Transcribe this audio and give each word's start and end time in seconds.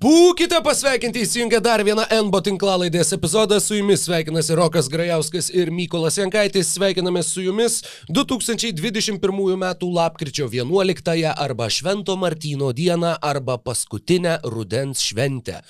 Būkite 0.00 0.62
pasveikinti 0.64 1.26
įsijungę 1.26 1.58
dar 1.60 1.82
vieną 1.84 2.06
NBO 2.24 2.38
tinklalaidės 2.46 3.10
epizodą. 3.12 3.58
Su 3.60 3.76
jumis 3.76 4.06
sveikinasi 4.06 4.54
Rokas 4.56 4.86
Grajauskas 4.88 5.50
ir 5.52 5.68
Mykolas 5.76 6.16
Jankaitis. 6.16 6.70
Sveikiname 6.72 7.20
su 7.20 7.44
jumis 7.44 7.82
2021 8.08 9.20
m. 9.58 9.66
lapkričio 9.92 10.48
11 10.48 11.34
arba 11.36 11.68
Švento 11.68 12.16
Martino 12.16 12.72
dieną 12.72 13.12
arba 13.20 13.58
paskutinę 13.58 14.38
rudens 14.42 15.04
šventę. 15.04 15.60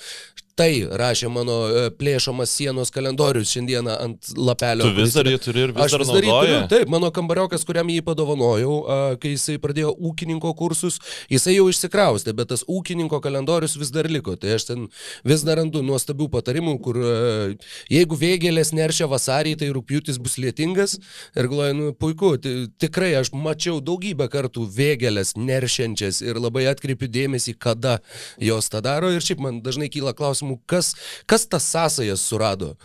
Tai 0.61 0.69
rašė 1.01 1.29
mano 1.33 1.55
e, 1.73 1.83
plėšomas 1.97 2.51
sienos 2.53 2.91
kalendorius 2.93 3.49
šiandieną 3.49 3.93
ant 4.05 4.27
lapelio. 4.37 4.85
Tu 4.85 4.93
vis 4.99 5.15
dar 5.17 5.25
jį 5.25 5.39
turi 5.41 5.63
ir 5.65 5.71
vis 5.73 5.87
Aš 5.87 5.95
dar 5.95 6.03
vis 6.03 6.11
dar 6.13 6.27
jį 6.27 6.33
turiu. 6.35 6.57
Taip, 6.69 6.91
mano 6.93 7.09
kambariokas, 7.15 7.63
kuriam 7.65 7.89
jį 7.89 8.03
padovanojau, 8.05 8.75
kai 9.23 9.31
jisai 9.33 9.55
pradėjo 9.63 9.95
ūkininko 10.11 10.51
kursus, 10.59 10.99
jisai 11.31 11.55
jau 11.55 11.65
išsikraustė, 11.71 12.35
bet 12.37 12.51
tas 12.53 12.61
ūkininko 12.69 13.17
kalendorius 13.23 13.73
vis 13.81 13.89
dar 13.95 14.05
liko. 14.11 14.35
Tai 14.37 14.51
aš 14.59 14.67
ten 14.69 14.85
vis 15.25 15.41
dar 15.47 15.57
randu 15.63 15.81
nuostabių 15.87 16.27
patarimų, 16.35 16.75
kur 16.85 16.99
a, 17.01 17.15
jeigu 17.89 18.19
vėgėlės 18.21 18.73
neršia 18.77 19.09
vasarį, 19.11 19.55
tai 19.63 19.71
rūpjūtis 19.73 20.21
bus 20.21 20.37
lietingas. 20.43 20.97
Ir 21.33 21.49
galvoju, 21.49 21.77
nu 21.79 21.89
puiku, 21.97 22.35
ti- 22.43 22.67
tikrai 22.85 23.15
aš 23.23 23.33
mačiau 23.33 23.79
daugybę 23.81 24.29
kartų 24.29 24.67
vėgėlės 24.77 25.33
neršiančias 25.41 26.21
ir 26.21 26.37
labai 26.37 26.67
atkreipiu 26.75 27.09
dėmesį, 27.17 27.57
kada 27.57 27.97
jos 28.37 28.69
tą 28.69 28.83
daro. 28.85 29.09
Ir 29.17 29.25
šiaip 29.25 29.41
man 29.41 29.63
dažnai 29.65 29.89
kyla 29.89 30.13
klausimų, 30.13 30.50
kas, 30.69 30.95
kas 31.29 31.47
tas 31.49 31.67
sąsajas 31.71 32.23
surado. 32.25 32.75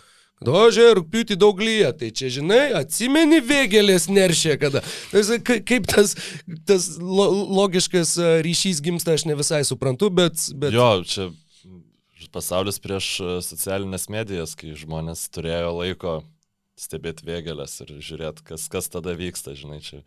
Dožė, 0.44 0.90
rūpiutį 0.98 1.38
daug 1.40 1.60
lyja, 1.64 1.94
tai 1.96 2.10
čia 2.12 2.28
žinai, 2.28 2.68
atsimeni 2.76 3.38
vėgelės 3.40 4.10
neršė 4.12 4.58
kada. 4.60 4.82
Ka- 5.40 5.62
kaip 5.64 5.88
tas, 5.88 6.12
tas 6.68 6.90
lo, 7.00 7.30
logiškas 7.62 8.12
a, 8.20 8.34
ryšys 8.44 8.82
gimsta, 8.84 9.16
aš 9.16 9.24
ne 9.30 9.38
visai 9.38 9.62
suprantu, 9.64 10.12
bet... 10.12 10.36
bet... 10.60 10.76
Jo, 10.76 10.90
čia 11.08 11.30
pasaulis 12.36 12.76
prieš 12.82 13.06
e, 13.20 13.28
socialinės 13.44 14.10
medijas, 14.12 14.54
kai 14.58 14.74
žmonės 14.76 15.24
turėjo 15.32 15.72
laiko 15.78 16.16
stebėti 16.76 17.24
vėgelės 17.24 17.78
ir 17.84 17.94
žiūrėti, 18.04 18.44
kas, 18.50 18.66
kas 18.72 18.90
tada 18.92 19.14
vyksta, 19.16 19.56
žinai, 19.56 19.80
čia 19.84 20.02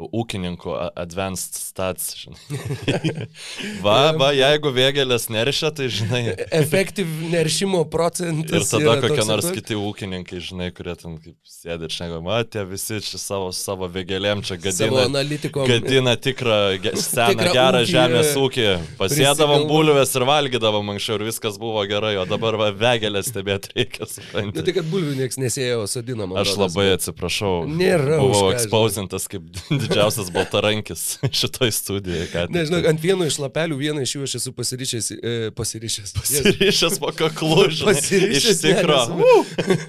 ūkininkų 0.00 0.72
advanced 0.96 1.58
stats, 1.60 2.14
va, 3.84 4.12
va, 4.16 4.30
jeigu 4.34 4.70
vėgelės 4.74 5.26
neršia, 5.32 5.68
tai 5.76 5.88
žinai. 5.92 6.22
Efektyv 6.54 7.10
neršimo 7.32 7.82
Ir 7.84 7.90
procentas. 7.92 8.70
tada 8.72 8.94
yra 8.96 9.02
kokie 9.02 9.20
ir 9.20 9.28
nors 9.28 9.44
toks. 9.46 9.56
kiti 9.58 9.76
ūkininkai, 9.78 10.40
žinai, 10.42 10.70
kurie 10.74 10.94
ten 10.98 11.18
kaip 11.22 11.36
sėdi 11.46 11.86
ir 11.88 11.92
šneka, 11.94 12.20
matė 12.24 12.64
visi 12.70 13.02
čia 13.04 13.20
savo, 13.20 13.50
savo 13.56 13.88
vėgelėm 13.92 14.40
čia 14.46 14.56
Savo 14.72 14.96
gadina. 14.96 15.22
Gadina 15.68 16.16
tikrą, 16.16 16.58
seną, 17.02 17.28
Tikrą 17.34 17.52
gerą 17.56 17.82
ūkį, 17.84 17.92
žemės 17.92 18.32
e, 18.32 18.40
ūkį. 18.46 18.66
Pasėdavom 19.00 19.66
bulves 19.70 20.16
ir 20.18 20.26
valgydavom 20.28 20.92
anksčiau 20.94 21.20
ir 21.20 21.26
viskas 21.28 21.60
buvo 21.60 21.84
gerai, 21.90 22.14
o 22.20 22.26
dabar 22.28 22.56
va, 22.60 22.70
vėgelę 22.72 23.22
stebėti 23.28 23.76
reikia, 23.76 24.02
Nu, 24.02 24.10
suprantate. 24.16 24.64
tai 24.66 24.74
kad 24.80 24.88
bulvių 24.90 25.14
niekas 25.20 25.38
nesėjo, 25.40 25.84
sodino 25.90 26.26
man. 26.30 26.40
Aš 26.42 26.56
labai 26.58 26.88
atsiprašau. 26.96 27.54
Nėra 27.70 28.18
Buvau 28.22 28.48
ką, 28.50 28.56
expausintas 28.56 29.28
kaip 29.30 29.46
didžiausias 29.82 30.30
baltarankis 30.34 31.02
šitoj 31.40 31.72
studijoje. 31.74 32.46
Nežinau, 32.52 32.80
ant 32.90 33.02
vieno 33.02 33.26
iš 33.28 33.38
lapelių, 33.42 33.78
vieną 33.80 34.04
iš 34.06 34.14
jų 34.16 34.26
aš 34.26 34.36
esu 34.40 34.52
pasirišęs. 34.56 35.10
E, 35.16 35.34
pasirišęs. 35.56 36.14
Pasirišęs 36.18 36.98
po 37.02 37.12
kaklu, 37.16 37.68
žinai. 37.76 37.94
Pasirišęs, 37.96 38.48
Iš 38.52 38.64
tikro. 38.64 39.00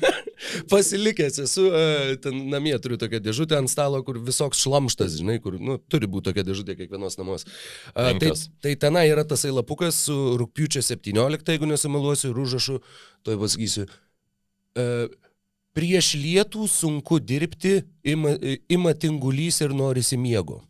Pasilikęs 0.73 1.39
esu, 1.45 1.67
e, 1.71 2.15
ten 2.23 2.43
namie 2.51 2.75
turiu 2.83 2.99
tokią 3.01 3.21
dėžutę 3.23 3.57
ant 3.59 3.71
stalo, 3.71 4.01
kur 4.05 4.19
visoks 4.23 4.61
šlamštas, 4.65 5.17
žinai, 5.21 5.39
kur, 5.43 5.57
nu, 5.61 5.79
turi 5.91 6.09
būti 6.09 6.31
tokia 6.31 6.45
dėžutė 6.47 6.77
kiekvienos 6.79 7.17
namus. 7.19 7.47
A, 7.93 8.11
tai, 8.19 8.33
tai 8.63 8.75
tenai 8.79 9.07
yra 9.11 9.25
tasai 9.27 9.53
lapukas 9.55 10.03
su 10.07 10.17
rūpiučio 10.41 10.83
17, 10.83 11.53
jeigu 11.55 11.69
nesumeluosiu, 11.69 12.33
ir 12.33 12.41
užrašu, 12.43 12.79
to 13.23 13.37
pasakysiu. 13.39 13.87
E, 14.75 14.87
prieš 15.73 16.13
lietų 16.19 16.67
sunku 16.69 17.19
dirbti, 17.19 17.81
ima, 18.03 18.35
ima 18.69 18.93
tingulys 18.93 19.61
ir 19.65 19.73
norisi 19.73 20.17
miego. 20.17 20.61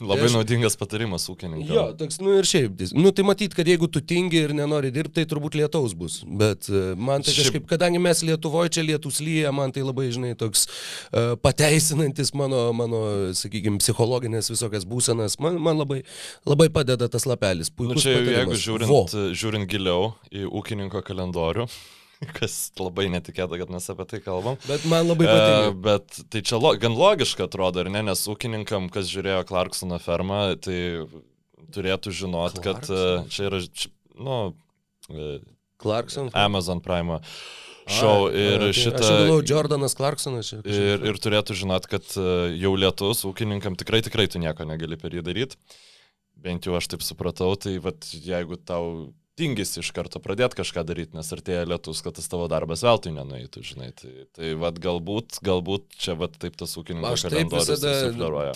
Labai 0.00 0.30
aš- 0.30 0.32
naudingas 0.32 0.78
patarimas 0.80 1.26
ūkininkams. 1.28 1.68
Jo, 1.76 1.82
toks, 1.92 2.16
nu 2.24 2.38
ir 2.38 2.46
šiaip. 2.48 2.78
Nu 2.96 3.10
tai 3.12 3.20
matyt, 3.28 3.52
kad 3.52 3.68
jeigu 3.68 3.84
tu 3.92 4.00
tingi 4.00 4.38
ir 4.46 4.54
nenori 4.56 4.88
dirbti, 4.88 5.12
tai 5.18 5.24
turbūt 5.28 5.58
lietaus 5.60 5.92
bus. 5.92 6.22
Bet 6.24 6.70
e, 6.72 6.94
man 6.96 7.20
tai 7.20 7.34
kažkaip, 7.36 7.66
kadangi 7.68 8.00
mes 8.00 8.22
Lietuvoje 8.24 8.72
čia 8.78 8.86
lietus 8.86 9.20
lyja, 9.20 9.52
man 9.52 9.74
tai 9.76 9.84
labai, 9.84 10.06
žinai, 10.08 10.32
toks 10.40 10.64
uh, 11.12 11.36
pateisinantis 11.44 12.32
mano, 12.32 12.62
mano 12.72 13.02
sakykime, 13.36 13.76
psichologinės 13.84 14.48
visokias 14.48 14.88
būsenas, 14.88 15.36
man, 15.36 15.60
man 15.60 15.76
labai, 15.84 16.00
labai 16.48 16.70
padeda 16.72 17.04
tas 17.12 17.28
lapelis. 17.28 17.68
Nu, 17.68 17.76
Puikus 17.76 18.00
čia 18.08 18.16
jau 18.16 18.24
patarimas. 18.24 18.40
jeigu 18.40 18.60
žiūrint, 18.64 18.88
Vo. 18.88 19.04
žiūrint 19.36 19.68
giliau 19.68 20.14
į 20.32 20.48
ūkininko 20.48 21.04
kalendorių, 21.04 21.68
kas 22.38 22.56
labai 22.78 23.08
netikėta, 23.12 23.58
kad 23.60 23.72
mes 23.72 23.86
apie 23.92 24.06
tai 24.10 24.20
kalbam. 24.24 24.58
Bet 24.68 24.84
man 24.90 25.08
labai 25.08 25.26
E, 25.26 25.30
patinka. 25.32 25.76
bet 25.86 26.20
tai 26.32 26.42
čia 26.46 26.60
lo, 26.60 26.74
gan 26.80 26.96
logiška 26.96 27.46
atrodo, 27.48 27.84
ar 27.84 27.90
ne, 27.92 28.02
nes 28.10 28.26
ūkininkam, 28.30 28.90
kas 28.92 29.08
žiūrėjo 29.12 29.46
Clarksono 29.48 30.00
fermą, 30.02 30.42
tai 30.60 30.78
turėtų 31.74 32.12
žinot, 32.22 32.60
kad 32.64 32.84
e, 32.90 33.00
čia 33.32 33.48
yra, 33.48 33.62
čia, 33.72 33.92
nu, 34.20 34.38
e, 35.08 35.38
Clarkson. 35.80 36.28
Amazon 36.36 36.82
Prime 36.84 37.20
A, 37.90 38.30
ir 38.30 38.60
tai 38.62 38.72
šitą... 38.76 39.00
Aš 39.00 39.08
galvoju, 39.24 39.44
Jordanas 39.48 39.96
Clarksonas 39.98 40.50
kažkaip. 40.52 40.68
Ir, 40.70 41.06
ir 41.10 41.18
turėtų 41.24 41.56
žinot, 41.58 41.88
kad 41.90 42.04
e, 42.20 42.26
jau 42.60 42.74
lietus 42.78 43.24
ūkininkam 43.26 43.78
tikrai, 43.80 44.02
tikrai 44.06 44.28
tu 44.30 44.42
nieko 44.42 44.66
negali 44.68 44.98
per 45.00 45.16
jį 45.16 45.24
daryti. 45.26 45.58
Bent 46.40 46.68
jau 46.68 46.76
aš 46.78 46.86
taip 46.92 47.02
supratau, 47.04 47.50
tai 47.60 47.78
vat, 47.82 48.06
jeigu 48.12 48.56
tau 48.62 49.10
tingis 49.40 49.74
iš 49.80 49.90
karto 49.96 50.20
pradėti 50.22 50.60
kažką 50.60 50.84
daryti, 50.88 51.16
nes 51.18 51.30
artėja 51.34 51.66
lietus, 51.68 52.02
kad 52.04 52.16
tas 52.18 52.28
tavo 52.30 52.48
darbas 52.52 52.84
veltui 52.86 53.14
nenueitų, 53.16 53.62
žinai. 53.72 53.92
Tai, 53.98 54.12
tai 54.36 54.52
vat, 54.60 54.80
galbūt, 54.82 55.40
galbūt 55.46 55.88
čia 56.00 56.16
vat, 56.20 56.36
taip 56.40 56.58
tas 56.60 56.76
ūkininkas 56.80 57.24
Aš 57.24 57.32
taip 57.32 57.54
visada, 57.54 57.94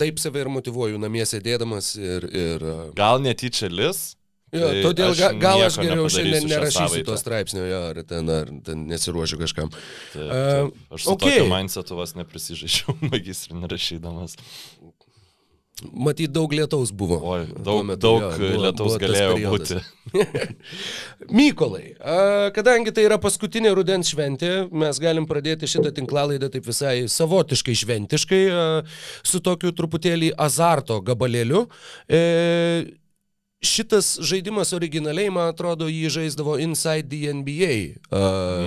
taip 0.01 0.21
save 0.21 0.45
ir 0.45 0.51
motivuoju 0.53 1.01
namie 1.01 1.25
sėdėdamas 1.29 1.95
ir... 1.99 2.29
ir 2.29 2.69
Gal 2.97 3.23
netyčia 3.25 3.71
lis? 3.73 4.13
Jo, 4.55 4.67
Tai 4.69 4.81
todėl 4.85 5.11
aš 5.11 5.19
ga, 5.19 5.29
gal 5.41 5.61
aš 5.65 5.77
geriau 5.81 6.09
šiandien 6.11 6.45
nerašysiu 6.47 7.01
to 7.07 7.15
straipsnio, 7.19 7.63
jo, 7.65 7.79
ar 7.89 7.99
ten, 8.07 8.29
ar 8.31 8.51
ten 8.63 8.85
nesiruošiu 8.91 9.39
kažkam. 9.41 9.71
Taip, 10.13 10.29
taip. 10.29 10.77
Aš 10.95 11.07
su 11.07 11.15
okay. 11.15 11.39
tokiu 11.39 11.47
mindsetu 11.51 11.97
vas 11.97 12.13
neprisižaičiau 12.19 12.95
magistrinį 13.11 13.71
rašydamas. 13.73 14.37
Matyt, 15.83 16.31
daug 16.31 16.53
lietaus 16.55 16.93
buvo. 16.95 17.17
Oi, 17.33 17.49
daug, 17.51 17.81
metu, 17.83 17.99
daug 17.99 18.21
jo, 18.23 18.29
buvo- 18.39 18.61
lietaus 18.63 18.93
buvo 18.93 18.99
galėjo 19.01 19.49
būti. 19.51 19.79
Mykolai, 21.35 21.89
kadangi 22.55 22.93
tai 22.95 23.03
yra 23.09 23.17
paskutinė 23.19 23.73
rudens 23.75 24.07
šventė, 24.13 24.53
mes 24.71 25.01
galim 25.03 25.27
pradėti 25.27 25.67
šitą 25.67 25.91
tinklalaidą 25.97 26.47
taip 26.53 26.63
visai 26.69 27.09
savotiškai 27.11 27.75
šventiškai, 27.81 28.41
su 29.27 29.41
tokiu 29.43 29.73
truputėlį 29.75 30.31
azarto 30.47 31.01
gabalėliu. 31.03 31.65
E, 32.07 32.21
Šitas 33.65 34.15
žaidimas 34.23 34.71
originaliai, 34.75 35.31
man 35.33 35.49
atrodo, 35.51 35.87
jį 35.91 36.09
žaisdavo 36.19 36.57
Inside 36.61 37.09
the 37.11 37.33
NBA 37.33 37.75
uh, 38.13 38.19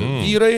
mm. 0.03 0.19
vyrai 0.27 0.53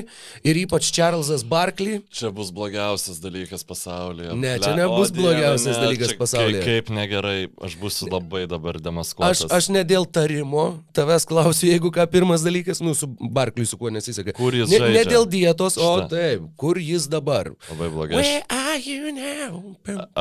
ir 0.47 0.61
ypač 0.65 0.91
Charlesas 0.95 1.45
Barkley. 1.47 2.01
Čia 2.15 2.33
bus 2.35 2.51
blogiausias 2.55 3.21
dalykas 3.23 3.65
pasaulyje. 3.67 4.35
Ne, 4.41 4.57
čia 4.63 4.73
nebus 4.79 5.13
o 5.13 5.19
blogiausias 5.21 5.77
ne, 5.77 5.85
dalykas 5.85 6.15
čia 6.15 6.21
pasaulyje. 6.21 6.65
Kaip, 6.65 6.89
kaip 6.89 6.95
negerai, 6.97 7.39
aš 7.63 7.77
būsiu 7.81 8.11
labai 8.11 8.47
dabar 8.51 8.81
Aš, 8.81 8.85
demaskuotas. 8.87 9.45
aš 9.53 9.71
ne 9.75 9.85
dėl 9.87 10.09
tarimo, 10.09 10.67
tavęs 10.97 11.29
klausiu, 11.29 11.69
jeigu 11.71 11.93
ką 11.95 12.07
pirmas 12.11 12.45
dalykas, 12.47 12.83
nu, 12.85 12.95
su 12.97 13.09
Barkley 13.21 13.69
su 13.69 13.79
kuo 13.81 13.93
nesiseka. 13.93 14.35
Kur 14.37 14.57
jis 14.57 14.71
ne, 14.73 14.81
ne 14.81 14.93
žaidžia? 14.97 15.11
dėl 15.13 15.29
dietos, 15.31 15.79
o 15.79 15.93
Šitą. 16.01 16.11
taip, 16.15 16.51
kur 16.61 16.81
jis 16.81 17.09
dabar. 17.13 17.53
Labai 17.71 17.91
blogai. 17.95 18.21
Aš, 18.21 18.31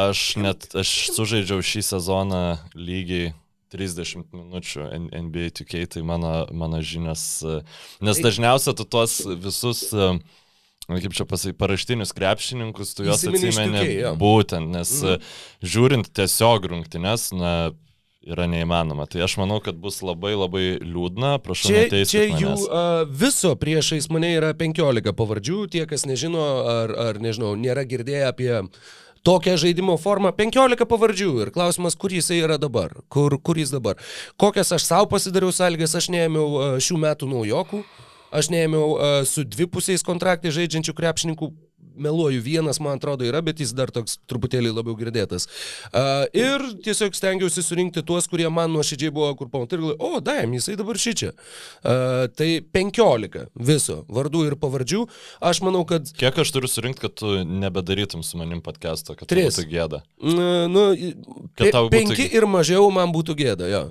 aš 0.06 0.26
net, 0.42 0.72
aš 0.78 0.96
sužaidžiau 1.16 1.64
šį 1.64 1.86
sezoną 1.94 2.44
lygiai 2.76 3.34
30 3.74 4.36
minučių 4.36 4.90
NBA 5.10 5.54
2K, 5.60 5.86
tai 5.96 6.04
mano, 6.06 6.46
mano 6.52 6.82
žinios. 6.82 7.26
e, 7.44 7.60
Nes 8.06 8.22
dažniausiai 8.24 8.78
tu 8.78 8.86
tuos 8.86 9.20
visus 9.42 9.88
e, 9.94 10.14
kaip 10.90 11.14
čia 11.14 11.28
pasakyti, 11.30 11.58
paraštinius 11.60 12.16
krepšininkus, 12.18 12.96
tu 12.98 13.06
juos 13.06 13.22
atsimeni 13.22 13.78
2K, 13.78 13.92
jo. 14.02 14.16
būtent, 14.20 14.74
nes 14.74 14.96
mm. 15.04 15.30
žiūrint 15.62 16.10
tiesiog 16.18 16.66
rungtynes, 16.74 17.30
na, 17.38 17.54
yra 18.26 18.48
neįmanoma. 18.50 19.08
Tai 19.10 19.24
aš 19.26 19.38
manau, 19.40 19.60
kad 19.64 19.78
bus 19.80 20.02
labai 20.06 20.34
labai 20.36 20.64
liūdna, 20.84 21.38
prašau 21.44 21.72
Čia, 21.72 21.84
neteisti. 21.86 22.18
čia 22.18 22.40
jų 22.42 22.54
uh, 22.68 23.04
viso 23.08 23.54
priešais 23.60 24.10
mane 24.12 24.34
yra 24.36 24.52
15 24.58 25.14
pavardžių, 25.16 25.60
tie, 25.72 25.86
kas 25.90 26.06
nežino 26.10 26.44
ar, 26.68 26.96
ar 27.10 27.22
nežinau, 27.24 27.56
nėra 27.60 27.86
girdėję 27.90 28.26
apie 28.30 28.52
tokią 29.24 29.56
žaidimo 29.60 29.98
formą, 30.02 30.32
15 30.36 30.88
pavardžių 30.90 31.32
ir 31.46 31.54
klausimas, 31.56 31.98
kur 32.00 32.14
jisai 32.14 32.42
yra 32.44 32.60
dabar, 32.62 32.94
kur, 33.12 33.38
kur 33.42 33.60
jis 33.60 33.74
dabar. 33.74 34.00
Kokias 34.40 34.74
aš 34.76 34.88
savo 34.88 35.10
pasidariau 35.14 35.54
sąlygas, 35.56 35.96
aš 36.00 36.12
neėmiau 36.14 36.48
uh, 36.50 36.78
šių 36.84 37.00
metų 37.06 37.30
naujokų, 37.34 37.82
aš 38.36 38.52
neėmiau 38.54 38.86
uh, 38.94 39.18
su 39.28 39.46
dvipusiais 39.48 40.06
kontraktai 40.06 40.54
žaidžiančių 40.56 40.96
krepšininkų 40.98 41.52
meluoju, 42.02 42.42
vienas, 42.46 42.80
man 42.84 42.98
atrodo, 43.00 43.28
yra, 43.28 43.42
bet 43.46 43.62
jis 43.62 43.74
dar 43.78 43.92
toks 43.94 44.18
truputėlį 44.30 44.72
labiau 44.74 44.96
girdėtas. 45.00 45.48
Uh, 45.90 46.26
ir 46.36 46.64
tiesiog 46.86 47.18
stengiausi 47.18 47.64
surinkti 47.66 48.04
tuos, 48.06 48.28
kurie 48.32 48.48
man 48.54 48.72
nuoširdžiai 48.76 49.14
buvo, 49.16 49.32
kur 49.40 49.52
pamatai 49.52 49.78
ir 49.80 49.86
galvoju, 49.86 50.00
o, 50.00 50.24
daim, 50.24 50.56
jisai 50.58 50.78
dabar 50.80 51.00
šį 51.00 51.16
čia. 51.22 51.32
Uh, 51.84 52.26
tai 52.40 52.50
15 52.76 53.48
viso 53.70 54.02
vardų 54.10 54.46
ir 54.50 54.58
pavardžių. 54.62 55.06
Aš 55.52 55.64
manau, 55.66 55.86
kad... 55.90 56.10
Kiek 56.20 56.42
aš 56.44 56.54
turiu 56.56 56.72
surinkti, 56.72 57.06
kad 57.08 57.18
tu 57.20 57.40
nebedarytum 57.44 58.24
su 58.26 58.40
manim 58.40 58.64
podcast'o, 58.66 59.18
kad 59.20 59.30
Tris. 59.32 59.54
tu 59.56 59.64
būtų 59.64 59.72
gėda? 59.74 60.04
Uh, 60.20 60.68
nu, 60.72 60.86
tau 61.60 61.88
būtų 61.88 61.96
penki 61.96 62.22
gė- 62.24 62.30
ir 62.40 62.50
mažiau 62.50 62.90
man 62.94 63.14
būtų 63.16 63.38
gėda, 63.40 63.70
jo. 63.72 63.84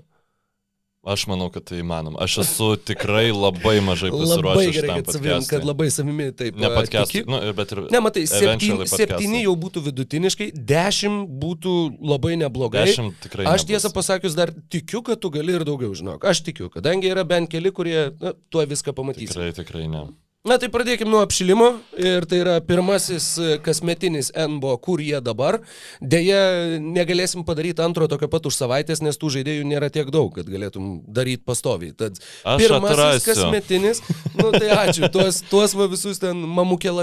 Aš 1.09 1.25
manau, 1.31 1.49
kad 1.53 1.65
tai 1.65 1.79
įmanoma. 1.81 2.21
Aš 2.21 2.35
esu 2.43 2.69
tikrai 2.91 3.31
labai 3.33 3.79
mažai 3.85 4.11
Labai 4.13 4.27
pasiruošęs 4.27 4.61
gerai, 4.61 4.75
šitam 4.77 4.99
kad, 4.99 5.15
savim, 5.17 5.47
kad 5.49 5.65
labai 5.65 5.89
savimi 5.95 6.29
taip. 6.37 6.59
Ne 6.61 6.69
a, 6.69 6.73
podcast'ui, 6.77 7.23
tiki. 7.23 7.33
nu, 7.33 7.41
bet 7.57 7.73
ir... 7.73 7.83
Ne, 7.95 8.03
matai, 8.05 8.27
septyni, 8.29 8.89
septyni 8.93 9.43
jau 9.47 9.57
būtų 9.65 9.85
vidutiniškai, 9.89 10.51
dešimt 10.69 11.33
būtų 11.41 11.75
labai 12.13 12.37
neblogai. 12.43 12.85
Dešimt 12.91 13.17
tikrai 13.25 13.49
Aš 13.49 13.65
nebus. 13.65 13.71
tiesą 13.73 13.95
pasakius 13.97 14.37
dar 14.37 14.53
tikiu, 14.53 15.01
kad 15.07 15.23
tu 15.23 15.33
gali 15.33 15.57
ir 15.57 15.65
daugiau 15.69 15.97
žinok. 15.97 16.29
Aš 16.29 16.45
tikiu, 16.51 16.69
kadangi 16.75 17.09
yra 17.09 17.25
bent 17.29 17.49
keli, 17.53 17.73
kurie 17.73 18.11
na, 18.21 18.37
tuo 18.53 18.69
viską 18.69 18.93
pamatys. 18.93 19.33
Tikrai, 19.33 19.55
tikrai 19.57 19.89
ne. 19.89 20.11
Na 20.47 20.55
tai 20.55 20.69
pradėkime 20.71 21.11
nuo 21.11 21.19
apšilimo 21.27 21.67
ir 21.99 22.23
tai 22.31 22.39
yra 22.45 22.53
pirmasis 22.63 23.25
e, 23.43 23.47
kasmetinis 23.59 24.29
NBO, 24.39 24.77
kur 24.79 25.01
jie 25.03 25.19
dabar. 25.19 25.57
Deja, 25.99 26.39
negalėsim 26.79 27.43
padaryti 27.47 27.83
antro 27.83 28.07
tokio 28.07 28.29
pat 28.31 28.45
už 28.47 28.55
savaitės, 28.55 29.03
nes 29.03 29.19
tų 29.19 29.33
žaidėjų 29.35 29.65
nėra 29.67 29.89
tiek 29.91 30.13
daug, 30.15 30.31
kad 30.37 30.47
galėtum 30.47 31.01
daryti 31.03 31.43
pastoviai. 31.43 31.91
Tad 31.91 32.21
Aš 32.47 32.63
pirmasis 32.63 32.95
atrasiu. 32.95 33.25
kasmetinis, 33.27 34.01
nu 34.39 34.53
tai 34.55 34.69
ačiū, 34.77 35.09
tuos, 35.17 35.41
tuos 35.51 35.75
va 35.75 35.89
visus 35.91 36.23
ten 36.23 36.39
mamukė 36.39 36.95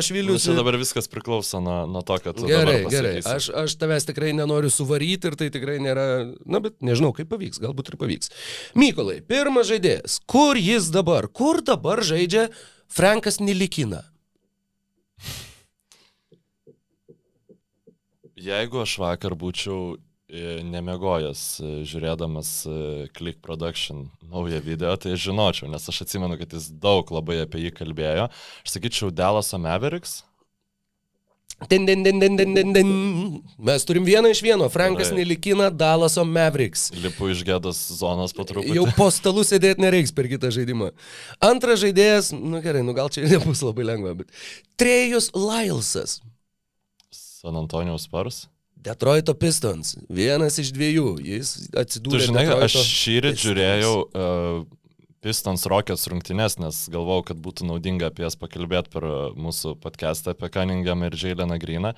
Nu, 0.48 0.54
čia 0.56 0.56
dabar 0.56 0.78
viskas 0.80 1.12
priklauso 1.12 1.60
nuo, 1.60 1.82
nuo 1.92 2.06
to, 2.08 2.18
kad 2.24 2.40
tu 2.40 2.48
Gerai, 2.48 2.86
gerai. 2.88 3.18
Aš, 3.20 3.50
aš 3.52 3.76
tavęs 3.82 4.08
tikrai 4.08 4.32
nenoriu 4.38 4.72
suvaryti 4.72 5.28
ir 5.34 5.36
tai 5.36 5.50
tikrai 5.52 5.76
nėra, 5.84 6.08
na 6.48 6.64
bet 6.64 6.80
nežinau, 6.80 7.12
kaip 7.12 7.28
pavyks, 7.36 7.60
galbūt 7.60 7.92
ir 7.92 8.00
pavyks. 8.00 8.32
Mykolai, 8.80 9.20
pirmas 9.28 9.68
žaidėjas. 9.74 10.22
Kur 10.24 10.56
jis 10.56 10.88
dabar? 10.96 11.28
Kur 11.28 11.60
dabar 11.68 12.00
žaidžia 12.00 12.48
Frankas 12.96 13.40
Nilikina? 13.40 14.06
Jeigu 18.40 18.80
aš 18.80 18.94
vakar 19.02 19.34
būčiau 19.36 19.98
e, 19.98 20.62
nemegojęs, 20.64 21.42
e, 21.60 21.72
žiūrėdamas 21.92 22.52
e, 22.72 22.78
Click 23.18 23.42
Production 23.44 24.06
naują 24.32 24.62
video, 24.64 24.94
tai 24.96 25.18
žinočiau, 25.20 25.68
nes 25.74 25.90
aš 25.92 26.06
atsimenu, 26.06 26.38
kad 26.40 26.56
jis 26.56 26.70
daug 26.72 27.12
labai 27.12 27.42
apie 27.44 27.66
jį 27.66 27.74
kalbėjo. 27.82 28.30
Aš 28.64 28.78
sakyčiau, 28.78 29.12
Dalaso 29.12 29.60
Mavericks. 29.60 30.22
Din, 31.70 31.86
din, 31.88 32.04
din, 32.04 32.20
din, 32.20 32.36
din, 32.36 32.52
din, 32.54 32.74
din. 32.76 32.90
Mes 33.58 33.84
turim 33.88 34.04
vieną 34.04 34.28
iš 34.30 34.42
vieno. 34.44 34.68
Frankas 34.70 35.08
Gerai. 35.08 35.24
Nilikina, 35.24 35.70
Dalaso 35.72 36.26
Mavericks. 36.28 36.90
Lipu 37.00 37.30
iš 37.32 37.46
gėdos 37.48 37.80
zonos 37.96 38.36
po 38.36 38.44
truputį. 38.44 38.76
Jau 38.76 38.84
po 38.98 39.08
stalu 39.10 39.42
sėdėti 39.48 39.80
nereiks 39.82 40.12
per 40.12 40.28
kitą 40.30 40.52
žaidimą. 40.52 40.92
Antras 41.40 41.80
žaidėjas, 41.82 42.34
nu 42.36 42.60
gerai, 42.62 42.84
nu 42.84 42.94
gal 42.94 43.08
čia 43.10 43.24
nebus 43.32 43.64
labai 43.64 43.88
lengva, 43.88 44.12
bet 44.20 44.28
Trejus 44.76 45.32
Lylesas. 45.34 46.20
San 47.16 47.56
Antonijos 47.56 48.04
Spars. 48.10 48.46
Detroito 48.86 49.34
Pistons. 49.34 49.96
Vienas 50.12 50.60
iš 50.62 50.70
dviejų. 50.76 51.16
Jis 51.26 51.56
Tu 51.72 51.80
atsidūrė. 51.82 52.28
žinai, 52.28 52.44
Detroito 52.52 52.68
aš 52.68 52.76
šįryt 53.00 53.32
Pistons. 53.40 53.46
žiūrėjau 53.48 53.94
uh, 54.04 54.66
Pistons 55.26 55.66
Rockets 55.66 56.06
rungtynes, 56.12 56.60
nes 56.62 56.84
galvojau, 56.94 57.24
kad 57.32 57.40
būtų 57.42 57.66
naudinga 57.66 58.12
apie 58.12 58.22
jas 58.22 58.36
pakalbėti 58.38 58.92
per 58.94 59.06
uh, 59.10 59.16
mūsų 59.34 59.72
podcastą 59.82 60.36
apie 60.36 60.52
Cunninghamą 60.54 61.10
ir 61.10 61.18
Jaileną 61.18 61.58
Greeną. 61.62 61.96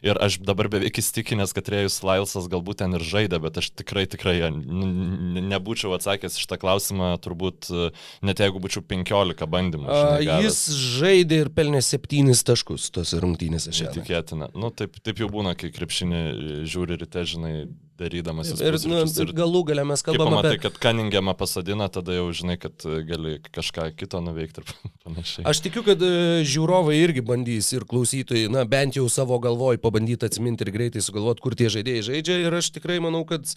Ir 0.00 0.16
aš 0.16 0.38
dabar 0.40 0.70
beveik 0.72 0.96
įstikinęs, 1.02 1.52
kad 1.52 1.68
Rėjus 1.68 1.98
Lailsas 2.08 2.46
galbūt 2.48 2.80
ten 2.80 2.96
ir 2.96 3.04
žaidė, 3.04 3.36
bet 3.44 3.60
aš 3.60 3.68
tikrai, 3.76 4.06
tikrai 4.08 4.48
nebūčiau 4.48 5.92
atsakęs 5.98 6.40
iš 6.40 6.48
tą 6.48 6.56
klausimą, 6.62 7.10
turbūt 7.20 7.68
uh, 7.74 8.08
net 8.24 8.40
jeigu 8.40 8.64
būčiau 8.64 8.80
15 8.80 9.44
bandymų. 9.52 9.84
A, 9.84 10.16
žinai. 10.24 10.40
Jis 10.46 10.62
žaidė 10.96 11.42
ir 11.44 11.52
pelnė 11.52 11.84
septynis 11.84 12.40
taškus 12.48 12.88
tose 12.96 13.20
rungtynėse 13.20 13.76
šiandien. 13.76 14.00
Tikėtina. 14.00 14.48
Nu, 14.56 14.72
taip, 14.72 14.96
taip 15.04 15.20
jau 15.20 15.28
būna, 15.28 15.52
kai 15.52 15.68
krepšinį 15.74 16.24
žiūri 16.64 16.96
ryte, 17.04 17.28
žinai, 17.28 17.54
darydamas 18.00 18.50
Ir, 18.56 18.76
nu, 18.88 19.00
ir 19.04 19.32
galų 19.36 19.62
galę 19.70 19.84
mes 19.88 20.02
kalbame 20.04 20.36
pamatai, 20.36 20.54
apie... 20.56 20.62
kad 20.64 20.78
Kaningiamą 20.82 21.34
pasadina, 21.38 21.88
tada 21.92 22.16
jau 22.16 22.26
žinai, 22.36 22.56
kad 22.60 22.86
e, 22.88 23.00
gali 23.08 23.36
kažką 23.44 23.90
kito 23.98 24.22
nuveikti 24.24 24.62
ir 24.62 24.72
panašiai. 25.04 25.44
Aš 25.50 25.62
tikiu, 25.66 25.84
kad 25.86 26.02
e, 26.04 26.40
žiūrovai 26.48 26.96
irgi 26.98 27.24
bandys 27.26 27.70
ir 27.76 27.86
klausytojai, 27.90 28.48
na 28.52 28.64
bent 28.68 28.98
jau 28.98 29.06
savo 29.12 29.38
galvoj 29.42 29.80
pabandyti 29.82 30.28
atsiminti 30.28 30.66
ir 30.66 30.72
greitai 30.74 31.04
sugalvoti, 31.04 31.44
kur 31.44 31.56
tie 31.58 31.70
žaidėjai 31.72 32.06
žaidžia. 32.10 32.38
Ir 32.46 32.58
aš 32.60 32.72
tikrai 32.76 33.00
manau, 33.04 33.22
kad 33.28 33.48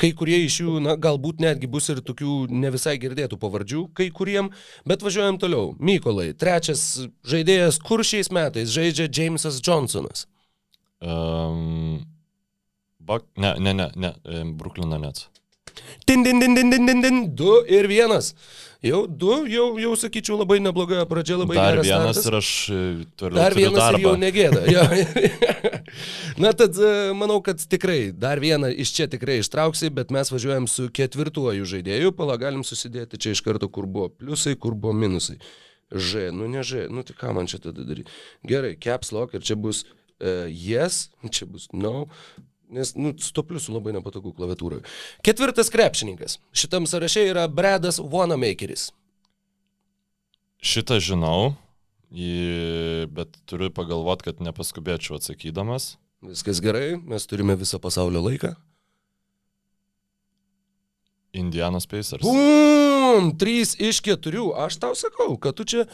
kai 0.00 0.12
kurie 0.16 0.42
iš 0.44 0.60
jų, 0.62 0.78
na 0.84 0.96
galbūt 1.00 1.42
netgi 1.44 1.70
bus 1.70 1.90
ir 1.92 2.02
tokių 2.06 2.46
ne 2.52 2.72
visai 2.74 2.96
girdėtų 3.02 3.40
pavardžių, 3.42 3.86
kai 3.96 4.10
kuriem. 4.14 4.52
Bet 4.88 5.04
važiuojam 5.06 5.40
toliau. 5.42 5.74
Mykolai, 5.82 6.30
trečias 6.38 6.86
žaidėjas, 7.26 7.80
kur 7.84 8.04
šiais 8.06 8.32
metais 8.34 8.72
žaidžia 8.72 9.08
Jamesas 9.10 9.60
Johnsonas. 9.64 10.26
Um, 11.04 12.15
bak, 13.06 13.26
ne, 13.36 13.54
ne, 13.58 13.72
ne, 13.72 13.90
ne, 13.94 14.12
Bruklino 14.58 14.98
net. 14.98 15.26
Din, 16.06 16.22
din, 16.22 16.38
din, 16.38 16.54
din, 16.54 16.70
din, 16.70 16.86
din, 16.86 17.00
din, 17.00 17.34
du 17.34 17.64
ir 17.68 17.86
vienas. 17.86 18.34
Jau 18.84 19.06
du, 19.08 19.32
jau, 19.48 19.78
jau 19.80 19.94
sakyčiau, 19.98 20.36
labai 20.38 20.58
nebloga 20.62 21.02
pradžia, 21.08 21.38
labai 21.40 21.56
Dar 21.56 21.78
vienas 21.80 22.20
startas. 22.20 22.26
ir 22.28 22.36
aš 22.38 22.50
e, 22.70 22.80
toliau. 23.18 23.38
Dar 23.40 23.54
turiu 23.54 23.64
vienas 23.64 23.82
darbą. 23.82 23.98
ir 23.98 24.04
jau 24.04 24.14
negėda. 24.20 24.62
Na 26.42 26.52
tad 26.56 26.76
e, 26.78 26.92
manau, 27.16 27.40
kad 27.44 27.60
tikrai 27.72 28.12
dar 28.12 28.40
vieną 28.42 28.70
iš 28.84 28.92
čia 28.96 29.08
tikrai 29.10 29.40
ištrauksi, 29.42 29.90
bet 29.96 30.12
mes 30.14 30.30
važiuojam 30.32 30.68
su 30.70 30.88
ketvirtuoju 30.94 31.68
žaidėju, 31.72 32.12
pala 32.16 32.36
galim 32.40 32.64
susidėti 32.66 33.20
čia 33.20 33.34
iš 33.36 33.42
karto, 33.46 33.70
kur 33.72 33.88
buvo 33.90 34.10
pliusai, 34.12 34.54
kur 34.60 34.76
buvo 34.76 34.94
minusai. 34.96 35.38
Ž, 35.90 36.30
nu 36.34 36.48
ne 36.50 36.62
Ž, 36.66 36.88
nu 36.92 37.06
tai 37.06 37.16
ką 37.16 37.32
man 37.36 37.48
čia 37.50 37.62
tada 37.62 37.86
daryti. 37.86 38.12
Gerai, 38.46 38.74
caps 38.82 39.12
lock 39.14 39.34
ir 39.38 39.44
čia 39.46 39.56
bus 39.58 39.84
uh, 39.86 40.46
yes, 40.50 41.08
čia 41.30 41.46
bus 41.48 41.70
no. 41.72 42.08
Nes, 42.70 42.94
nu, 42.98 43.12
su 43.22 43.30
to 43.32 43.44
pliusu 43.46 43.74
labai 43.74 43.92
nepatogu 43.94 44.32
klaviatūroje. 44.34 44.82
Ketvirtas 45.26 45.70
krepšininkas. 45.70 46.40
Šitam 46.56 46.88
sąraše 46.90 47.22
yra 47.30 47.46
Bredas 47.46 48.00
Wanamakeris. 48.02 48.88
Šitą 50.58 50.98
žinau, 50.98 51.54
bet 53.14 53.38
turiu 53.46 53.70
pagalvoti, 53.70 54.30
kad 54.30 54.42
nepaskubėčiau 54.42 55.20
atsakydamas. 55.20 55.94
Viskas 56.26 56.58
gerai, 56.64 56.96
mes 56.98 57.28
turime 57.28 57.54
visą 57.60 57.78
pasaulio 57.82 58.24
laiką. 58.24 58.56
Indianos 61.36 61.86
Pacers. 61.86 62.24
Bum! 62.24 63.30
Trys 63.38 63.74
iš 63.80 64.00
keturių. 64.04 64.50
Aš 64.66 64.78
tau 64.80 64.96
sakau, 64.98 65.36
kad 65.40 65.56
tu 65.56 65.66
čia 65.68 65.84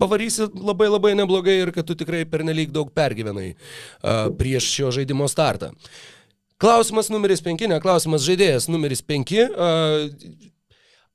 pavarysi 0.00 0.46
labai 0.54 0.90
labai 0.90 1.14
neblogai 1.18 1.56
ir 1.64 1.72
kad 1.74 1.88
tu 1.88 1.96
tikrai 1.98 2.22
pernelyg 2.28 2.72
daug 2.74 2.92
pergyvenai 2.94 3.50
uh, 3.54 4.28
prieš 4.36 4.68
šio 4.76 4.92
žaidimo 5.00 5.28
startą. 5.30 5.72
Klausimas 6.60 7.08
numeris 7.12 7.40
penki, 7.44 7.68
ne 7.70 7.80
klausimas 7.80 8.24
žaidėjas 8.26 8.68
numeris 8.68 9.00
penki. 9.04 9.46
Uh, 9.48 10.48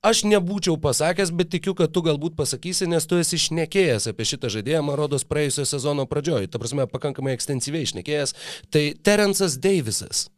Aš 0.06 0.20
nebūčiau 0.28 0.76
pasakęs, 0.78 1.32
bet 1.34 1.48
tikiu, 1.50 1.72
kad 1.74 1.90
tu 1.90 2.02
galbūt 2.04 2.36
pasakysi, 2.38 2.86
nes 2.86 3.08
tu 3.10 3.18
esi 3.18 3.40
išnekėjęs 3.40 4.06
apie 4.12 4.26
šitą 4.28 4.50
žaidėją, 4.54 4.84
man 4.86 4.94
rodos, 5.00 5.24
praėjusio 5.26 5.64
sezono 5.66 6.04
pradžioj. 6.06 6.46
Ta 6.52 6.60
prasme, 6.62 6.86
pakankamai 6.92 7.34
ekstensyviai 7.34 7.88
išnekėjęs. 7.88 8.36
Tai 8.70 8.84
Terence'as 9.02 9.58
Davisas. 9.58 10.28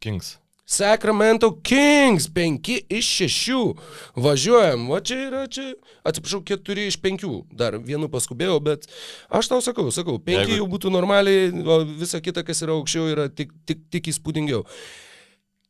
Kings. 0.00 0.38
Sacramento 0.68 1.48
Kings 1.64 2.26
5 2.28 2.82
iš 2.92 3.06
6. 3.24 3.74
Važiuojam, 4.20 4.82
va 4.92 4.98
čia 5.00 5.16
yra, 5.30 5.46
čia, 5.48 5.70
atsiprašau, 6.04 6.42
4 6.44 6.84
iš 6.90 6.98
5. 7.00 7.24
Dar 7.56 7.78
vienu 7.80 8.10
paskubėjau, 8.12 8.58
bet 8.60 8.84
aš 9.32 9.48
tau 9.48 9.62
sakau, 9.64 9.88
sakau, 9.94 10.18
5 10.20 10.44
Jeigu- 10.44 10.58
jau 10.60 10.66
būtų 10.68 10.92
normaliai, 10.92 11.48
o 11.64 11.78
visa 11.88 12.20
kita, 12.20 12.44
kas 12.44 12.60
yra 12.60 12.76
aukščiau, 12.76 13.08
yra 13.14 13.28
tik, 13.32 13.54
tik, 13.64 13.86
tik 13.90 14.10
įspūdingiau. 14.12 14.66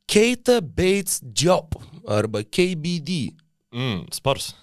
Keita 0.08 0.58
Bates 0.60 1.20
Job 1.32 1.76
arba 2.08 2.42
KBD. 2.42 3.36
Mm, 3.70 4.08
Spars. 4.10 4.54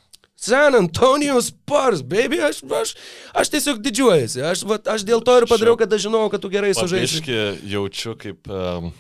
San 0.46 0.78
Antonio 0.78 1.40
Spurs, 1.42 2.04
baby, 2.06 2.40
aš, 2.46 2.62
aš, 2.70 2.94
aš 3.34 3.52
tiesiog 3.54 3.82
didžiuojasi. 3.86 4.44
Aš, 4.46 4.64
va, 4.70 4.78
aš 4.94 5.06
dėl 5.08 5.24
to 5.25 5.40
ir 5.42 5.48
padariau, 5.50 5.78
kad 5.80 5.94
aš 5.98 6.06
žinojau, 6.06 6.32
kad 6.34 6.44
tu 6.44 6.52
gerai 6.54 6.74
sužaisi. 6.78 7.22
Paaiškiai 7.22 7.72
jaučiu, 7.74 8.16
kaip 8.22 8.50
um, 8.52 8.92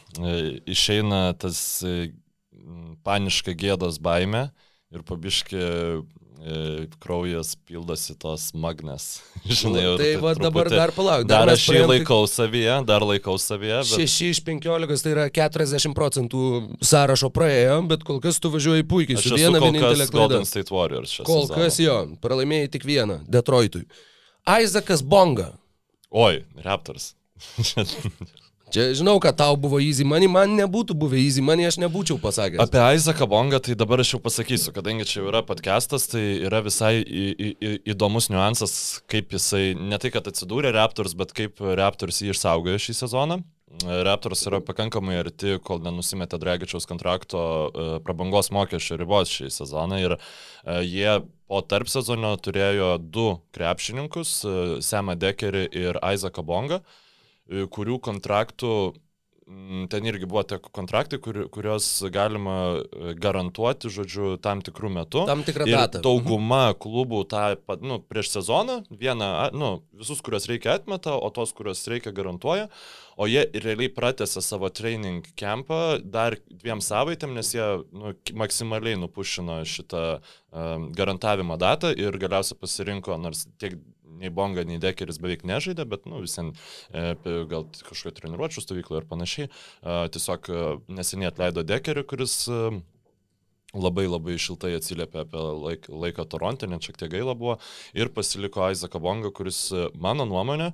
išeina 0.75 1.27
tas 1.41 1.59
e, 1.85 2.09
paniška 3.05 3.53
gėdos 3.57 4.01
baime 4.01 4.47
ir 4.93 5.05
pabiški 5.05 5.61
kraujas 7.01 7.55
pildosi 7.65 8.13
tos 8.21 8.51
magnes. 8.53 9.05
Žinai, 9.45 9.81
Nu, 9.85 9.93
ir 9.95 9.97
tai 10.01 10.09
va 10.21 10.33
truputį- 10.35 10.43
dabar 10.45 10.69
dar 10.69 10.91
palauk, 10.93 11.25
Dar 11.29 11.47
mes 11.49 11.57
aš 11.57 11.63
jį 11.65 11.71
praėjom 11.73 11.91
laikau 11.93 12.19
savyje, 12.29 12.75
dar 12.85 13.05
laikau 13.05 13.35
savyje, 13.41 13.79
bet 13.89 14.03
6 14.13 14.29
iš 14.29 14.41
15 14.45 15.03
tai 15.07 15.13
yra 15.15 15.25
40 15.33 15.95
procentų 15.97 16.43
sąrašo 16.85 17.31
praėjo, 17.33 17.79
bet 17.89 18.05
kol 18.07 18.21
kas 18.21 18.37
tu 18.43 18.51
važiuoji 18.53 18.85
puikiai 18.91 19.17
aš 19.17 19.29
su 19.31 19.39
viena 19.41 19.57
vienintelė 19.63 20.05
klaida. 20.05 20.17
Golden 20.19 20.45
State 20.49 20.69
Warriors 20.75 21.15
šią 21.17 21.25
Kol 21.27 21.45
sezoną. 21.47 21.57
kas 21.63 21.79
jo, 21.81 21.97
pralaimėjai 22.21 22.71
tik 22.77 22.85
vieną, 22.85 23.19
Detroitui. 23.27 23.85
Isaacas 24.45 25.01
Bonga. 25.01 25.51
Oi, 26.13 26.43
Raptors. 26.63 27.13
Čia 28.73 28.87
žinau, 28.97 29.19
kad 29.21 29.37
tau 29.37 29.53
buvo 29.61 29.77
easy 29.83 30.05
money, 30.07 30.25
man 30.31 30.55
nebūtų 30.57 30.95
buvę 30.97 31.19
easy 31.21 31.43
money, 31.45 31.67
aš 31.69 31.77
nebūčiau 31.83 32.17
pasakęs. 32.21 32.63
Apie 32.63 32.81
Aizaką 32.81 33.27
Bongą 33.29 33.59
tai 33.61 33.75
dabar 33.77 34.01
aš 34.01 34.15
jau 34.15 34.19
pasakysiu, 34.23 34.73
kadangi 34.73 35.05
čia 35.05 35.21
yra 35.21 35.43
podcastas, 35.45 36.07
tai 36.09 36.23
yra 36.47 36.63
visai 36.65 36.95
į, 37.03 37.25
į, 37.31 37.49
į, 37.53 37.73
įdomus 37.93 38.31
niuansas, 38.33 39.03
kaip 39.11 39.35
jisai 39.37 39.75
ne 39.77 39.99
tai, 40.01 40.09
kad 40.15 40.25
atsidūrė 40.31 40.73
Raptors, 40.73 41.13
bet 41.17 41.35
kaip 41.37 41.61
Raptors 41.61 42.23
jį 42.23 42.33
išsaugojo 42.33 42.81
šį 42.87 42.97
sezoną. 43.03 43.43
Raptors 43.83 44.45
yra 44.47 44.61
pakankamai 44.63 45.17
arti, 45.19 45.57
kol 45.63 45.81
nenusimetė 45.83 46.39
Dragičiaus 46.39 46.87
kontrakto 46.87 47.39
e, 47.41 47.87
prabangos 48.05 48.51
mokesčio 48.55 48.97
ribos 49.01 49.31
šį 49.33 49.49
sezoną 49.51 49.99
ir 49.99 50.15
e, 50.15 50.19
jie 50.85 51.17
po 51.49 51.59
tarp 51.61 51.89
sezono 51.91 52.33
turėjo 52.39 52.95
du 53.01 53.27
krepšininkus, 53.57 54.37
e, 54.45 54.53
Semą 54.85 55.17
Dekerį 55.19 55.65
ir 55.75 55.99
Aizaką 56.05 56.45
Bongą. 56.45 56.79
E, 57.49 57.65
kurių 57.69 57.99
kontraktų 58.03 58.75
ten 59.89 60.05
irgi 60.09 60.25
buvo 60.25 60.41
tie 60.47 60.57
kontraktai, 60.57 61.19
kur, 61.21 61.37
kurios 61.53 61.85
galima 62.13 62.55
e, 62.81 63.13
garantuoti, 63.21 63.91
žodžiu, 63.93 64.29
tam 64.41 64.63
tikrų 64.65 64.89
metų. 64.95 65.25
Tam 65.29 65.43
tikrą 65.45 65.67
datą. 65.69 66.01
dauguma 66.05 66.73
klubų 66.81 67.21
tą, 67.29 67.43
nu, 67.85 67.99
prieš 68.01 68.31
sezoną 68.39 68.79
vieną, 68.89 69.29
nu, 69.53 69.71
visus, 69.93 70.23
kuriuos 70.25 70.49
reikia 70.49 70.79
atmeta, 70.79 71.13
o 71.13 71.29
tos, 71.33 71.53
kuriuos 71.53 71.85
reikia 71.91 72.13
garantuoja. 72.15 72.71
O 73.21 73.29
jie 73.29 73.45
realiai 73.53 73.91
pratęsė 73.93 74.41
savo 74.43 74.71
training 74.73 75.27
campą 75.39 75.99
dar 76.01 76.39
dviem 76.49 76.81
savaitėm, 76.83 77.37
nes 77.37 77.53
jie 77.53 77.67
nu, 77.93 78.15
maksimaliai 78.35 78.97
nupušino 78.99 79.61
šitą 79.69 80.03
um, 80.17 80.89
garantavimo 80.97 81.55
datą 81.61 81.93
ir 81.93 82.17
galiausiai 82.19 82.57
pasirinko, 82.59 83.15
nors 83.21 83.45
tiek 83.61 83.77
nei 84.19 84.31
Bonga, 84.33 84.63
nei 84.67 84.79
Dekeris 84.81 85.19
beveik 85.21 85.45
nežaidė, 85.47 85.85
bet, 85.89 86.07
nu, 86.09 86.21
visiems 86.23 86.59
e, 86.91 87.13
gal 87.51 87.67
kažkokio 87.75 88.15
treniruočio 88.19 88.63
stovyklo 88.63 89.01
ir 89.01 89.07
panašiai. 89.09 89.47
E, 89.47 89.95
tiesiog 90.15 90.51
e, 90.51 90.65
neseniai 90.97 91.31
atleido 91.31 91.65
Dekerį, 91.67 92.05
kuris 92.09 92.37
labai 93.75 94.05
labai 94.07 94.37
šiltai 94.39 94.75
atsiliepė 94.77 95.25
apie 95.25 95.41
laik, 95.65 95.89
laiką 95.91 96.27
Toronte, 96.31 96.69
net 96.71 96.85
šiek 96.85 96.99
tiek 97.01 97.11
gaila 97.11 97.35
buvo, 97.35 97.57
ir 97.97 98.11
pasiliko 98.15 98.69
Isaac 98.71 98.95
Bonga, 99.03 99.33
kuris, 99.35 99.67
mano 99.99 100.23
nuomonė, 100.29 100.69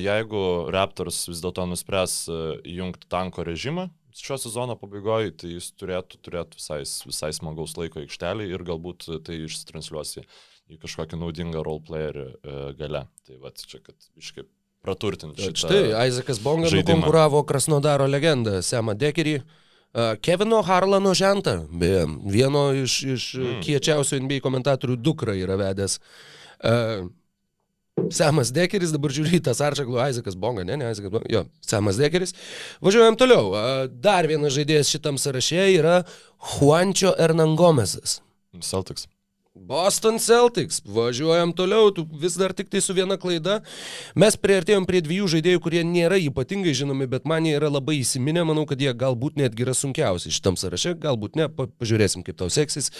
jeigu 0.00 0.40
Raptors 0.72 1.26
vis 1.28 1.42
dėlto 1.44 1.66
nuspręs 1.68 2.16
įjungti 2.64 3.10
tanko 3.12 3.44
režimą, 3.44 3.90
šio 4.14 4.38
sezono 4.38 4.76
pabaigoje, 4.78 5.34
tai 5.42 5.52
jis 5.56 5.72
turėtų 5.76 6.20
turėti 6.24 6.60
visai, 6.60 6.80
visai 7.08 7.32
smagaus 7.34 7.74
laiko 7.76 8.00
aikštelį 8.00 8.46
ir 8.54 8.64
galbūt 8.66 9.08
tai 9.26 9.40
ištransliuosi 9.44 10.24
į 10.72 10.78
kažkokį 10.82 11.18
naudingą 11.20 11.64
roleplayerį 11.64 12.24
e, 12.24 12.60
gale. 12.78 13.04
Tai 13.26 13.40
va, 13.42 13.52
čia, 13.56 13.80
kad 13.84 13.96
iškaip 14.20 14.48
praturtinti. 14.84 15.50
Štai, 15.56 15.82
Isaacas 16.08 16.40
Bongas 16.44 16.74
konkuravo 16.86 17.42
Krasnodaro 17.48 18.08
legendą, 18.10 18.60
Semą 18.64 18.96
Dekerį. 19.00 19.34
e, 19.40 20.06
Kevino 20.24 20.62
Harlano 20.62 21.14
žentą, 21.14 21.64
beje, 21.70 22.06
vieno 22.28 22.70
iš, 22.76 23.02
iš 23.16 23.26
mm. 23.40 23.60
kiečiausių 23.66 24.22
NBA 24.24 24.40
komentatorių 24.44 24.96
dukra 24.96 25.36
yra 25.38 25.58
vedęs. 25.60 26.00
Uh, 26.64 27.10
Semas 28.14 28.50
Dekeris, 28.54 28.90
dabar 28.94 29.12
žiūri 29.14 29.38
tą 29.44 29.52
sarčaklų, 29.54 29.98
Isaacas 30.10 30.36
Bonga, 30.38 30.64
ne, 30.66 30.78
ne, 30.80 30.88
Isaacas 30.90 31.12
Bonga, 31.12 31.28
jo, 31.30 31.44
Semas 31.62 31.98
Dekeris. 32.00 32.34
Važiuojam 32.84 33.18
toliau. 33.20 33.52
Uh, 33.52 33.84
Dar 33.88 34.26
vienas 34.30 34.56
žaidėjas 34.56 34.90
šitam 34.90 35.20
sąraše 35.20 35.68
yra 35.76 36.00
Juančio 36.56 37.14
Hernangomesas. 37.20 38.18
Celtics. 38.64 39.06
Boston 39.54 40.18
Celtics. 40.18 40.80
Važiuojam 40.84 41.52
toliau, 41.54 41.92
tu 41.94 42.02
vis 42.18 42.34
dar 42.34 42.52
tik 42.52 42.66
tai 42.72 42.80
su 42.82 42.94
viena 42.94 43.14
klaida. 43.20 43.60
Mes 44.18 44.34
prieartėjom 44.34 44.82
prie 44.88 44.98
dviejų 45.06 45.28
žaidėjų, 45.36 45.60
kurie 45.62 45.84
nėra 45.86 46.18
ypatingai 46.18 46.72
žinomi, 46.74 47.06
bet 47.10 47.28
man 47.30 47.46
jie 47.46 47.52
yra 47.54 47.70
labai 47.70 48.00
įsiminę. 48.00 48.42
Manau, 48.48 48.64
kad 48.66 48.82
jie 48.82 48.90
galbūt 48.90 49.38
netgi 49.38 49.62
yra 49.62 49.76
sunkiausi 49.78 50.34
šitam 50.34 50.58
sąraše, 50.58 50.96
galbūt 50.98 51.38
ne, 51.38 51.46
pa 51.46 51.68
pažiūrėsim, 51.70 52.24
kaip 52.26 52.40
tau 52.40 52.50
seksis. 52.50 52.90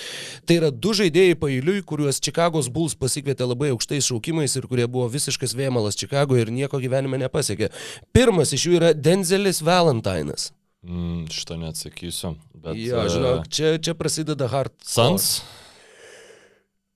Tai 0.46 0.60
yra 0.60 0.70
du 0.70 0.94
žaidėjai 0.94 1.34
pailiui, 1.42 1.82
kuriuos 1.82 2.22
Čikagos 2.22 2.70
Bulls 2.70 2.94
pasikvietė 3.02 3.50
labai 3.50 3.72
aukštais 3.74 4.06
šaukimais 4.12 4.54
ir 4.54 4.70
kurie 4.70 4.86
buvo 4.86 5.08
visiškas 5.10 5.56
vėmalas 5.58 5.98
Čikagoje 5.98 6.46
ir 6.46 6.54
nieko 6.54 6.78
gyvenime 6.78 7.18
nepasiekė. 7.24 7.72
Pirmas 8.14 8.54
iš 8.54 8.68
jų 8.68 8.78
yra 8.78 8.94
Denzelis 8.94 9.58
Valentinas. 9.66 10.52
Mm, 10.86 11.26
šitą 11.34 11.58
neatsakysiu. 11.58 12.36
Bet, 12.54 12.78
Jo, 12.78 13.02
e, 13.02 13.10
žinok, 13.10 13.50
čia, 13.50 13.74
čia 13.82 13.98
prasideda 13.98 14.46
hard. 14.52 14.76
Suns. 14.86 15.42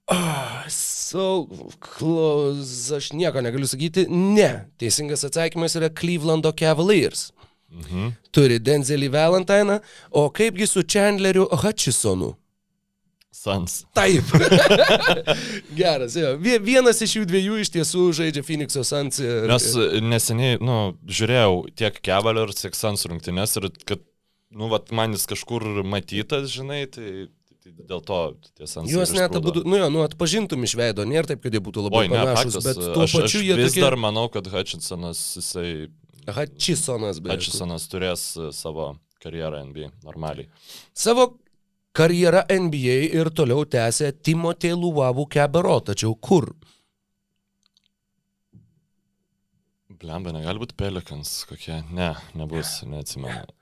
Ah, 0.09 0.65
So 0.69 1.47
close, 1.81 2.93
aš 2.97 3.11
nieko 3.17 3.41
negaliu 3.45 3.69
sakyti. 3.69 4.07
Ne. 4.13 4.67
Teisingas 4.81 5.25
atsakymas 5.25 5.77
yra 5.81 5.89
Clevelando 5.89 6.53
Cavaliers. 6.53 7.31
Mhm. 7.73 8.11
Turi 8.33 8.59
Denzelį 8.65 9.09
Valentiną, 9.13 9.79
o 10.11 10.27
kaipgi 10.33 10.67
su 10.69 10.83
Chandleriu 10.85 11.47
Hutchisonu? 11.53 12.35
Suns. 13.33 13.83
Taip. 13.97 14.25
Geras, 15.81 16.17
jo. 16.17 16.35
Vie- 16.43 16.59
Vienas 16.65 17.01
iš 17.05 17.17
jų 17.21 17.25
dviejų 17.29 17.59
iš 17.63 17.71
tiesų 17.77 18.07
žaidžia 18.19 18.43
Phoenix'o 18.47 18.83
Suns. 18.89 19.21
Ir, 19.23 19.45
Nes 19.51 19.67
e, 19.79 20.01
neseniai, 20.03 20.57
nu, 20.65 20.79
žiūrėjau 21.07 21.59
tiek 21.79 22.01
Cavaliers, 22.09 22.61
tiek 22.65 22.77
Suns 22.77 23.05
rungtynės 23.09 23.55
ir 23.61 23.69
kad, 23.89 24.03
nu, 24.51 24.69
vat, 24.73 24.91
man 24.97 25.15
jis 25.17 25.29
kažkur 25.31 25.65
matytas, 25.87 26.49
žinai, 26.57 26.83
tai, 26.91 27.29
tai 27.77 27.87
dėl 27.91 28.03
to 28.05 28.19
tie 28.59 28.69
Suns. 28.71 28.91
Juos 28.93 29.13
net 29.17 29.35
abu, 29.39 29.53
nu 29.65 29.81
jo, 29.81 29.89
nu 29.93 30.05
atpažintum 30.05 30.65
iš 30.67 30.75
veido, 30.79 31.07
nėra 31.09 31.31
taip, 31.31 31.43
kad 31.45 31.55
jie 31.55 31.63
būtų 31.65 31.85
labai 31.89 32.05
Oi, 32.05 32.13
ne, 32.13 32.21
panašus, 32.21 32.59
faktas, 32.59 32.69
bet 32.69 32.95
tuo 32.95 33.05
aš, 33.07 33.17
pačiu 33.19 33.41
aš 33.41 33.49
jie 33.49 33.59
vis 33.59 33.75
tokie... 33.75 33.85
dar 33.87 33.99
manau, 34.01 34.29
kad 34.33 34.49
Hutchinsonas, 34.53 35.25
jisai, 35.41 35.69
Hutchisonas, 36.29 37.21
beje. 37.25 37.37
Hutchinsonas 37.37 37.89
turės 37.93 38.25
e, 38.37 38.49
savo 38.57 38.93
karjerą 39.23 39.65
NBA 39.69 39.93
normaliai. 40.07 40.49
Savo 40.97 41.31
karjerą 41.99 42.45
NBA 42.69 42.99
ir 43.19 43.33
toliau 43.35 43.67
tęsė 43.67 44.13
Timotė 44.23 44.73
Luvavų 44.77 45.27
Kebero, 45.35 45.79
tačiau 45.91 46.15
kur? 46.15 46.53
Blemba, 49.99 50.31
negali 50.31 50.63
būti 50.63 50.77
Pelikans 50.79 51.41
kokie. 51.49 51.81
Ne, 51.91 52.13
nebus, 52.39 52.79
neatsimenu. 52.87 53.58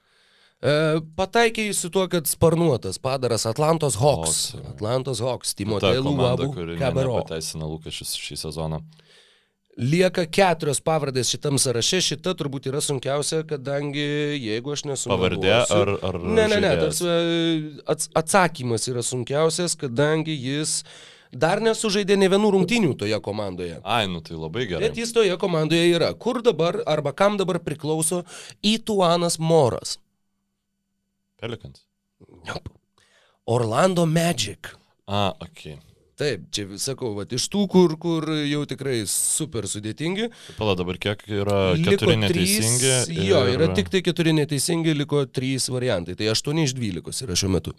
E, 0.65 1.01
pataikė 1.19 1.67
jis 1.69 1.83
su 1.85 1.91
tuo, 1.93 2.07
kad 2.09 2.27
sparnuotas 2.27 2.97
padaras 3.03 3.45
Atlantos 3.47 3.99
Hawks. 4.01 4.53
Hawks. 4.55 4.69
Atlantos 4.73 5.21
Hawks, 5.21 5.53
Luvavų 5.59 6.53
kuri 6.55 6.77
ne- 6.77 6.81
Kebero. 6.81 7.19
nepateisina 7.21 7.69
lūkesčius 7.69 8.15
šį 8.17 8.39
sezoną. 8.47 8.81
Lieka 9.77 10.25
keturios 10.33 10.81
pavardės 10.81 11.29
šitam 11.29 11.59
sąraše, 11.61 11.99
šita 12.01 12.33
turbūt 12.33 12.71
yra 12.71 12.81
sunkiausia, 12.81 13.43
kadangi 13.45 14.01
jeigu 14.41 14.73
aš 14.73 14.87
nesu... 14.89 15.11
Pavardė 15.13 15.51
ar, 15.69 15.91
ar 16.01 16.17
Ne, 16.25 16.47
ne, 16.49 16.61
ne, 16.65 16.71
ats 17.85 18.09
atsakymas 18.17 18.89
yra 18.89 19.05
sunkiausias, 19.05 19.77
kadangi 19.77 20.33
jis 20.33 20.79
dar 21.31 21.61
nesužaidė 21.61 22.17
ne 22.17 22.31
vienų 22.33 22.55
rungtynių 22.55 22.95
toje 22.97 23.21
komandoje. 23.21 23.77
Ai, 23.85 24.07
nu 24.09 24.23
tai 24.25 24.39
labai 24.41 24.65
gerai. 24.71 24.89
Bet 24.89 24.97
jis 24.97 25.13
toje 25.13 25.37
komandoje 25.37 25.93
yra. 25.93 26.15
Kur 26.17 26.41
dabar 26.41 26.81
arba 26.89 27.13
kam 27.13 27.37
dabar 27.37 27.61
priklauso 27.61 28.23
Ituanas 28.65 29.37
Moras? 29.39 29.99
Pelikans. 31.41 31.85
Orlando 33.47 34.07
Magic. 34.07 34.73
A, 35.07 35.33
ok. 35.41 35.77
Taip, 36.17 36.47
čia 36.49 36.65
sakau, 36.81 37.11
va, 37.13 37.27
iš 37.29 37.45
tų, 37.53 37.67
kur, 37.69 37.93
kur 38.01 38.25
jau 38.49 38.63
tikrai 38.65 39.03
super 39.11 39.67
sudėtingi. 39.69 40.31
Pala 40.57 40.73
dabar 40.79 40.97
kiek 40.97 41.21
yra 41.29 41.75
liko 41.77 41.93
keturi 41.93 42.15
trys- 42.25 42.55
neteisingi. 42.57 43.19
Jo, 43.29 43.43
ir- 43.45 43.59
yra 43.59 43.67
tik 43.77 43.91
tai 43.93 44.01
keturi 44.01 44.33
neteisingi, 44.33 44.95
liko 44.97 45.27
trys 45.29 45.69
variantai. 45.69 46.17
Tai 46.17 46.31
8 46.33 46.63
iš 46.65 46.73
12 46.79 47.21
yra 47.27 47.37
šiuo 47.37 47.51
metu. 47.53 47.75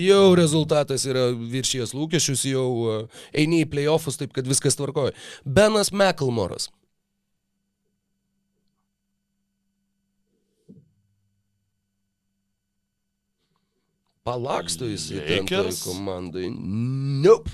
Jau 0.00 0.32
rezultatas 0.40 1.04
yra 1.04 1.26
viršijas 1.36 1.92
lūkesčius, 1.92 2.46
jau 2.48 2.64
uh, 2.88 3.20
eini 3.36 3.66
į 3.66 3.68
playoffus, 3.76 4.16
taip 4.16 4.32
kad 4.32 4.48
viskas 4.48 4.80
tvarkoja. 4.80 5.12
Benas 5.44 5.92
Meklmoras. 5.92 6.70
Palaksto 14.24 14.88
jis 14.88 15.10
į 15.12 15.20
komandai. 15.84 16.48
Nope. 16.48 17.50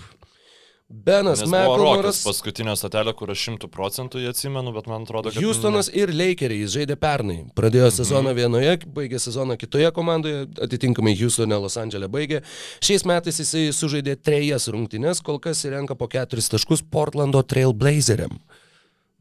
Benas 0.91 1.45
Meklmoras. 1.47 2.25
paskutinio 2.27 2.73
statelio, 2.75 3.13
kur 3.15 3.31
aš 3.31 3.45
šimtų 3.47 3.69
procentų 3.71 4.23
jį 4.25 4.31
atsimenu, 4.33 4.73
bet 4.75 4.89
man 4.91 5.05
atrodo, 5.07 5.31
kad... 5.31 5.39
Houstonas 5.39 5.87
ir 5.95 6.11
Lakeriai 6.11 6.65
jis 6.65 6.73
žaidė 6.75 6.97
pernai. 6.99 7.37
Pradėjo 7.55 7.93
sezoną 7.95 8.33
vienoje, 8.35 8.73
baigė 8.97 9.21
sezoną 9.23 9.55
kitoje 9.59 9.91
komandoje, 9.95 10.49
atitinkamai 10.67 11.15
Houstone, 11.21 11.59
Los 11.63 11.79
Andželė 11.79 12.09
baigė. 12.11 12.41
Šiais 12.83 13.07
metais 13.07 13.39
jisai 13.39 13.69
sužaidė 13.75 14.17
trejas 14.19 14.67
rungtynes, 14.75 15.23
kol 15.23 15.39
kas 15.43 15.63
įrenka 15.67 15.95
po 15.99 16.11
keturis 16.11 16.51
taškus 16.51 16.83
Portlando 16.91 17.43
Trailblazeriam. 17.47 18.35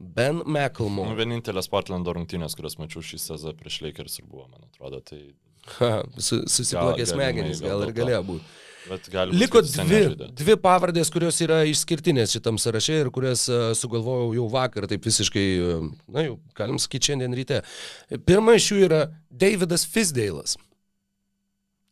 Ben 0.00 0.40
Nu, 0.40 0.48
McElmore. 0.50 1.14
vienintelės 1.18 1.70
Portlando 1.70 2.14
rungtynės, 2.18 2.58
kurias 2.58 2.78
mačiau 2.82 3.02
šį 3.04 3.22
sezoną 3.28 3.54
prieš 3.58 3.78
Lakers 3.86 4.18
ir 4.18 4.26
buvo, 4.26 4.48
man 4.50 4.66
atrodo. 4.66 5.02
Tai 5.06 5.22
Ha, 5.78 5.90
su, 6.18 6.40
susiplakė 6.48 7.06
smegenys, 7.08 7.60
gal 7.62 7.78
gal 7.78 7.88
ir 7.88 7.94
galėjo 7.96 8.22
būti. 8.32 8.56
Liko 9.36 9.60
dvi, 9.62 10.00
dvi 10.34 10.56
pavardės, 10.58 11.10
kurios 11.12 11.36
yra 11.44 11.60
išskirtinės 11.68 12.32
šitam 12.34 12.56
sąraše 12.58 12.96
ir 13.04 13.10
kurias 13.14 13.44
uh, 13.52 13.70
sugalvojau 13.76 14.32
jau 14.34 14.46
vakar, 14.50 14.88
taip 14.90 15.04
visiškai, 15.06 15.44
uh, 15.60 15.84
na 16.10 16.24
jau, 16.24 16.38
galim 16.58 16.80
sakyti, 16.80 17.12
šiandien 17.12 17.36
ryte. 17.36 17.60
Pirma 18.26 18.56
iš 18.58 18.70
jų 18.72 18.80
yra 18.88 19.04
Davidas 19.30 19.84
Fisdailas. 19.86 20.56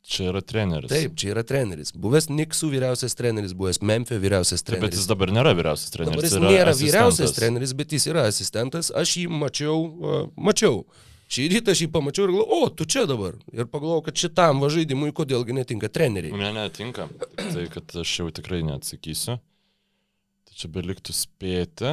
Čia 0.09 0.31
yra 0.31 0.41
treneris. 0.41 0.89
Taip, 0.89 1.17
čia 1.21 1.35
yra 1.35 1.43
treneris. 1.45 1.93
Buvęs 1.93 2.31
Niksų 2.33 2.71
vyriausias 2.73 3.13
treneris, 3.19 3.53
buvęs 3.53 3.83
Memphio 3.85 4.17
vyriausias 4.23 4.65
Taip, 4.65 4.79
bet 4.79 4.87
treneris. 4.89 5.03
jis 5.03 5.11
dabar 5.11 5.33
nėra 5.37 5.53
vyriausias 5.59 5.93
treneris. 5.93 6.17
Dabar 6.17 6.25
jis 6.25 6.37
nėra 6.41 6.73
asistentas. 6.73 6.87
vyriausias 6.87 7.35
treneris, 7.37 7.75
bet 7.77 7.93
jis 7.93 8.09
yra 8.09 8.25
asistentas. 8.31 8.89
Aš 8.97 9.13
jį 9.21 9.27
mačiau, 9.29 9.77
uh, 9.85 10.23
mačiau. 10.41 10.87
Šį 11.29 11.47
rytą 11.53 11.75
aš 11.75 11.83
jį 11.85 11.89
pamačiau 11.93 12.25
ir 12.25 12.33
galvoju, 12.33 12.57
o, 12.57 12.69
tu 12.73 12.87
čia 12.89 13.05
dabar. 13.09 13.35
Ir 13.53 13.69
pagalvojau, 13.69 14.07
kad 14.07 14.17
šitam 14.17 14.63
va 14.65 14.71
žaidimui 14.73 15.13
kodėlgi 15.17 15.59
netinka 15.59 15.91
treneriai. 15.93 16.33
Ne, 16.33 16.53
netinka. 16.57 17.05
Tai, 17.37 17.65
kad 17.75 17.97
aš 18.01 18.15
jau 18.23 18.29
tikrai 18.33 18.63
neatsakysiu. 18.65 19.37
Tai 20.49 20.57
čia 20.57 20.71
beliktų 20.73 21.17
spėti. 21.17 21.93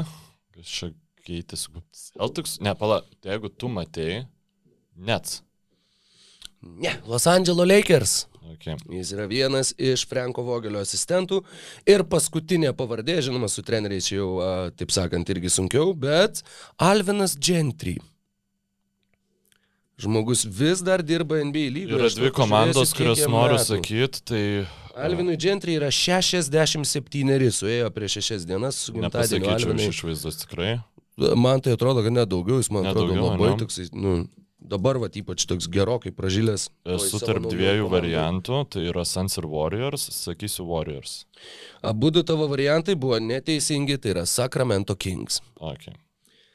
Kas 0.56 0.72
čia 0.78 0.94
keitėsi. 1.28 1.84
Celtics, 1.92 2.60
ne, 2.64 2.72
pala, 2.80 3.02
tai 3.20 3.34
jeigu 3.34 3.52
tu 3.52 3.68
matėjai, 3.72 4.24
net. 4.96 5.40
Ne, 6.64 6.96
Los 7.10 7.28
Angeles 7.28 7.68
Lakers. 7.68 8.16
Okay. 8.56 8.78
Jis 8.94 9.12
yra 9.16 9.26
vienas 9.28 9.72
iš 9.82 10.06
Franko 10.08 10.46
Vogelio 10.46 10.80
asistentų. 10.86 11.42
Ir 11.90 12.06
paskutinė 12.08 12.72
pavardė, 12.78 13.18
žinoma, 13.26 13.50
su 13.52 13.66
treneriais 13.66 14.12
jau, 14.12 14.36
a, 14.40 14.50
taip 14.78 14.94
sakant, 14.94 15.30
irgi 15.34 15.52
sunkiau, 15.52 15.96
bet 15.98 16.46
Alvinas 16.80 17.36
Gentry. 17.36 17.98
Žmogus 20.02 20.44
vis 20.46 20.82
dar 20.84 21.04
dirba 21.04 21.40
NBA 21.44 21.70
lygoje. 21.72 22.00
Yra 22.00 22.10
dvi 22.12 22.32
komandos, 22.36 22.92
kurias 22.98 23.24
noriu 23.32 23.60
sakyti, 23.62 24.24
tai... 24.28 24.42
Alvinui 24.96 25.36
Gentry 25.40 25.76
yra 25.76 25.90
67, 25.92 27.52
suėjo 27.52 27.90
prieš 27.96 28.20
6 28.24 28.46
dienas 28.48 28.78
Nepasakyčiau 28.96 29.76
iš 29.76 29.90
išvaizdos 29.92 30.40
tikrai. 30.44 30.78
Man 31.36 31.64
tai 31.64 31.76
atrodo, 31.76 32.04
kad 32.04 32.16
net 32.16 32.32
daugiau, 32.32 32.60
jis 32.60 32.72
man 32.72 32.88
atrodo 32.88 33.12
daugiau, 33.12 33.28
labai 33.32 33.50
ane? 33.54 33.60
toksai, 33.64 33.88
nu, 33.96 34.16
dabar 34.60 35.00
va 35.00 35.08
ypač 35.08 35.46
toks 35.48 35.68
gerokai 35.72 36.12
pražylęs. 36.16 36.68
Esu 36.96 37.20
tarp 37.24 37.48
dviejų 37.48 37.86
komandoj. 37.86 37.94
variantų, 37.96 38.62
tai 38.72 38.88
yra 38.92 39.04
Suns 39.08 39.40
ir 39.40 39.48
Warriors, 39.52 40.08
sakysiu 40.16 40.68
Warriors. 40.72 41.22
Abu 41.84 42.12
du 42.12 42.24
tavo 42.28 42.48
variantai 42.52 42.98
buvo 43.00 43.20
neteisingi, 43.20 44.00
tai 44.00 44.16
yra 44.16 44.26
Sacramento 44.28 44.96
Kings. 44.96 45.40
Okay. 45.56 45.96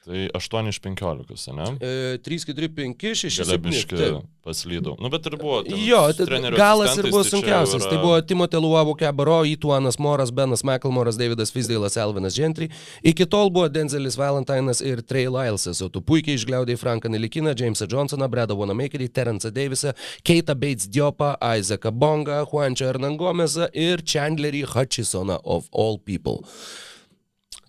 Tai 0.00 0.30
8 0.34 0.68
iš 0.72 0.78
15, 0.80 1.52
ne? 1.52 1.64
E, 1.84 2.18
3, 2.24 2.38
4, 2.48 2.68
5, 2.72 2.94
6, 3.14 3.36
7. 3.36 3.44
Galebiškai 3.44 4.06
paslydau. 4.42 4.94
Nu, 4.96 5.10
bet 5.12 5.26
ir 5.28 5.34
buvo. 5.36 5.58
Jo, 5.68 5.98
tai 6.16 6.38
galas 6.56 6.96
ir 6.96 7.04
buvo 7.12 7.20
tai 7.22 7.30
sunkiausias. 7.34 7.84
yra- 7.84 7.90
Tai 7.90 7.98
buvo 8.00 8.20
Timotė 8.24 8.56
Luavo 8.64 8.94
Kebaro, 8.96 9.42
Ituanas 9.44 9.98
Moras, 10.00 10.30
Benas 10.32 10.62
McElmoras, 10.64 11.18
Davidas 11.20 11.52
Fisdailas, 11.52 11.98
Elvinas 12.00 12.32
Gentry. 12.34 12.70
Iki 13.04 13.26
tol 13.28 13.50
buvo 13.50 13.68
Denzelis 13.68 14.16
Valentinas 14.16 14.80
ir 14.80 15.02
Trey 15.02 15.28
Lylesas, 15.28 15.82
o 15.84 15.90
tu 15.92 16.00
puikiai 16.00 16.38
išgliaudai 16.40 16.78
Franką 16.80 17.12
Nelikiną, 17.12 17.52
Jamesą 17.52 17.84
Johnsoną, 17.92 18.24
Bredą 18.32 18.56
Wanamakerį, 18.56 19.10
Terence'ą 19.12 19.52
Davisą, 19.52 19.92
Keitą 20.24 20.54
Bates 20.56 20.88
Diopą, 20.88 21.34
Isaacă 21.58 21.92
Bongą, 21.92 22.46
Juančio 22.48 22.88
Hernangomezą 22.88 23.68
ir 23.74 24.00
Chandlerį 24.02 24.64
Hutchisoną 24.64 25.38
of 25.44 25.68
all 25.76 25.98
people. 25.98 26.40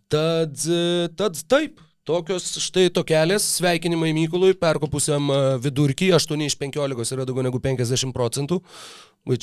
Tad, 0.08 0.56
tad 1.16 1.36
taip, 1.48 1.80
tokios 2.08 2.48
štai 2.64 2.90
tokelės, 2.94 3.46
sveikinimai 3.60 4.12
Mykolui, 4.18 4.56
perkopusiam 4.58 5.30
e, 5.32 5.40
vidurkį, 5.62 6.12
8 6.18 6.44
iš 6.48 6.58
15 6.60 7.16
yra 7.16 7.28
daugiau 7.30 7.46
negu 7.46 7.62
50 7.62 8.14
procentų, 8.16 8.62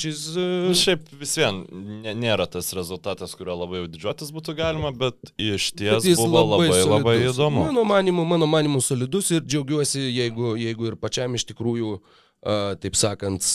is... 0.03 0.35
Uh, 0.35 0.73
Šiaip 0.75 1.07
vis 1.21 1.37
vien 1.39 1.61
nė- 2.03 2.15
nėra 2.19 2.49
tas 2.51 2.73
rezultatas, 2.75 3.35
kurio 3.39 3.55
labai 3.55 3.83
jau 3.83 3.89
didžiuotis 3.93 4.33
būtų 4.35 4.55
galima, 4.57 4.91
bet 4.91 5.15
iš 5.39 5.71
ties 5.71 6.03
buvo 6.19 6.43
labai 6.43 6.67
labai, 6.67 6.83
labai 6.83 7.15
solidus. 7.15 7.35
įdomu. 7.37 7.65
Mano 7.69 7.85
manimu, 7.87 8.25
mano 8.27 8.49
manimu 8.49 8.83
solidus 8.83 9.31
ir 9.31 9.45
džiaugiuosi, 9.47 10.03
jeigu, 10.17 10.55
jeigu 10.59 10.91
ir 10.91 10.99
pačiam 10.99 11.35
iš 11.39 11.47
tikrųjų, 11.53 11.95
uh, 11.95 12.75
taip 12.83 12.99
sakant, 12.99 13.47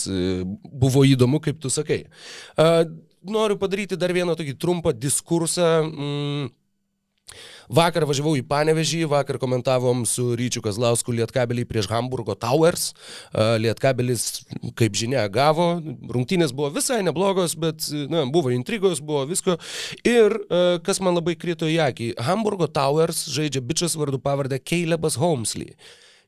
buvo 0.65 1.05
įdomu, 1.05 1.43
kaip 1.45 1.61
tu 1.61 1.69
sakai. 1.69 2.07
Uh, 2.57 2.83
noriu 3.25 3.57
padaryti 3.61 3.97
dar 3.97 4.13
vieną 4.13 4.33
tokį 4.37 4.57
trumpą 4.61 4.93
diskursą. 4.97 5.85
Mm, 5.85 6.49
Vakar 7.65 8.05
važiavau 8.05 8.35
į 8.37 8.43
Panevežį, 8.45 9.01
vakar 9.09 9.39
komentavom 9.41 10.03
su 10.05 10.27
Ryčiu 10.37 10.61
Kazlausku 10.65 11.15
Lietkabelį 11.15 11.65
prieš 11.65 11.89
Hamburgo 11.89 12.35
Towers. 12.37 12.91
Lietkabelis, 13.33 14.45
kaip 14.77 14.93
žinia, 14.97 15.25
gavo. 15.33 15.79
Rungtynės 16.13 16.53
buvo 16.53 16.69
visai 16.75 17.01
neblogos, 17.05 17.57
bet 17.57 17.87
na, 18.11 18.27
buvo 18.29 18.53
intrigos, 18.53 19.01
buvo 19.01 19.25
visko. 19.29 19.57
Ir 20.05 20.37
kas 20.85 21.01
man 21.01 21.17
labai 21.17 21.33
krito 21.39 21.65
į 21.65 21.79
akį, 21.89 22.11
Hamburgo 22.27 22.69
Towers 22.69 23.25
žaidžia 23.33 23.63
bičias 23.65 23.97
vardu 23.97 24.21
pavardę 24.21 24.61
Calebas 24.61 25.17
Holmesley. 25.17 25.73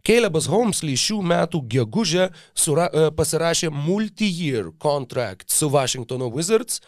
Calebas 0.08 0.46
Holmesley 0.48 0.96
šių 0.98 1.18
metų 1.26 1.62
gegužę 1.68 2.30
sura, 2.56 2.88
pasirašė 3.18 3.70
multi-year 3.74 4.70
contract 4.80 5.52
su 5.52 5.68
Washingtono 5.74 6.30
Wizards, 6.32 6.80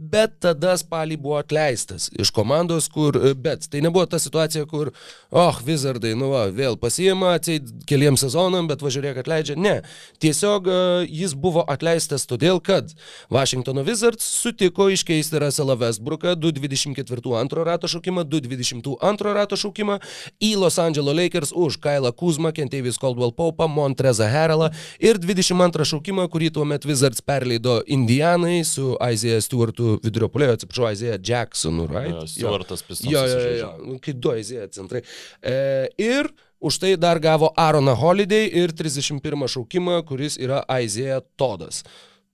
bet 0.00 0.38
tada 0.40 0.72
spalį 0.80 1.18
buvo 1.20 1.36
atleistas 1.40 2.08
iš 2.18 2.32
komandos, 2.32 2.88
kur, 2.88 3.16
e, 3.20 3.34
bet 3.36 3.66
tai 3.70 3.82
nebuvo 3.84 4.06
ta 4.08 4.18
situacija, 4.22 4.64
kur, 4.70 4.90
oh, 5.30 5.58
Wizardai, 5.66 6.14
nu 6.16 6.30
va, 6.32 6.46
vėl 6.54 6.78
pasiima, 6.80 7.34
atseit 7.36 7.68
keliems 7.88 8.24
sezonam, 8.24 8.68
bet 8.70 8.80
važiuok 8.84 9.20
atleidžia. 9.20 9.58
Ne, 9.60 9.76
tiesiog 10.22 10.70
e, 10.70 10.78
jis 11.20 11.34
buvo 11.36 11.64
atleistas 11.68 12.24
todėl, 12.30 12.62
kad 12.64 12.94
Washingtono 13.32 13.84
Wizards 13.84 14.24
sutiko 14.40 14.88
iškeisti 14.92 15.42
Russellą 15.42 15.76
Westbrooką 15.80 16.34
2.24 16.40 17.36
antro 17.40 17.64
rato 17.68 17.90
šaukimą, 17.90 18.24
2.20 18.24 18.96
antro 19.04 19.34
rato 19.36 19.58
šaukimą 19.60 20.00
į 20.40 20.54
Los 20.62 20.80
Angeles 20.80 21.16
Lakers 21.16 21.52
už 21.52 21.76
Kailą 21.82 22.14
Kuzmą, 22.16 22.54
Kentavis 22.56 22.98
Caldwell 23.00 23.34
Pope, 23.36 23.68
Montrezą 23.68 24.30
Heralą 24.32 24.70
ir 25.02 25.20
22 25.20 25.88
šaukimą, 25.92 26.26
kurį 26.32 26.52
tuo 26.56 26.64
metu 26.64 26.88
Wizards 26.88 27.20
perleido 27.20 27.80
Indianai 27.86 28.62
su 28.64 28.94
Isaiah 28.96 29.42
Stewartu 29.44 29.89
vidurio 30.04 30.28
polėjo, 30.32 30.58
atsiprašau, 30.58 30.90
Isaiah 30.94 31.18
Jacksonu, 31.18 31.88
right? 31.90 32.14
Jo, 32.14 32.26
Stewartas 32.28 32.84
Pistons 32.86 33.10
Jo, 33.12 33.24
jo, 33.28 33.40
jo, 33.40 33.56
jo. 33.58 33.72
Nu, 33.88 33.98
kai 34.02 34.14
du 34.14 34.34
Isaiah 34.38 34.70
centrai. 34.74 35.02
E, 35.42 35.54
ir 36.00 36.30
už 36.60 36.78
tai 36.82 36.94
dar 37.00 37.18
gavo 37.22 37.50
Aaroną 37.56 37.96
Holiday 37.96 38.50
ir 38.62 38.74
31 38.76 39.48
šaukimą, 39.48 40.02
kuris 40.08 40.36
yra 40.38 40.62
Isaiah 40.80 41.24
Todas. 41.40 41.82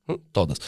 Nu, 0.06 0.20
Todas. 0.32 0.60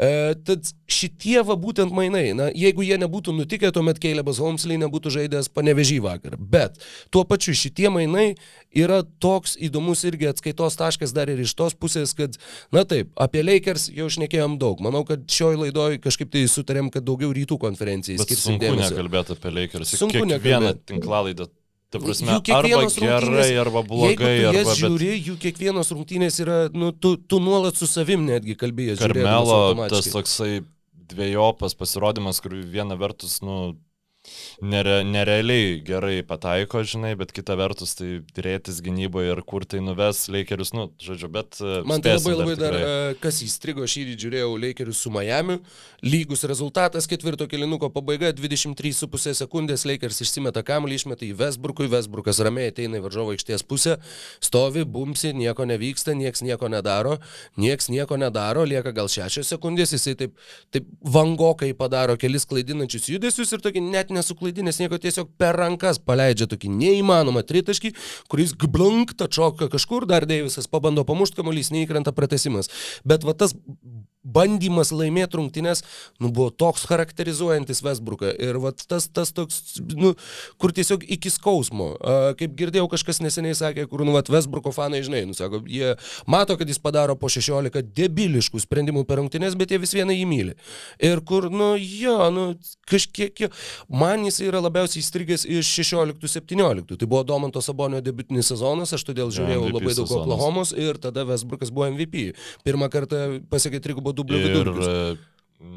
E, 0.00 0.32
tad 0.48 0.70
šitie 0.88 1.42
va 1.44 1.52
būtent 1.60 1.92
mainai, 1.92 2.30
na, 2.32 2.46
jeigu 2.56 2.80
jie 2.86 2.96
nebūtų 3.02 3.34
nutikę, 3.36 3.68
tuomet 3.74 3.98
Calebas 4.00 4.38
Holmesley 4.40 4.78
nebūtų 4.80 5.12
žaidęs 5.18 5.50
panevežį 5.52 5.98
vakar. 6.06 6.38
Bet 6.40 6.80
tuo 7.12 7.26
pačiu 7.28 7.52
šitie 7.52 7.90
mainai 7.92 8.30
yra 8.72 9.02
toks 9.20 9.58
įdomus 9.60 10.00
irgi 10.08 10.30
atskaitos 10.30 10.78
taškas 10.80 11.12
dar 11.16 11.28
ir 11.28 11.42
iš 11.44 11.52
tos 11.58 11.76
pusės, 11.76 12.14
kad, 12.16 12.38
na 12.72 12.86
taip, 12.88 13.12
apie 13.20 13.44
Lakers 13.44 13.90
jau 13.92 14.08
šnekėjom 14.16 14.56
daug. 14.62 14.80
Manau, 14.84 15.04
kad 15.08 15.28
šioj 15.28 15.60
laidoj 15.66 16.00
kažkaip 16.04 16.32
tai 16.32 16.46
sutarėm, 16.48 16.88
kad 16.94 17.04
daugiau 17.04 17.34
rytų 17.36 17.60
konferencijai 17.60 18.16
skirsim 18.22 18.54
sunku 18.56 18.64
dėmesio. 18.64 18.94
nekalbėti 18.96 19.36
apie 19.36 19.52
Lakers. 19.60 19.92
Sunku 20.00 20.24
Kiekvieną 20.24 20.38
nekalbėt. 20.38 20.82
tinklalaidą, 20.88 21.50
ta 21.92 22.00
prasme, 22.02 22.26
Jų 22.26 22.38
arba 22.38 22.46
kiekvienos 22.48 22.96
gerai, 22.98 23.20
rungtynės- 23.22 23.60
arba 23.62 23.82
Jeigu 23.82 23.90
blogai, 23.92 24.16
tu 24.16 24.42
jas 24.42 24.56
arba... 24.56 24.70
Bet 24.70 24.80
žiūri, 24.82 25.10
jų 25.28 25.36
kiekvienos 25.44 25.92
rungtynės 25.94 26.40
yra, 26.42 26.56
nu, 26.74 26.90
tu, 26.92 27.16
tu 27.16 27.38
nuolat 27.40 27.78
su 27.78 27.86
savim 27.90 28.24
netgi 28.26 28.56
kalbėjai. 28.58 28.98
Karmelo 29.00 29.58
tas 29.88 30.10
toksai 30.12 30.64
dviejopas 31.06 31.76
pasirodymas, 31.78 32.40
kur 32.42 32.56
viena 32.66 32.96
vertus, 32.98 33.38
nu, 33.46 33.76
nere, 34.62 35.00
nerealiai 35.04 35.80
gerai 35.84 36.20
pataiko, 36.26 36.82
žinai, 36.86 37.14
bet 37.18 37.32
kita 37.36 37.56
vertus 37.58 37.94
tai 37.98 38.20
dėrėtis 38.36 38.80
gynyboje 38.84 39.34
ir 39.34 39.42
kur 39.46 39.66
tai 39.68 39.82
nuves 39.84 40.26
Lakerius, 40.32 40.72
nu, 40.76 40.88
žodžiu, 41.02 41.30
bet... 41.32 41.58
e, 41.60 41.82
Man 41.88 42.04
tai 42.04 42.16
labai 42.16 42.34
labai 42.36 42.56
dar, 42.56 42.76
tikrai. 42.76 42.82
dar 42.86 43.20
kas 43.22 43.40
įstrigo, 43.46 43.86
šį 43.86 44.06
rytį 44.10 44.24
žiūrėjau 44.24 44.52
Lakerius 44.62 45.02
su 45.04 45.12
Miami, 45.14 45.58
lygus 46.04 46.44
rezultatas, 46.48 47.08
ketvirto 47.10 47.48
kilinuko 47.50 47.90
pabaiga, 47.94 48.32
23,5 48.36 49.36
sekundės 49.40 49.86
Lakers 49.88 50.22
išsimeta 50.24 50.64
kamuolį, 50.66 51.00
išmeta 51.00 51.26
į 51.28 51.32
Westbrookui, 51.40 51.88
Westbrookas 51.92 52.40
ramiai 52.44 52.72
ateina 52.72 53.00
į 53.00 53.04
varžovo 53.06 53.34
aikštės 53.36 53.64
pusę, 53.66 53.98
stovi, 54.44 54.84
bumsi, 54.84 55.32
nieko 55.36 55.66
nevyksta, 55.68 56.16
nieks 56.18 56.44
nieko 56.46 56.70
nedaro, 56.72 57.16
nieks 57.60 57.90
nieko 57.92 58.18
nedaro, 58.20 58.64
lieka 58.68 58.94
gal 58.96 59.10
6 59.12 59.44
sekundės, 59.46 59.94
jisai 59.96 60.16
taip, 60.18 60.36
taip 60.74 60.88
vangokai 61.04 61.72
padaro 61.76 62.16
kelis 62.20 62.46
klaidinančius 62.48 63.10
judesius 63.12 63.52
ir 63.54 63.64
tokį 63.64 63.84
net 63.88 64.12
nesuklaidinęs 64.16 64.80
nieko 64.82 64.98
tiesiog 65.02 65.30
per 65.40 65.58
rankas 65.60 66.00
paleidžia 66.02 66.48
tokį 66.50 66.72
neįmanomą 66.74 67.44
tritaškį, 67.46 67.92
kuris 68.32 68.56
gblank, 68.58 69.14
tačioka 69.20 69.70
kažkur, 69.72 70.08
dar 70.10 70.26
Deivisas 70.28 70.68
pabando 70.70 71.06
pamušti 71.06 71.40
kamuolys, 71.40 71.72
neįkrenta 71.74 72.16
pratesimas. 72.16 72.72
Bet 73.06 73.26
va 73.26 73.36
tas 73.38 73.54
bandymas 74.26 74.92
laimėti 74.94 75.38
rungtynės, 75.38 75.82
nu, 76.22 76.30
buvo 76.34 76.50
toks 76.50 76.86
charakterizuojantis 76.90 77.82
Westbrooką. 77.86 78.32
Ir 78.42 78.58
va, 78.62 78.72
tas, 78.76 79.08
tas 79.12 79.32
toks, 79.36 79.78
nu, 79.94 80.14
kur 80.60 80.74
tiesiog 80.76 81.06
iki 81.16 81.30
skausmo. 81.32 81.92
Uh, 81.96 82.30
kaip 82.38 82.56
girdėjau, 82.58 82.88
kažkas 82.92 83.22
neseniai 83.24 83.56
sakė, 83.58 83.86
kur, 83.90 84.04
nu, 84.06 84.14
va, 84.16 84.24
Westbrooko 84.26 84.72
fanai, 84.74 85.02
žinai, 85.06 85.24
nu, 85.28 85.36
sako, 85.36 85.62
jie 85.70 85.94
mato, 86.30 86.58
kad 86.58 86.68
jis 86.68 86.80
padaro 86.82 87.16
po 87.18 87.30
16 87.32 87.92
debiliškų 87.96 88.62
sprendimų 88.64 89.06
per 89.08 89.22
rungtynės, 89.22 89.56
bet 89.58 89.72
jie 89.72 89.80
vis 89.82 89.94
vieną 89.96 90.16
jį 90.16 90.26
myli. 90.28 90.56
Ir 91.02 91.22
kur, 91.26 91.48
nu, 91.52 91.74
jo, 91.80 92.18
nu, 92.34 92.46
kažkiek, 92.90 93.46
jo, 93.46 93.50
man 93.88 94.26
jis 94.26 94.40
yra 94.46 94.60
labiausiai 94.64 95.02
įstrigęs 95.04 95.46
iš 95.58 95.70
16-17. 95.80 96.96
Tai 96.96 97.08
buvo 97.08 97.22
Domanto 97.26 97.62
Sabonio 97.64 98.02
debutinis 98.04 98.50
sezonas, 98.52 98.94
aš 98.96 99.06
todėl 99.08 99.32
žiūrėjau 99.34 99.62
ja, 99.62 99.72
labai 99.76 99.92
daug 99.92 100.06
sezonas. 100.06 100.26
Oklahomos 100.26 100.72
ir 100.76 101.00
tada 101.02 101.26
Westbrookas 101.28 101.72
buvo 101.74 101.88
MVP. 101.92 102.30
Pirmą 102.66 102.88
kartą 102.92 103.22
pasiekė 103.52 103.82
trigubo 103.84 104.14
dublio 104.16 104.40
vidurkį. 104.42 104.86
E, 104.86 105.76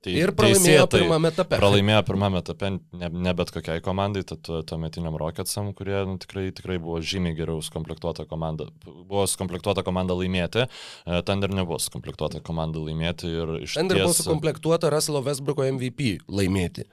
tai 0.00 0.14
ir 0.16 0.32
pralaimėjo 0.36 0.86
teisėtai, 0.86 1.00
pirmame 1.02 1.32
etape. 1.32 1.58
Pralaimėjo 1.60 2.04
pirmame 2.08 2.40
etape 2.40 2.70
ne, 2.76 3.10
ne 3.26 3.34
bet 3.36 3.52
kokiai 3.54 3.82
komandai, 3.84 4.22
tad 4.28 4.46
tuo 4.46 4.78
metiniam 4.80 5.18
Rocketsam, 5.20 5.72
kurie 5.76 5.98
nu, 6.08 6.16
tikrai, 6.22 6.46
tikrai 6.56 6.78
buvo 6.82 7.00
žymiai 7.04 7.36
geriau 7.38 7.60
skomplektuota 7.64 8.24
komanda. 8.30 8.70
Buvo 8.86 9.26
skomplektuota 9.30 9.84
komanda 9.86 10.16
laimėti, 10.16 10.64
e, 10.66 11.20
Thunder 11.28 11.52
nebuvo 11.60 11.80
skomplektuota 11.82 12.42
komanda 12.46 12.82
laimėti. 12.86 13.34
Thunder 13.74 14.00
ties... 14.00 14.06
buvo 14.06 14.16
skomplektuota 14.16 14.92
Russell 14.94 15.20
Westbrooko 15.26 15.68
MVP 15.74 16.16
laimėti. 16.30 16.88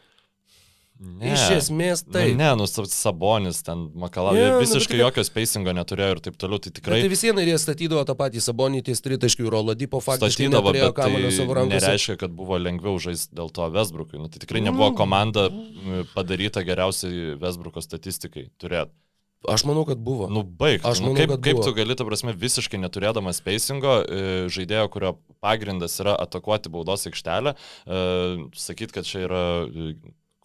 Ne, 0.97 1.33
Iš 1.35 1.43
esmės 1.53 2.01
tai. 2.07 2.31
Nu, 2.33 2.39
ne, 2.41 2.49
nu, 2.57 2.65
Sabonis 2.89 3.59
ten 3.65 3.83
Makalavė 4.01 4.39
yeah, 4.39 4.55
visiškai 4.57 4.97
nu, 4.97 5.03
jokio 5.03 5.23
spacingo 5.27 5.73
neturėjo 5.77 6.15
ir 6.15 6.21
taip 6.25 6.39
toliau, 6.41 6.57
tai 6.63 6.71
tikrai. 6.73 6.97
Bet 6.97 7.05
tai 7.05 7.11
vis 7.13 7.23
viena 7.27 7.45
jie 7.45 7.57
statydavo 7.61 8.01
tą 8.09 8.15
patį 8.17 8.41
Sabonį 8.41 8.81
ties 8.87 9.03
tritaškių 9.05 9.45
ir 9.45 9.57
Oladipo 9.59 10.01
faktiškai 10.01 10.49
neturėjo 10.49 10.89
kamulio 10.97 11.29
tai 11.29 11.37
savo 11.37 11.57
rankose. 11.59 11.85
Nereiškia, 11.85 12.17
kad 12.23 12.33
buvo 12.39 12.57
lengviau 12.57 12.97
žaisti 13.03 13.37
dėl 13.37 13.53
to 13.53 13.69
Vesbrukui. 13.77 14.17
Nu, 14.23 14.31
tai 14.33 14.41
tikrai 14.41 14.65
nebuvo 14.65 14.89
mm. 14.89 14.97
komanda 14.97 15.47
padaryta 16.15 16.65
geriausiai 16.65 17.37
Vesbruko 17.45 17.85
statistikai 17.85 18.49
turėti. 18.57 18.95
Aš 19.45 19.67
manau, 19.69 19.85
kad 19.85 20.01
buvo. 20.01 20.25
Nu, 20.33 20.41
baig. 20.41 20.81
Aš 20.81 20.99
nu, 21.03 21.11
manau, 21.11 21.13
nu, 21.13 21.35
kaip, 21.37 21.45
kaip 21.45 21.59
tu 21.61 21.77
gali, 21.77 21.95
ta 21.95 22.05
prasme, 22.07 22.33
visiškai 22.33 22.79
neturėdamas 22.81 23.37
spacingo, 23.37 23.99
e, 24.01 24.21
žaidėjo, 24.51 24.87
kurio 24.91 25.11
pagrindas 25.45 26.01
yra 26.01 26.17
atakuoti 26.25 26.73
baudos 26.73 27.05
aikštelę, 27.07 27.53
e, 27.53 27.99
sakyti, 28.57 28.97
kad 28.97 29.05
čia 29.07 29.27
yra 29.27 29.43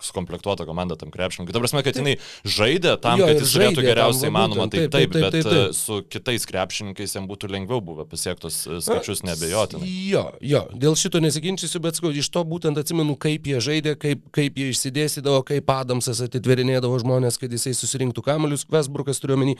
sukomplektuota 0.02 0.66
komanda 0.68 0.96
tam 0.98 1.12
krepšininkui. 1.14 1.54
Ta 1.54 1.62
prasme, 1.62 1.82
kad 1.86 1.98
jinai 1.98 2.16
žaidė 2.44 2.96
tam, 3.02 3.20
jo, 3.22 3.28
kad 3.30 3.42
jis 3.42 3.54
žaidė 3.54 3.84
geriausiai 3.86 4.30
įmanoma, 4.32 4.66
taip, 4.72 4.88
taip, 4.90 4.92
taip, 4.92 5.12
taip, 5.12 5.16
bet 5.16 5.36
taip, 5.36 5.46
taip, 5.46 5.54
taip. 5.54 5.78
su 5.78 5.98
kitais 6.12 6.46
krepšininkais 6.48 7.16
jam 7.16 7.28
būtų 7.30 7.50
lengviau 7.52 7.82
buvę 7.84 8.06
pasiektus 8.10 8.62
e, 8.66 8.80
skaičius 8.84 9.24
nebejotinai. 9.26 9.88
Jo, 10.10 10.24
jo, 10.44 10.64
dėl 10.84 10.96
šito 10.98 11.22
nesiginčysiu, 11.22 11.82
bet 11.84 11.98
skau, 11.98 12.12
iš 12.14 12.30
to 12.32 12.44
būtent 12.48 12.78
atsimenu, 12.80 13.16
kaip 13.20 13.46
jie 13.48 13.60
žaidė, 13.62 13.94
kaip, 14.00 14.24
kaip 14.34 14.58
jie 14.58 14.70
išsidėstydavo, 14.72 15.42
kaip 15.48 15.70
Adamsas 15.72 16.22
atitverinėdavo 16.26 16.98
žmonės, 17.02 17.38
kad 17.40 17.52
jisai 17.52 17.74
susirinktų 17.78 18.24
kamelius, 18.26 18.66
Westbrookas 18.72 19.22
turiuomenį. 19.22 19.56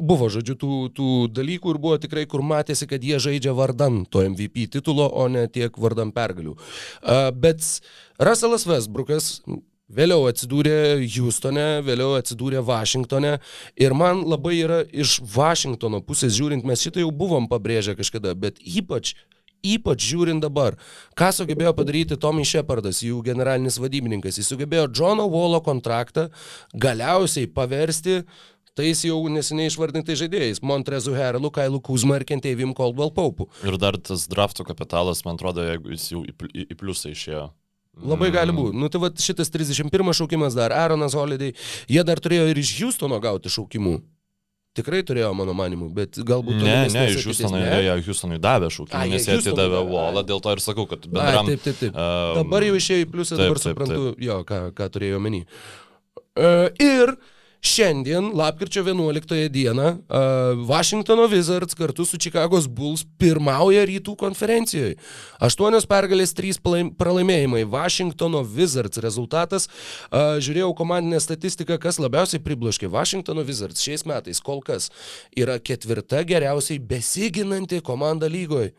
Buvo, 0.00 0.30
žodžiu, 0.32 0.58
tų, 0.60 0.80
tų 0.96 1.10
dalykų 1.36 1.74
ir 1.74 1.80
buvo 1.82 2.00
tikrai, 2.02 2.26
kur 2.30 2.44
matėsi, 2.46 2.88
kad 2.90 3.04
jie 3.04 3.20
žaidžia 3.22 3.54
vardan 3.56 4.04
to 4.10 4.24
MVP 4.26 4.68
titulo, 4.72 5.08
o 5.08 5.28
ne 5.32 5.46
tiek 5.52 5.74
vardan 5.80 6.12
pergalių. 6.16 6.56
Bet 7.36 7.64
Russellas 8.18 8.66
Westbrookas 8.68 9.40
Vėliau 9.86 10.24
atsidūrė 10.26 10.98
Houstone, 11.14 11.80
vėliau 11.86 12.16
atsidūrė 12.18 12.58
Vašingtone 12.66 13.36
ir 13.78 13.94
man 13.94 14.24
labai 14.26 14.56
yra 14.58 14.80
iš 14.82 15.20
Vašingtono 15.22 16.00
pusės 16.02 16.34
žiūrint, 16.34 16.66
mes 16.66 16.82
šitą 16.82 17.04
jau 17.04 17.12
buvom 17.14 17.46
pabrėžę 17.46 17.94
kažkada, 17.98 18.34
bet 18.34 18.58
ypač 18.60 19.14
Ypač 19.66 20.04
žiūrint 20.04 20.44
dabar, 20.44 20.76
ką 21.18 21.30
sugebėjo 21.34 21.72
padaryti 21.74 22.18
Tommy 22.20 22.44
Shepardas, 22.46 23.00
jų 23.02 23.22
generalinis 23.26 23.80
vadybininkas. 23.82 24.36
Jis 24.38 24.52
sugebėjo 24.52 24.84
Johno 24.94 25.24
Wallo 25.32 25.58
kontraktą 25.64 26.28
galiausiai 26.76 27.48
paversti 27.50 28.20
tais 28.76 29.00
jau 29.08 29.16
neseniai 29.32 29.72
išvardintais 29.72 30.20
žaidėjais- 30.20 30.62
Montrezu 30.70 31.16
Herlu, 31.16 31.50
Kailu 31.50 31.80
Kuzma 31.80 32.20
ir 32.20 32.28
Kentėjim 32.28 32.76
Caldwell 32.76 33.10
Paupu. 33.10 33.48
Ir 33.64 33.78
dar 33.78 33.96
tas 33.96 34.28
drafto 34.28 34.62
kapitalas, 34.62 35.24
man 35.24 35.36
atrodo, 35.36 35.64
jeigu 35.64 35.90
jis 35.96 36.10
jau 36.12 36.22
į 36.22 36.76
pliusą 36.76 37.10
išėjo. 37.10 37.50
Labai 38.04 38.28
gali 38.34 38.52
mm. 38.52 38.58
būti. 38.58 38.80
Nu 38.80 38.90
tai 38.92 39.00
va 39.00 39.08
šitas 39.10 39.48
31 39.54 40.12
šaukimas 40.18 40.56
dar, 40.56 40.74
Aaronas 40.76 41.16
Holiday, 41.16 41.54
jie 41.88 42.04
dar 42.04 42.20
turėjo 42.20 42.50
ir 42.50 42.60
iš 42.60 42.74
Houstono 42.82 43.18
gauti 43.22 43.52
šaukimų. 43.52 43.96
Tikrai 44.76 45.00
turėjo, 45.08 45.30
mano 45.32 45.54
manimu, 45.56 45.86
bet 45.96 46.18
galbūt... 46.28 46.58
Ne, 46.60 46.74
ne, 46.92 47.06
iš 47.08 47.24
Houstono 47.24 47.62
jie, 47.62 47.78
jie 47.86 47.94
Houstonui 48.10 48.36
davė 48.42 48.68
šaukimą, 48.74 49.06
nes 49.08 49.24
jie 49.24 49.38
atidavė 49.40 49.80
Wallą, 49.88 50.20
dėl 50.28 50.42
to 50.44 50.52
ir 50.52 50.60
sakau, 50.60 50.84
kad 50.90 51.06
bendram... 51.08 51.46
A, 51.46 51.54
taip, 51.54 51.62
taip, 51.64 51.78
taip. 51.80 51.96
Um, 51.96 52.42
dabar 52.42 52.66
jau 52.66 52.74
išėjo 52.76 53.06
į 53.06 53.08
pliusą, 53.14 53.38
dabar 53.40 53.56
taip, 53.56 53.72
suprantu, 53.72 53.96
taip, 53.96 54.18
taip. 54.18 54.26
jo, 54.28 54.36
ką, 54.50 54.60
ką 54.76 54.90
turėjo 54.92 55.22
omeny. 55.22 55.40
Uh, 56.36 56.68
ir 56.76 57.14
Šiandien, 57.66 58.30
lapkričio 58.34 58.84
11 58.84 59.48
dieną, 59.48 59.98
Washingtono 60.66 61.26
Wizards 61.26 61.74
kartu 61.74 62.04
su 62.04 62.18
Chicago's 62.18 62.68
Bulls 62.70 63.02
pirmauja 63.18 63.82
rytų 63.88 64.14
konferencijoje. 64.20 64.94
Aštuonios 65.42 65.88
pergalės, 65.90 66.34
trys 66.38 66.60
pralaimėjimai. 66.62 67.64
Washingtono 67.66 68.44
Wizards 68.46 69.02
rezultatas. 69.02 69.66
Žiūrėjau 70.14 70.70
komandinę 70.78 71.18
statistiką, 71.20 71.80
kas 71.82 71.98
labiausiai 71.98 72.44
pribloškė. 72.46 72.86
Washingtono 72.92 73.42
Wizards 73.42 73.82
šiais 73.82 74.06
metais 74.06 74.38
kol 74.38 74.62
kas 74.62 74.92
yra 75.34 75.58
ketvirta 75.58 76.22
geriausiai 76.22 76.78
besiginanti 76.78 77.82
komanda 77.82 78.30
lygoje 78.30 78.76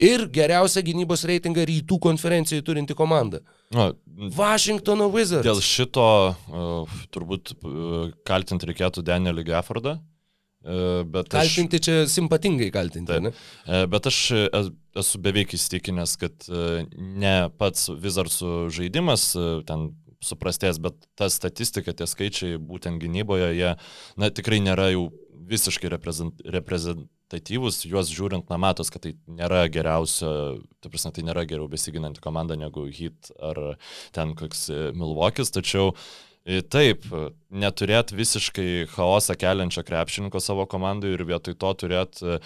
ir 0.00 0.30
geriausią 0.32 0.80
gynybos 0.88 1.28
reitingą 1.28 1.68
rytų 1.68 2.00
konferencijoje 2.08 2.64
turinti 2.64 2.96
komanda. 2.96 3.44
Na, 3.70 3.92
Washingtono 4.34 5.06
Wizards. 5.14 5.46
Dėl 5.46 5.60
šito 5.62 6.04
uh, 6.34 6.94
turbūt 7.14 7.52
uh, 7.54 8.08
kaltinti 8.26 8.66
reikėtų 8.70 9.04
Danielį 9.06 9.44
Gaffordą. 9.52 10.00
Uh, 10.60 11.06
kaltinti 11.30 11.78
aš, 11.78 11.84
čia 11.86 11.94
simpatingai 12.10 12.68
kaltinti. 12.74 13.08
Taip, 13.12 13.28
ne? 13.28 13.32
Uh, 13.64 13.86
bet 13.90 14.10
aš 14.10 14.18
esu 15.00 15.20
beveik 15.22 15.54
įstikinęs, 15.56 16.16
kad 16.20 16.50
uh, 16.50 16.82
ne 16.98 17.36
pats 17.62 17.86
Wizardsų 17.94 18.66
žaidimas 18.74 19.30
uh, 19.38 19.62
ten 19.68 19.92
suprastės, 20.20 20.82
bet 20.82 20.98
ta 21.16 21.30
statistika, 21.32 21.94
tie 21.96 22.10
skaičiai 22.10 22.58
būtent 22.58 23.00
gynyboje, 23.00 23.54
jie 23.56 23.70
na, 24.20 24.28
tikrai 24.34 24.58
nėra 24.66 24.90
jau 24.92 25.06
visiškai 25.50 25.94
reprezent, 25.94 26.42
reprezent, 26.44 27.06
rezultatyvus, 27.30 27.84
juos 27.86 28.10
žiūrint, 28.10 28.48
na 28.50 28.58
matos, 28.58 28.90
kad 28.90 29.02
tai 29.02 29.14
nėra 29.28 29.68
geriausia, 29.70 30.58
tai 30.80 30.90
prasme, 30.90 31.12
tai 31.12 31.22
nėra 31.22 31.46
geriau 31.46 31.68
besiginanti 31.68 32.20
komanda 32.20 32.56
negu 32.56 32.88
Heat 32.90 33.30
ar 33.40 33.76
ten 34.12 34.34
koks 34.34 34.70
e, 34.70 34.92
Milvokis, 34.94 35.50
tačiau 35.50 35.94
e, 36.44 36.60
Taip, 36.62 37.04
neturėt 37.50 38.12
visiškai 38.12 38.88
chaosą 38.90 39.36
keliančio 39.38 39.84
krepšininko 39.84 40.40
savo 40.40 40.66
komandai 40.66 41.12
ir 41.14 41.22
vietoj 41.24 41.54
to 41.54 41.72
turėt 41.74 42.22
e, 42.22 42.40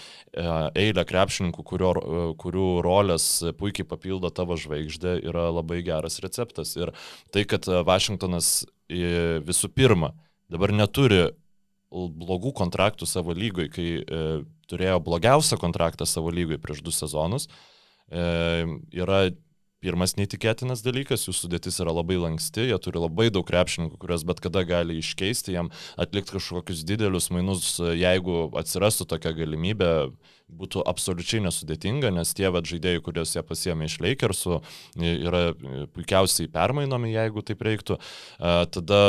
eilę 0.74 1.04
krepšininkų, 1.06 1.64
kurio, 1.64 1.92
kurių 2.36 2.82
rolės 2.84 3.44
puikiai 3.56 3.86
papildo 3.88 4.30
tavo 4.30 4.58
žvaigždę, 4.58 5.22
yra 5.24 5.48
labai 5.54 5.80
geras 5.86 6.20
receptas. 6.20 6.76
Ir 6.76 6.92
tai, 7.32 7.46
kad 7.48 7.64
Vašingtonas 7.64 8.66
visų 8.90 9.72
pirma 9.72 10.12
dabar 10.52 10.74
neturi 10.74 11.30
blogų 11.94 12.52
kontraktų 12.58 13.06
savo 13.06 13.32
lygoj, 13.32 13.70
kai 13.72 13.88
turėjo 14.70 15.00
blogiausią 15.04 15.58
kontraktą 15.60 16.08
savo 16.08 16.32
lygoj 16.34 16.60
prieš 16.62 16.84
du 16.84 16.94
sezonus, 16.94 17.48
e, 18.10 18.66
yra 18.94 19.26
pirmas 19.84 20.14
neįtikėtinas 20.16 20.82
dalykas, 20.84 21.26
jų 21.26 21.34
sudėtis 21.36 21.76
yra 21.82 21.92
labai 21.92 22.16
lanksti, 22.20 22.68
jie 22.70 22.78
turi 22.80 23.02
labai 23.02 23.28
daug 23.34 23.44
krepšininkų, 23.48 23.98
kurias 24.00 24.24
bet 24.26 24.40
kada 24.44 24.64
gali 24.68 24.96
iškeisti, 25.00 25.54
jam 25.56 25.68
atlikti 26.00 26.38
kažkokius 26.38 26.84
didelius 26.88 27.28
mainus, 27.34 27.74
jeigu 27.80 28.46
atsirastų 28.60 29.08
tokia 29.12 29.34
galimybė, 29.36 29.90
būtų 30.54 30.84
absoliučiai 30.88 31.42
nesudėtinga, 31.44 32.12
nes 32.14 32.32
tie 32.36 32.48
vad 32.54 32.68
žaidėjai, 32.68 33.02
kuriuos 33.04 33.34
jie 33.36 33.44
pasiemė 33.44 33.88
iš 33.88 33.98
Lakersų, 34.04 34.60
yra 35.00 35.44
puikiausiai 35.96 36.50
permainomi, 36.52 37.12
jeigu 37.14 37.44
taip 37.44 37.64
reiktų. 37.64 37.98
E, 37.98 38.56
tada 38.72 39.00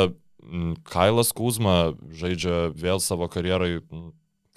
Kailas 0.86 1.32
Kuzma 1.36 1.96
žaidžia 2.14 2.70
vėl 2.76 3.00
savo 3.02 3.28
karjerai 3.32 3.80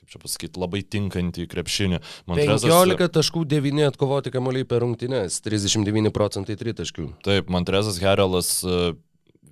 kaip 0.09 0.17
čia 0.17 0.21
pasakyti, 0.23 0.59
labai 0.59 0.81
tinkantį 0.81 1.47
krepšinį. 1.49 1.99
Montrezas... 2.29 2.65
15 2.65 3.13
taškų 3.13 3.45
9 3.45 3.85
atkovoti 3.89 4.31
kamuoliai 4.33 4.65
per 4.65 4.81
rungtynes, 4.81 5.41
39 5.45 6.11
procentai 6.11 6.57
tritaškių. 6.57 7.11
Taip, 7.25 7.49
Montrezas 7.49 7.99
Herelas 8.01 8.63
e, 8.63 8.93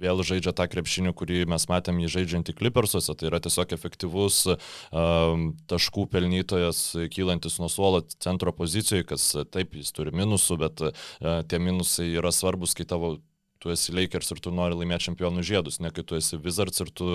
vėl 0.02 0.24
žaidžia 0.26 0.54
tą 0.58 0.68
krepšinį, 0.70 1.14
kurį 1.18 1.46
mes 1.50 1.68
matėm 1.70 2.02
jį 2.02 2.10
žaidžiantį 2.18 2.58
Clippersuose. 2.58 3.14
Tai 3.14 3.30
yra 3.30 3.42
tiesiog 3.44 3.74
efektyvus 3.78 4.44
um, 4.50 5.52
taškų 5.70 6.08
pelnytojas, 6.14 6.82
kylantis 7.14 7.60
nuo 7.62 7.70
suolo 7.70 8.04
centro 8.18 8.54
pozicijoje, 8.54 9.08
kas 9.14 9.30
taip, 9.54 9.78
jis 9.78 9.94
turi 9.94 10.14
minusų, 10.16 10.60
bet 10.66 10.86
uh, 10.90 11.08
tie 11.50 11.62
minusai 11.62 12.12
yra 12.18 12.34
svarbus, 12.34 12.78
kai 12.78 12.88
tavo 12.90 13.18
tu 13.62 13.72
esi 13.74 13.96
Lakers 13.96 14.32
ir 14.34 14.42
tu 14.44 14.54
nori 14.56 14.78
laimėti 14.78 15.10
čempionų 15.10 15.44
žiedus, 15.46 15.80
ne 15.84 15.92
kai 15.94 16.06
tu 16.08 16.18
esi 16.20 16.40
Wizards 16.44 16.84
ir 16.84 16.92
tu 16.96 17.10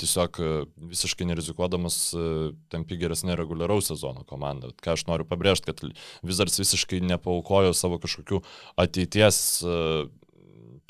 tiesiog 0.00 0.40
e, 0.40 0.50
visiškai 0.92 1.28
nerizikuodamas 1.30 1.98
e, 2.16 2.26
tampi 2.72 2.98
geresnė 3.00 3.38
reguliaraus 3.40 3.90
sezono 3.92 4.26
komanda. 4.28 4.72
Ką 4.84 4.96
aš 4.96 5.06
noriu 5.10 5.28
pabrėžti, 5.28 5.70
kad 5.70 5.84
Wizards 6.26 6.60
visiškai 6.62 7.02
nepaukojo 7.04 7.74
savo 7.76 8.00
kažkokių 8.02 8.42
ateities 8.80 9.38
e, 9.62 9.82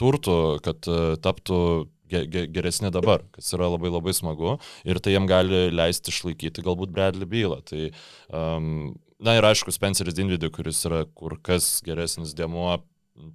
turtų, 0.00 0.38
kad 0.64 0.86
taptų 1.22 1.58
geresni 2.08 2.90
dabar, 2.92 3.24
kas 3.34 3.52
yra 3.56 3.68
labai 3.72 3.90
labai 3.90 4.12
smagu 4.14 4.58
ir 4.84 5.00
tai 5.02 5.14
jam 5.14 5.26
gali 5.26 5.70
leisti 5.72 6.12
išlaikyti 6.12 6.64
galbūt 6.64 6.92
Bradley 6.94 7.26
bylą. 7.26 7.60
Tai, 7.66 7.90
um, 8.28 8.94
na 9.18 9.36
ir 9.38 9.46
aišku, 9.46 9.72
Spenceris 9.74 10.16
Dinvidį, 10.16 10.50
kuris 10.54 10.84
yra 10.88 11.04
kur 11.06 11.38
kas 11.42 11.80
geresnis 11.86 12.34
dėmuo 12.36 12.76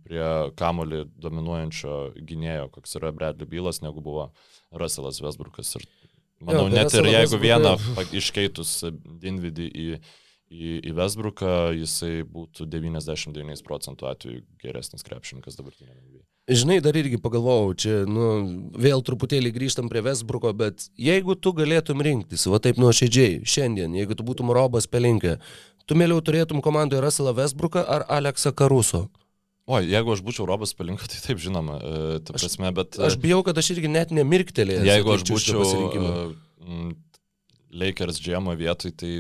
prie 0.04 0.24
kamolį 0.60 1.04
dominuojančio 1.22 1.98
gynėjo, 2.28 2.70
koks 2.76 2.98
yra 3.00 3.12
Bradley 3.15 3.48
Bylas, 3.50 3.82
negu 3.84 4.04
buvo 4.04 4.30
Russellas 4.76 5.22
Westbrookas. 5.24 5.76
Ir 5.80 5.86
manau, 6.44 6.68
jo, 6.68 6.74
tai 6.74 6.84
net 6.84 6.98
ir 7.00 7.12
jeigu 7.13 7.39
vieną 7.42 7.76
iškeitus 8.20 8.74
Dinvidį 9.22 9.70
į, 9.70 9.88
į, 10.50 10.74
į 10.89 10.96
Westbrooką, 10.98 11.54
jisai 11.78 12.26
būtų 12.28 12.68
99 12.70 13.63
procentų 13.68 14.10
atveju 14.12 14.44
geresnis 14.63 15.06
krepšininkas 15.08 15.60
dabartinėme 15.60 16.02
NBA. 16.02 16.26
Žinai, 16.50 16.80
dar 16.82 16.98
irgi 16.98 17.20
pagalvojau, 17.22 17.74
čia, 17.78 17.96
nu, 18.10 18.28
vėl 18.82 19.04
truputėlį 19.06 19.52
grįžtam 19.54 19.89
prie 19.92 20.02
Westbrooko, 20.02 20.50
bet 20.58 20.88
jeigu 20.98 21.36
tu 21.38 21.54
galėtum 21.54 22.02
rinktis, 22.02 22.48
va 22.50 22.58
taip 22.63 22.80
nuoširdžiai, 22.82 23.44
šiandien, 23.46 23.94
jeigu 24.00 24.18
tu 24.18 24.26
būtum 24.26 24.50
Robas 24.58 24.89
Pelinkė, 24.89 25.36
tu 25.86 25.98
mieliau 26.00 26.24
turėtum 26.26 26.63
komandoje 26.65 27.04
Russellą 27.06 27.36
Westbrooką 27.38 27.86
ar 27.86 28.08
Aleksą 28.10 28.50
Karuso? 28.50 29.06
O, 29.69 29.77
jeigu 29.86 30.15
aš 30.15 30.23
būčiau 30.25 30.47
Robas 30.49 30.73
Palinka, 30.73 31.05
tai 31.05 31.19
taip 31.21 31.41
žinoma, 31.41 31.75
e, 31.77 32.21
ta 32.25 32.34
prasme, 32.34 32.71
bet... 32.73 32.97
Aš, 32.97 33.13
aš 33.13 33.17
bijau, 33.21 33.43
kad 33.45 33.60
aš 33.62 33.75
irgi 33.75 33.91
net 33.91 34.13
nemirktelėjau. 34.15 34.88
Jeigu 34.88 35.13
aš 35.13 35.25
būčiau 35.29 35.62
uh, 35.62 36.95
Lakers 37.69 38.17
džiamo 38.17 38.55
vietoj, 38.58 38.95
tai 38.97 39.12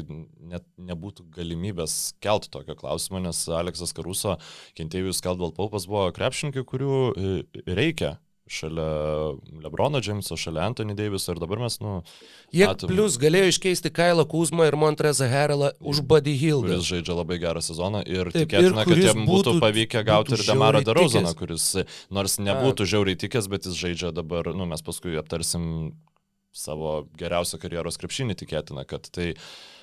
net 0.49 0.65
nebūtų 0.81 1.27
galimybės 1.35 2.15
kelti 2.23 2.49
tokio 2.49 2.73
klausimo, 2.79 3.21
nes 3.21 3.43
Aleksas 3.53 3.93
Karuso, 3.93 4.39
Kentėjus 4.77 5.21
Kaldval 5.21 5.53
Paupas 5.53 5.85
buvo 5.89 6.07
krepšininkai, 6.15 6.65
kurių 6.65 6.97
e, 6.97 7.35
reikia 7.69 8.15
šalia 8.49 8.89
Lebrono 9.63 10.01
Džeimso, 10.01 10.37
šalia 10.39 10.65
Anthony 10.65 10.95
Daviso 10.97 11.35
ir 11.35 11.39
dabar 11.41 11.61
mes, 11.61 11.77
nu... 11.83 11.99
Jie 12.55 12.65
matom, 12.67 12.91
plus 12.91 13.17
galėjo 13.21 13.51
iškeisti 13.53 13.91
Kailą 13.93 14.25
Kuzmą 14.29 14.65
ir 14.69 14.77
Montrezą 14.79 15.29
Herelą 15.29 15.71
už 15.79 16.01
Buddy 16.09 16.33
Hill. 16.39 16.65
Kuris 16.65 16.89
žaidžia 16.89 17.17
labai 17.19 17.39
gerą 17.41 17.63
sezoną 17.63 18.03
ir 18.09 18.33
Taip, 18.33 18.49
tikėtina, 18.49 18.83
ir 18.83 18.91
kad 18.91 19.03
jiem 19.05 19.23
būtų, 19.29 19.55
būtų 19.55 19.65
pavykę 19.65 20.03
gauti 20.09 20.37
ir 20.37 20.45
Demarą 20.49 20.83
Derozaną, 20.85 21.33
kuris 21.37 21.71
nors 22.13 22.39
nebūtų 22.41 22.87
A. 22.87 22.91
žiauriai 22.95 23.19
tikęs, 23.21 23.49
bet 23.53 23.69
jis 23.69 23.77
žaidžia 23.79 24.13
dabar, 24.15 24.51
nu 24.57 24.69
mes 24.69 24.85
paskui 24.85 25.17
aptarsim 25.21 25.91
savo 26.55 27.03
geriausią 27.19 27.61
karjeros 27.61 28.01
krepšinį 28.01 28.39
tikėtina, 28.41 28.87
kad 28.89 29.11
tai... 29.13 29.35
Uh, 29.35 29.78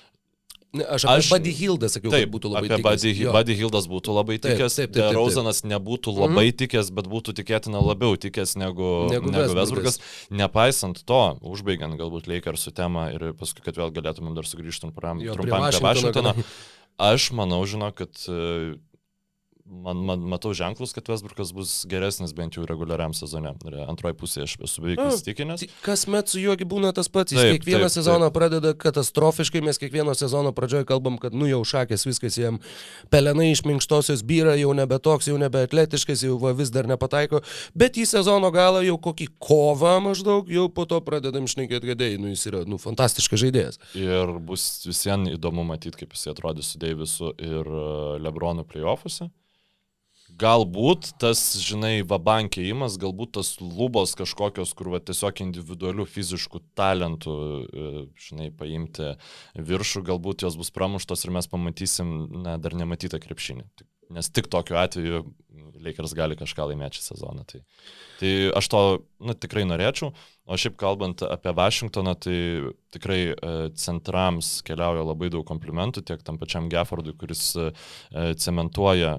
Aš 0.83 1.05
apie 1.07 1.21
aš, 1.21 1.29
Buddy 1.33 1.53
Hildą 1.57 1.89
sakiau, 1.91 2.11
taip, 2.13 2.29
būtų 2.33 2.51
labai 2.53 2.67
apie 2.67 2.77
tikęs. 2.77 3.03
Buddy, 3.03 3.27
Buddy 3.35 3.57
Hildas 3.59 3.89
būtų 3.91 4.15
labai 4.15 4.37
tikęs, 4.37 4.77
taip, 4.77 4.91
taip, 4.91 4.95
taip, 4.95 5.03
taip, 5.09 5.17
Rozanas 5.17 5.63
nebūtų 5.65 6.13
mhm. 6.13 6.23
labai 6.25 6.45
mm. 6.49 6.57
tikęs, 6.63 6.91
bet 6.97 7.09
būtų 7.11 7.35
tikėtina 7.41 7.81
labiau 7.83 8.17
tikęs 8.27 8.55
negu, 8.61 8.91
negu, 9.11 9.33
negu 9.33 9.57
Vesburgas. 9.57 10.01
Nepaisant 10.33 11.03
to, 11.07 11.21
užbaigiant 11.41 11.97
galbūt 11.99 12.29
Lakersų 12.31 12.73
temą 12.77 13.09
ir 13.15 13.29
paskui, 13.37 13.65
kad 13.65 13.79
vėl 13.79 13.93
galėtumėm 13.95 14.37
dar 14.37 14.49
sugrįžti 14.49 14.87
trumpam 14.87 15.23
prie 15.23 15.83
Vašingtono. 15.83 16.35
Aš 16.97 17.29
manau, 17.37 17.61
žinau, 17.69 17.91
kad 17.93 18.09
man, 19.69 19.97
man 19.97 20.19
matau 20.19 20.53
ženklus, 20.55 20.93
kad 20.95 21.09
Westbrookas 21.09 21.51
bus 21.55 21.71
geresnis 21.89 22.33
bent 22.35 22.57
jau 22.57 22.65
reguliariam 22.67 23.13
sezone. 23.17 23.53
Antroji 23.87 24.15
pusė 24.19 24.43
aš 24.45 24.55
esu 24.63 24.83
beveik 24.83 25.01
įsitikinęs. 25.03 25.65
Kasmet 25.85 26.31
su 26.31 26.41
juogi 26.41 26.67
būna 26.67 26.93
tas 26.95 27.09
pats. 27.11 27.35
Jis 27.35 27.41
taip, 27.41 27.57
kiekvieną 27.57 27.87
taip, 27.87 27.95
sezoną 27.97 28.29
taip. 28.29 28.37
pradeda 28.37 28.73
katastrofiškai, 28.79 29.61
mes 29.65 29.79
kiekvieno 29.81 30.15
sezono 30.17 30.53
pradžioje 30.55 30.87
kalbam, 30.89 31.19
kad 31.21 31.35
nu 31.37 31.49
jau 31.49 31.61
šakės 31.67 32.07
viskas 32.07 32.39
jam 32.39 32.59
pelenai 33.13 33.49
iš 33.53 33.63
minkštosios 33.67 34.23
byra, 34.27 34.55
jau 34.59 34.73
nebe 34.77 34.99
toks, 35.03 35.29
jau 35.31 35.39
nebe 35.41 35.63
atletiškas, 35.67 36.23
jau 36.27 36.37
va, 36.41 36.53
vis 36.57 36.71
dar 36.73 36.89
nepataiko. 36.89 37.43
Bet 37.77 37.99
į 37.99 38.07
sezono 38.09 38.51
galą 38.55 38.83
jau 38.87 38.97
kokį 39.09 39.29
kovą 39.43 39.97
maždaug, 40.03 40.51
jau 40.51 40.67
po 40.73 40.87
to 40.89 41.01
pradedam 41.05 41.49
šnekėti, 41.49 41.91
kad 41.91 42.05
nu, 42.21 42.31
jis 42.33 42.47
yra 42.51 42.63
nu, 42.69 42.79
fantastiškas 42.81 43.43
žaidėjas. 43.43 43.81
Ir 43.99 44.37
bus 44.47 44.87
visiems 44.87 45.35
įdomu 45.35 45.65
matyti, 45.67 46.03
kaip 46.03 46.15
jis 46.15 46.29
atrodys 46.31 46.71
su 46.73 46.79
Deivisu 46.81 47.33
ir 47.41 47.67
e, 47.67 47.83
Lebronu 48.23 48.65
playoffuose. 48.67 49.29
Galbūt 50.37 51.15
tas, 51.21 51.39
žinai, 51.63 52.03
vabankė 52.05 52.61
įmas, 52.69 52.99
galbūt 53.01 53.33
tas 53.39 53.55
lubos 53.61 54.13
kažkokios, 54.19 54.73
kur 54.77 54.91
va, 54.93 54.99
tiesiog 55.01 55.41
individualių 55.47 56.05
fiziškų 56.05 56.61
talentų, 56.77 57.33
e, 57.33 58.03
žinai, 58.27 58.51
paimti 58.53 59.15
viršų, 59.57 60.03
galbūt 60.11 60.45
jos 60.45 60.59
bus 60.59 60.69
pramuštos 60.75 61.25
ir 61.25 61.33
mes 61.33 61.49
pamatysim, 61.49 62.13
na, 62.43 62.57
dar 62.61 62.77
nematytą 62.77 63.21
krepšinį. 63.23 63.65
Nes 64.13 64.29
tik 64.31 64.47
tokiu 64.51 64.77
atveju 64.79 65.25
Lakers 65.83 66.13
gali 66.17 66.37
kažką 66.37 66.69
laimėti 66.69 66.99
šį 66.99 67.03
sezoną. 67.09 67.43
Tai, 67.49 67.61
tai 68.21 68.31
aš 68.55 68.69
to 68.71 68.81
nu, 69.23 69.35
tikrai 69.35 69.65
norėčiau. 69.67 70.13
O 70.47 70.57
šiaip 70.59 70.77
kalbant 70.79 71.23
apie 71.25 71.53
Vašingtoną, 71.57 72.13
tai 72.23 72.37
tikrai 72.95 73.19
e, 73.33 73.55
centrams 73.79 74.61
keliauja 74.67 75.03
labai 75.03 75.31
daug 75.33 75.45
komplimentų, 75.49 76.05
tiek 76.07 76.23
tam 76.25 76.39
pačiam 76.39 76.69
Gaffordui, 76.71 77.17
kuris 77.19 77.49
e, 77.59 77.71
cementuoja 78.39 79.17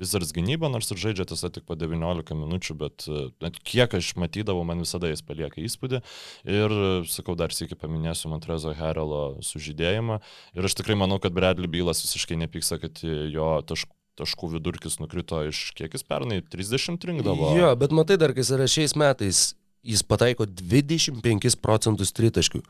Wizards 0.00 0.32
gynyba, 0.36 0.70
nors 0.72 0.90
ir 0.90 1.00
žaidžia 1.00 1.28
tiesa 1.28 1.52
tik 1.52 1.66
po 1.68 1.76
19 1.78 2.34
minučių, 2.40 2.76
bet 2.80 3.06
net 3.44 3.60
kiek 3.60 3.94
aš 3.98 4.14
matydavau, 4.20 4.64
man 4.66 4.82
visada 4.82 5.10
jis 5.12 5.22
palieka 5.26 5.60
įspūdį. 5.62 6.02
Ir, 6.48 6.76
sakau, 7.12 7.36
dar 7.38 7.54
sėki 7.54 7.78
paminėsiu 7.78 8.32
Montrezo 8.32 8.74
Herelo 8.76 9.38
sužydėjimą. 9.44 10.20
Ir 10.56 10.68
aš 10.70 10.78
tikrai 10.80 10.98
manau, 10.98 11.20
kad 11.22 11.36
Bradley 11.36 11.70
Bylas 11.70 12.02
visiškai 12.06 12.40
nepyksa, 12.46 12.80
kad 12.82 13.04
jo 13.04 13.54
taškų 13.68 13.96
taškų 14.20 14.50
vidurkis 14.56 14.98
nukrito 15.00 15.38
iš 15.48 15.70
kiek 15.78 15.94
jis 15.96 16.04
pernai 16.04 16.40
30 16.44 17.08
rinkdavo. 17.08 17.54
Jo, 17.56 17.72
bet 17.78 17.94
matai 17.96 18.18
dar, 18.20 18.34
kas 18.36 18.52
yra 18.52 18.66
šiais 18.68 18.92
metais, 18.98 19.42
jis 19.86 20.02
pataiko 20.04 20.44
25 20.44 21.56
procentus 21.62 22.12
tritaškių. 22.16 22.60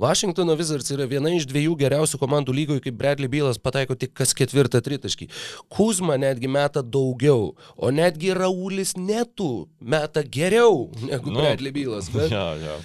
Vašingtono 0.00 0.54
Wizards 0.56 0.88
yra 0.94 1.04
viena 1.08 1.32
iš 1.36 1.44
dviejų 1.50 1.74
geriausių 1.82 2.20
komandų 2.22 2.54
lygoje, 2.56 2.80
kaip 2.86 2.96
Bradley 2.96 3.28
Bylas 3.28 3.58
pataiko 3.60 3.96
tik 4.00 4.14
kas 4.16 4.32
ketvirtą 4.36 4.80
tritaškį. 4.84 5.28
Kuzma 5.68 6.16
netgi 6.20 6.48
meta 6.48 6.80
daugiau, 6.80 7.50
o 7.76 7.90
netgi 7.92 8.32
Raulis 8.36 8.94
netų 8.96 9.50
meta 9.80 10.24
geriau 10.24 10.88
negu 11.04 11.34
nu, 11.34 11.42
Bradley 11.42 11.74
Bylas. 11.76 12.08
Bet... 12.14 12.32
Ja, 12.40 12.54
ja. 12.56 12.78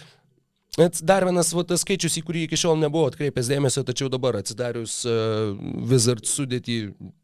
Bet 0.75 0.97
dar 1.07 1.23
vienas 1.23 1.53
va, 1.55 1.63
tas 1.63 1.85
skaičius, 1.85 2.17
į 2.19 2.23
kurį 2.27 2.41
iki 2.49 2.57
šiol 2.59 2.75
nebuvo 2.81 3.07
atkreipęs 3.07 3.47
dėmesio, 3.47 3.85
tačiau 3.87 4.09
dabar 4.11 4.35
atsidarius 4.41 4.97
uh, 5.07 5.53
Wizard 5.87 6.27
sudėtį, 6.27 6.79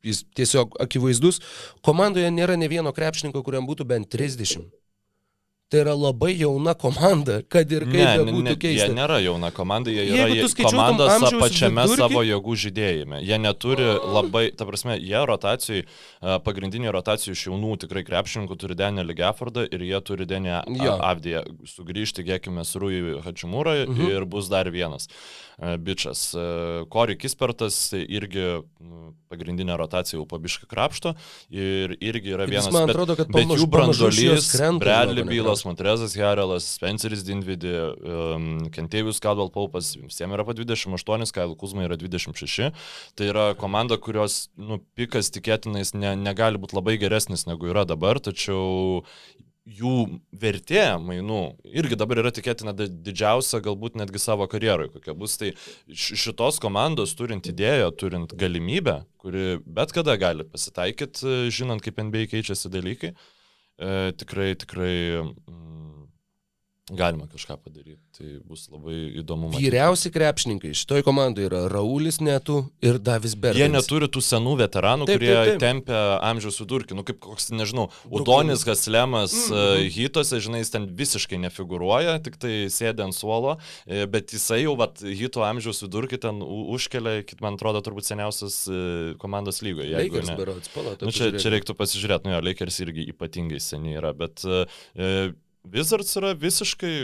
jis 0.07 0.21
tiesiog 0.37 0.77
akivaizdus. 0.85 1.41
Komandoje 1.83 2.29
nėra 2.31 2.55
ne 2.55 2.69
vieno 2.71 2.93
krepšininko, 2.95 3.43
kuriam 3.43 3.67
būtų 3.67 3.89
bent 3.89 4.07
30. 4.13 4.69
Tai 5.71 5.79
yra 5.85 5.93
labai 5.95 6.33
jauna 6.35 6.73
komanda, 6.75 7.37
kad 7.47 7.69
ir 7.71 7.85
kaip 7.87 7.95
ne, 7.95 8.25
būtų 8.27 8.43
ne, 8.43 8.55
keista. 8.59 8.89
Jie 8.89 8.95
nėra 8.97 9.21
jauna 9.23 9.53
komanda, 9.55 9.93
jie 9.93 10.03
yra 10.03 10.49
komandos 10.59 11.23
pačiame 11.39 11.85
vidurkį? 11.85 12.01
savo 12.01 12.23
jėgų 12.27 12.55
žydėjime. 12.65 13.21
Jie 13.23 13.37
neturi 13.39 13.85
labai, 13.87 14.41
ta 14.51 14.67
prasme, 14.67 14.97
jie 14.99 15.21
rotacijai, 15.29 15.85
pagrindinį 16.43 16.91
rotacijų 16.91 17.37
iš 17.37 17.45
jaunų 17.47 17.77
tikrai 17.85 18.03
krepšininkų 18.03 18.57
turi 18.59 18.75
Danielį 18.81 19.15
Geffordą 19.21 19.63
ir 19.63 19.85
jie 19.87 20.01
turi 20.03 20.27
Denį 20.27 20.57
Avdiją. 20.97 21.45
Sugrįžti, 21.71 22.27
kiekime, 22.27 22.67
Rui 22.83 23.21
Hačimūrai 23.23 23.85
mhm. 23.85 24.11
ir 24.11 24.27
bus 24.27 24.51
dar 24.51 24.67
vienas. 24.75 25.07
E, 25.61 25.77
bičias. 25.77 26.31
Kori 26.89 27.13
e, 27.13 27.17
Kispertas 27.21 27.75
irgi 27.93 28.45
nu, 28.81 29.11
pagrindinė 29.29 29.75
rotacija 29.77 30.17
jau 30.17 30.25
pabiškai 30.29 30.65
krapšto 30.71 31.13
ir 31.53 31.93
irgi 32.01 32.33
yra 32.33 32.47
vienas. 32.49 32.71
Man 32.73 32.89
atrodo, 32.89 33.13
kad 33.19 33.29
bet 33.29 33.45
jų 33.45 33.67
brandolys, 33.69 34.49
Bradley 34.81 35.25
Bylas, 35.27 35.61
Montrezas 35.67 36.17
Herelas, 36.17 36.65
Spenceris 36.79 37.21
Dinvidį, 37.27 37.75
um, 37.77 38.49
Kentėjus 38.73 39.21
Kadval 39.21 39.53
Paupas, 39.53 39.93
visiems 39.99 40.33
yra 40.33 40.47
po 40.47 40.57
28, 40.57 41.29
Kail 41.35 41.53
Kuzma 41.59 41.85
yra 41.85 41.99
26. 42.01 42.71
Tai 43.13 43.29
yra 43.29 43.51
komanda, 43.59 44.01
kurios 44.01 44.47
nu, 44.57 44.81
pikas 44.97 45.29
tikėtinais 45.35 45.93
ne, 45.93 46.15
negali 46.17 46.57
būti 46.61 46.79
labai 46.79 46.97
geresnis 47.01 47.45
negu 47.45 47.69
yra 47.69 47.85
dabar, 47.85 48.17
tačiau 48.17 49.05
jų 49.79 50.19
vertė 50.41 50.83
mainų 51.01 51.41
irgi 51.77 51.97
dabar 51.99 52.21
yra 52.23 52.31
tikėtina 52.33 52.73
didžiausia 52.75 53.61
galbūt 53.63 53.97
netgi 53.99 54.21
savo 54.21 54.47
karjeroje, 54.51 54.91
kokia 54.95 55.15
bus. 55.17 55.37
Tai 55.41 55.51
šitos 55.87 56.59
komandos 56.63 57.15
turint 57.17 57.47
idėją, 57.51 57.91
turint 57.97 58.35
galimybę, 58.37 59.01
kuri 59.21 59.59
bet 59.65 59.93
kada 59.95 60.17
gali 60.21 60.47
pasitaikyti, 60.47 61.51
žinant, 61.53 61.83
kaip 61.85 62.01
NBA 62.01 62.27
keičiasi 62.33 62.71
dalykai, 62.73 63.13
e, 63.13 63.93
tikrai, 64.21 64.51
tikrai 64.59 64.95
mm, 65.23 65.80
galima 66.89 67.27
kažką 67.29 67.55
padaryti. 67.63 67.99
Tai 68.17 68.27
bus 68.49 68.65
labai 68.71 68.95
įdomu. 69.21 69.47
Matyti. 69.51 69.63
Vyriausi 69.69 70.09
krepšininkai 70.11 70.71
šitoj 70.75 71.03
komandai 71.05 71.45
yra 71.47 71.61
Raulis 71.71 72.17
Netų 72.19 72.57
ir 72.83 72.97
Davis 72.99 73.35
Bernas. 73.39 73.59
Jie 73.61 73.69
neturi 73.71 74.09
tų 74.11 74.19
senų 74.25 74.57
veteranų, 74.59 75.05
Taip, 75.07 75.19
kurie 75.21 75.31
taip, 75.31 75.51
taip. 75.53 75.59
tempia 75.61 76.01
amžiaus 76.27 76.57
vidurkį. 76.59 76.97
Nu, 76.97 77.05
kaip 77.07 77.19
koks, 77.23 77.47
nežinau, 77.55 77.89
Udonis 78.09 78.65
Gaslemas 78.67 79.31
mm 79.33 79.51
Mhm. 79.51 79.59
-hmm. 79.61 79.91
Hitose, 79.95 80.39
žinai, 80.39 80.59
jis 80.65 80.69
ten 80.71 80.87
visiškai 80.97 81.37
nefigūruoja, 81.45 82.17
tik 82.23 82.35
tai 82.37 82.65
sėdė 82.67 83.03
ant 83.03 83.15
suolo, 83.15 83.57
e, 83.87 84.05
bet 84.07 84.33
jisai 84.33 84.63
jau, 84.63 84.75
vat, 84.75 84.99
Hito 85.01 85.41
amžiaus 85.43 85.81
vidurkį 85.83 86.17
ten 86.19 86.41
užkelia, 86.41 87.23
kit, 87.23 87.41
man 87.41 87.53
atrodo, 87.55 87.79
turbūt 87.81 88.03
seniausias 88.09 88.67
e, 88.67 89.15
komandos 89.17 89.61
lygoje. 89.61 89.89
jeigu 89.91 90.15
Lakers 90.15 90.29
ne. 90.29 90.35
berods, 90.35 90.67
palauk. 90.73 91.01
Nu, 91.01 91.11
čia, 91.11 91.31
čia 91.31 91.49
reiktų 91.51 91.73
pasižiūrėti, 91.77 92.25
nu 92.25 92.31
jo, 92.35 92.41
Lakers 92.41 92.79
irgi 92.79 93.07
ypatingai 93.13 93.59
seniai 93.59 93.97
yra, 94.01 94.13
bet 94.13 94.43
e, 94.45 95.33
Wizards 95.61 96.15
yra 96.17 96.31
visiškai, 96.33 96.95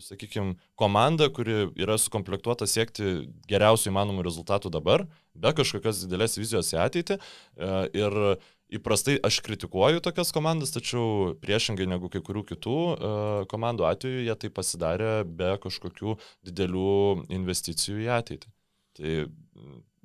sakykime, 0.00 0.54
komanda, 0.80 1.28
kuri 1.32 1.66
yra 1.76 1.98
sukomplektuota 2.00 2.66
siekti 2.68 3.28
geriausių 3.50 3.90
įmanomų 3.90 4.24
rezultatų 4.24 4.72
dabar, 4.72 5.04
be 5.36 5.52
kažkokios 5.56 6.00
didelės 6.06 6.38
vizijos 6.40 6.72
į 6.72 6.80
ateitį. 6.86 7.18
E, 7.18 7.72
ir 8.00 8.16
įprastai 8.78 9.18
aš 9.24 9.40
kritikuoju 9.44 10.00
tokias 10.04 10.32
komandas, 10.32 10.72
tačiau 10.72 11.34
priešingai 11.42 11.88
negu 11.88 12.08
kai 12.12 12.22
kurių 12.24 12.46
kitų 12.48 12.78
e, 12.78 13.12
komandų 13.52 13.88
atveju 13.90 14.24
jie 14.24 14.38
tai 14.40 14.52
pasidarė 14.56 15.12
be 15.28 15.52
kažkokių 15.62 16.16
didelių 16.48 17.28
investicijų 17.40 18.06
į 18.06 18.10
ateitį. 18.18 18.54
Tai 18.98 19.12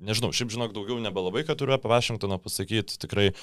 nežinau, 0.04 0.32
šiaip 0.34 0.50
žinok, 0.52 0.72
daugiau 0.74 0.98
nebelabai, 1.00 1.44
ką 1.46 1.54
turiu 1.58 1.74
apie 1.76 1.88
Vašingtoną 1.88 2.36
pasakyti, 2.42 2.98
tikrai 3.00 3.28
e, 3.30 3.34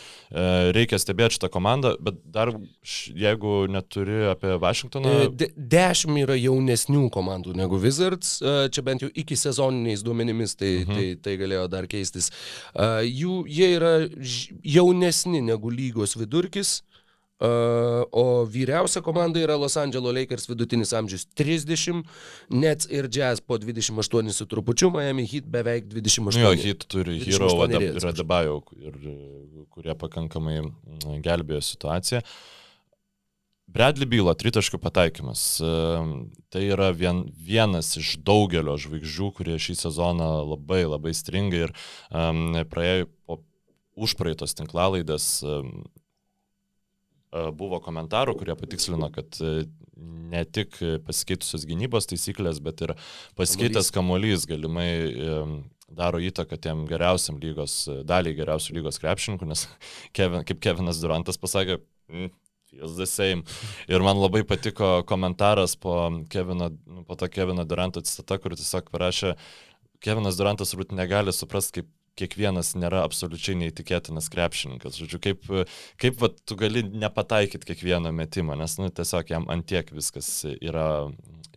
reikia 0.75 0.99
stebėti 1.01 1.37
šitą 1.37 1.49
komandą, 1.53 1.93
bet 2.03 2.19
dar 2.35 2.51
š- 2.83 3.15
jeigu 3.17 3.65
neturi 3.71 4.27
apie 4.33 4.57
Vašingtoną, 4.61 5.13
E, 5.23 5.29
De, 5.41 5.47
dešimt 5.55 6.21
yra 6.25 6.35
jaunesnių 6.37 7.07
komandų 7.13 7.55
negu 7.57 7.79
Wizards, 7.81 8.35
e, 8.43 8.69
čia 8.73 8.83
bent 8.85 9.01
jau 9.05 9.09
iki 9.15 9.37
sezoniniais 9.39 10.03
duomenimis 10.05 10.55
tai, 10.59 10.73
mhm. 10.83 10.93
tai, 10.99 11.07
tai 11.23 11.37
galėjo 11.41 11.65
dar 11.71 11.87
keistis. 11.91 12.29
E, 12.75 12.91
Jų, 13.09 13.41
jie 13.49 13.71
yra 13.79 13.93
jaunesni 14.63 15.41
negu 15.41 15.71
lygos 15.73 16.17
vidurkis, 16.19 16.81
o 17.41 18.45
vyriausia 18.45 19.01
komanda 19.01 19.41
yra 19.41 19.57
Los 19.57 19.77
Angeles 19.77 20.13
Lakers 20.13 20.47
vidutinis 20.49 20.93
amžius 20.93 21.25
30, 21.35 22.03
Nets 22.53 22.89
ir 22.91 23.09
Jazz 23.09 23.41
po 23.41 23.57
28 23.57 24.31
su 24.35 24.45
trupučiu, 24.45 24.91
Miami 24.93 25.25
Heat 25.25 25.49
beveik 25.49 25.89
28. 25.89 26.37
Nu 26.37 26.45
jo, 26.45 26.55
hit 26.55 26.85
turi 26.85 27.19
28 27.19 27.81
Hero 27.81 28.61
ir, 28.77 28.97
e, 29.01 29.65
kurie 29.73 29.95
pakankamai 29.97 30.59
mm, 30.61 31.21
gelbėjo 31.25 31.61
situaciją. 31.73 32.21
Bradley 33.71 34.07
Bylo 34.09 34.33
tritaškių 34.35 34.79
pataikymas. 34.83 35.43
Tai 36.51 36.63
yra 36.65 36.89
vien, 36.95 37.23
vienas 37.31 37.93
iš 37.99 38.17
daugelio 38.25 38.75
žvaigždžių, 38.81 39.29
kurie 39.37 39.55
šį 39.61 39.77
sezoną 39.85 40.31
labai 40.49 40.83
labai 40.83 41.13
stringa 41.15 41.65
ir 41.67 41.73
um, 42.11 42.59
praėjo 42.67 43.07
po 43.23 43.39
užpraeitos 43.95 44.57
tinklalaidės 44.59 45.27
um, 45.47 45.85
buvo 47.57 47.79
komentarų, 47.83 48.35
kurie 48.39 48.55
patikslino, 48.59 49.11
kad 49.13 49.37
e, 49.39 49.65
ne 50.31 50.43
tik 50.45 50.77
pasikeitusios 51.05 51.67
gynybos 51.69 52.09
taisyklės, 52.09 52.59
bet 52.63 52.83
ir 52.87 52.95
pasikeitęs 53.39 53.91
kamuolys 53.95 54.47
galimai 54.49 54.89
daro 55.91 56.21
įtaką 56.23 56.57
tiem 56.61 56.85
geriausiam 56.89 57.39
lygos, 57.41 57.83
daliai 58.07 58.35
geriausių 58.37 58.77
lygos 58.77 58.99
krepšininkų, 59.03 59.49
nes 59.49 59.65
Kevin, 60.17 60.45
kaip 60.47 60.61
Kevinas 60.63 61.01
Durantas 61.03 61.39
pasakė, 61.41 61.79
mm, 62.11 62.31
feels 62.71 62.95
the 62.97 63.07
same. 63.07 63.43
Ir 63.91 64.03
man 64.05 64.19
labai 64.19 64.43
patiko 64.47 65.01
komentaras 65.07 65.75
po, 65.75 65.95
Kevino, 66.31 66.71
po 67.07 67.19
to 67.19 67.29
Kevino 67.31 67.65
Duranto 67.67 68.03
citata, 68.07 68.39
kur 68.41 68.55
tiesiog 68.55 68.91
parašė, 68.93 69.35
Kevinas 70.01 70.39
Durantas 70.39 70.71
turbūt 70.73 70.95
negali 70.97 71.33
suprasti, 71.35 71.81
kaip 71.81 71.91
kiekvienas 72.19 72.73
nėra 72.79 73.03
absoliučiai 73.07 73.57
neįtikėtinas 73.61 74.29
krepšininkas. 74.33 74.97
Žodžiu, 74.99 75.19
kaip, 75.23 75.47
kaip 76.01 76.19
va, 76.21 76.29
tu 76.45 76.57
gali 76.59 76.83
nepataikyti 76.89 77.71
kiekvieno 77.71 78.11
metimo, 78.15 78.55
nes 78.59 78.77
nu, 78.81 78.89
tiesiog 78.93 79.31
jam 79.31 79.47
antiek 79.53 79.91
viskas 79.95 80.29
yra, 80.53 80.87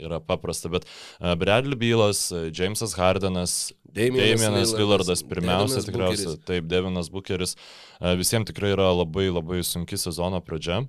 yra 0.00 0.20
paprasta. 0.24 0.70
Bet 0.72 0.86
uh, 0.86 1.34
Bradley 1.40 1.78
Bylas, 1.80 2.26
Jamesas 2.54 2.96
Hardenas, 2.98 3.72
Damienas 3.94 4.74
Lillardas 4.74 5.22
pirmiausia, 5.26 5.78
Devinas 5.78 5.88
tikriausiai, 5.90 6.26
Bookeris. 6.32 6.44
taip, 6.50 6.68
Devinas 6.70 7.10
Bucheris, 7.14 7.56
uh, 8.00 8.14
visiems 8.18 8.50
tikrai 8.50 8.74
yra 8.74 8.90
labai 8.94 9.28
labai 9.30 9.62
sunki 9.66 9.98
sezono 10.00 10.42
pradžia. 10.44 10.84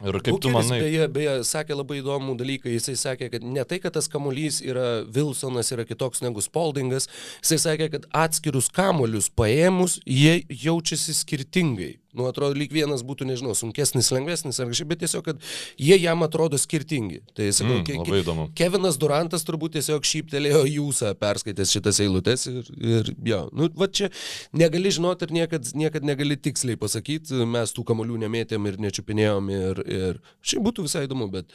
Ir 0.00 0.16
kaip 0.24 0.38
tu 0.40 0.48
Bukeris, 0.48 0.70
manai, 0.70 0.78
Beje, 0.80 1.06
beje, 1.12 1.32
sakė 1.44 1.76
labai 1.76 1.98
įdomų 2.00 2.34
dalyką. 2.40 2.70
Jisai 2.72 2.94
sakė, 2.96 3.28
kad 3.34 3.44
ne 3.44 3.64
tai, 3.68 3.80
kad 3.82 3.92
tas 3.92 4.08
kamuolys 4.08 4.62
yra 4.64 5.02
Wilsonas, 5.04 5.72
yra 5.74 5.84
kitoks 5.88 6.24
negu 6.24 6.40
Spaldingas. 6.44 7.10
Jisai 7.42 7.58
sakė, 7.66 7.90
kad 7.92 8.06
atskirus 8.22 8.70
kamuolius 8.72 9.28
paėmus, 9.36 9.98
jie 10.08 10.40
jaučiasi 10.48 11.16
skirtingai. 11.20 11.98
Nu, 12.12 12.24
atrodo, 12.26 12.56
lyg 12.58 12.72
vienas 12.74 13.04
būtų, 13.06 13.26
nežinau, 13.28 13.52
sunkesnis, 13.54 14.08
lengvesnis 14.10 14.58
ar 14.58 14.66
kažkaip, 14.66 14.88
bet 14.90 14.98
tiesiog, 15.04 15.22
kad 15.28 15.38
jie 15.78 15.94
jam 16.02 16.24
atrodo 16.26 16.58
skirtingi. 16.58 17.20
Tai 17.38 17.46
sakau, 17.54 17.76
Mm, 17.80 17.84
ke- 17.86 17.94
ke-. 18.02 18.10
Kevinas 18.58 18.96
Durantas 18.98 19.44
turbūt 19.46 19.76
tiesiog 19.78 20.02
šyptelėjo 20.02 20.64
jūsą 20.66 21.12
perskaitęs 21.20 21.70
šitas 21.70 22.00
eilutes 22.02 22.46
ir, 22.50 22.66
ir 22.82 23.12
jo, 23.30 23.38
nu, 23.54 23.68
va 23.78 23.86
čia 23.86 24.08
negali 24.52 24.90
žinoti 24.90 25.28
ir 25.28 25.34
niekad, 25.38 25.70
niekad 25.78 26.02
negali 26.02 26.34
tiksliai 26.36 26.74
pasakyti, 26.80 27.44
mes 27.46 27.70
tų 27.76 27.84
kamolių 27.86 28.18
nemėtėm 28.24 28.66
ir 28.66 28.80
nečiupinėjom 28.82 29.50
ir, 29.54 29.82
ir 29.86 30.18
šiaip 30.42 30.66
būtų 30.66 30.88
visai 30.88 31.04
įdomu, 31.06 31.30
bet, 31.30 31.46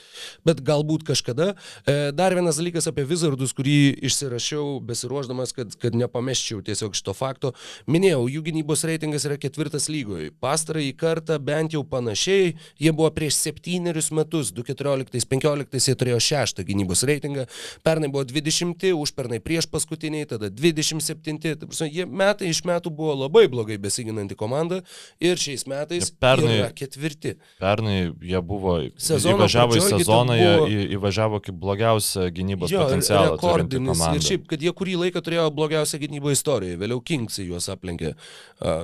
bet 0.48 0.64
galbūt 0.64 1.04
kažkada. 1.12 1.52
E, 1.86 2.12
dar 2.16 2.32
vienas 2.34 2.56
dalykas 2.62 2.88
apie 2.88 3.04
Wizardus, 3.10 3.52
kurį 3.54 3.76
išsirašiau 4.08 4.80
besiruoždamas, 4.88 5.52
kad, 5.52 5.76
kad 5.84 5.94
nepameščiau 6.00 6.64
tiesiog 6.64 6.96
šito 6.96 7.14
fakto. 7.14 7.52
Minėjau, 7.92 8.24
jų 8.32 8.42
gynybos 8.48 8.86
reitingas 8.88 9.28
yra 9.28 9.36
ketvirtas 9.38 9.90
lygoje. 9.92 10.32
Pastarąjį 10.46 10.92
kartą 11.02 11.40
bent 11.42 11.74
jau 11.74 11.82
panašiai, 11.90 12.52
jie 12.78 12.92
buvo 12.94 13.10
prieš 13.16 13.34
septynerius 13.48 14.12
metus, 14.14 14.52
2014-2015 14.54 15.90
jie 15.90 15.96
turėjo 15.98 16.20
šeštą 16.22 16.66
gynybos 16.68 17.02
reitingą, 17.08 17.46
pernai 17.86 18.10
buvo 18.14 18.26
20, 18.30 18.86
užpernai 19.00 19.40
prieš 19.44 19.66
paskutiniai, 19.72 20.28
tada 20.30 20.50
27, 20.54 21.40
tai 21.42 21.56
prasme, 21.66 21.88
jie 21.94 22.06
metai 22.06 22.52
iš 22.54 22.62
metų 22.68 22.92
buvo 22.94 23.16
labai 23.24 23.46
blogai 23.52 23.78
besiginanti 23.82 24.38
komanda 24.38 24.82
ir 25.20 25.40
šiais 25.42 25.66
metais 25.72 26.12
Ir 26.12 26.18
pernai- 26.22 26.60
yra 26.62 26.70
ketvirti. 26.78 27.36
Pernai 27.62 28.12
jie 28.22 28.42
buvo, 28.46 28.76
Sezono 29.02 29.40
įvažiavo 29.40 29.74
į 29.74 29.80
pradžioj 29.80 29.90
ten 29.90 30.00
sezoną, 30.06 30.38
jie 30.38 30.52
buvo- 30.60 30.70
į- 30.70 30.88
įvažiavo 31.00 31.42
kaip 31.46 31.56
blogiausią 31.66 32.28
gynybos 32.38 32.70
Jo, 32.72 32.84
potencialą. 32.86 33.34
rekordinis. 33.36 34.06
Ir 34.16 34.22
šiaip, 34.30 34.46
kad 34.48 34.62
jie 34.62 34.72
kurį 34.72 34.96
laiką 35.06 35.22
turėjo 35.26 35.50
blogiausią 35.58 35.98
gynybą 36.06 36.32
istorijoje, 36.38 36.78
vėliau 36.78 37.02
Kingsai 37.06 37.48
juos 37.50 37.68
aplenkė 37.70 38.14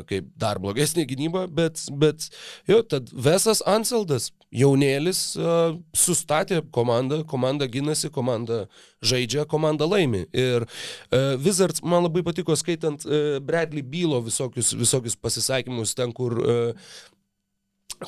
kaip 0.08 0.26
dar 0.38 0.58
blogesnė 0.60 1.06
gynyba, 1.08 1.47
bet, 1.51 1.83
bet 2.01 2.29
jo, 2.69 2.81
tad 2.83 3.09
Vesas 3.13 3.61
Anseldas, 3.67 4.29
jaunėlis, 4.51 5.21
a, 5.39 5.57
sustatė 5.95 6.61
komandą, 6.75 7.21
komanda 7.27 7.67
ginasi, 7.71 8.11
komanda 8.13 8.65
žaidžia, 9.05 9.45
komanda 9.49 9.87
laimi. 9.89 10.25
Ir 10.35 10.65
a, 10.65 11.35
Wizards 11.41 11.83
man 11.83 12.07
labai 12.07 12.23
patiko 12.27 12.55
skaitant 12.59 13.05
a, 13.05 13.39
Bradley 13.43 13.83
Bylo 13.83 14.21
visokius, 14.25 14.73
visokius 14.77 15.17
pasisakymus 15.19 15.95
ten, 15.97 16.13
kur 16.15 16.37
a, 16.41 16.57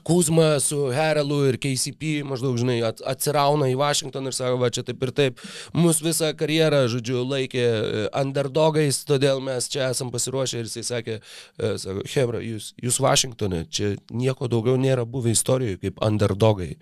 Kuzma 0.04 0.60
su 0.60 0.88
Herelu 0.93 1.39
ir 1.52 1.58
KCP 1.62 2.24
maždaug, 2.26 2.58
žinai, 2.58 2.80
at, 2.88 3.02
atsirauna 3.06 3.67
į 3.69 3.76
Vašingtoną 3.78 4.32
ir 4.32 4.38
sako, 4.38 4.58
va 4.62 4.72
čia 4.74 4.82
taip 4.88 5.04
ir 5.06 5.12
taip. 5.15 5.43
Mūsų 5.78 6.08
visą 6.08 6.32
karjerą, 6.38 6.84
žodžiu, 6.91 7.22
laikė 7.30 7.63
e, 7.63 8.04
underdogais, 8.24 9.04
todėl 9.10 9.41
mes 9.43 9.69
čia 9.69 9.91
esam 9.91 10.10
pasiruošę 10.13 10.63
ir 10.63 10.69
jisai 10.69 10.86
sakė, 10.89 11.19
e, 11.22 11.74
sako, 11.84 12.06
Hebra, 12.15 12.41
jūs, 12.41 12.72
jūs 12.82 13.00
Vašingtonė, 13.04 13.63
čia 13.69 13.93
nieko 14.10 14.50
daugiau 14.52 14.80
nėra 14.82 15.06
buvę 15.06 15.36
istorijoje 15.36 15.82
kaip 15.86 16.02
underdogai. 16.04 16.74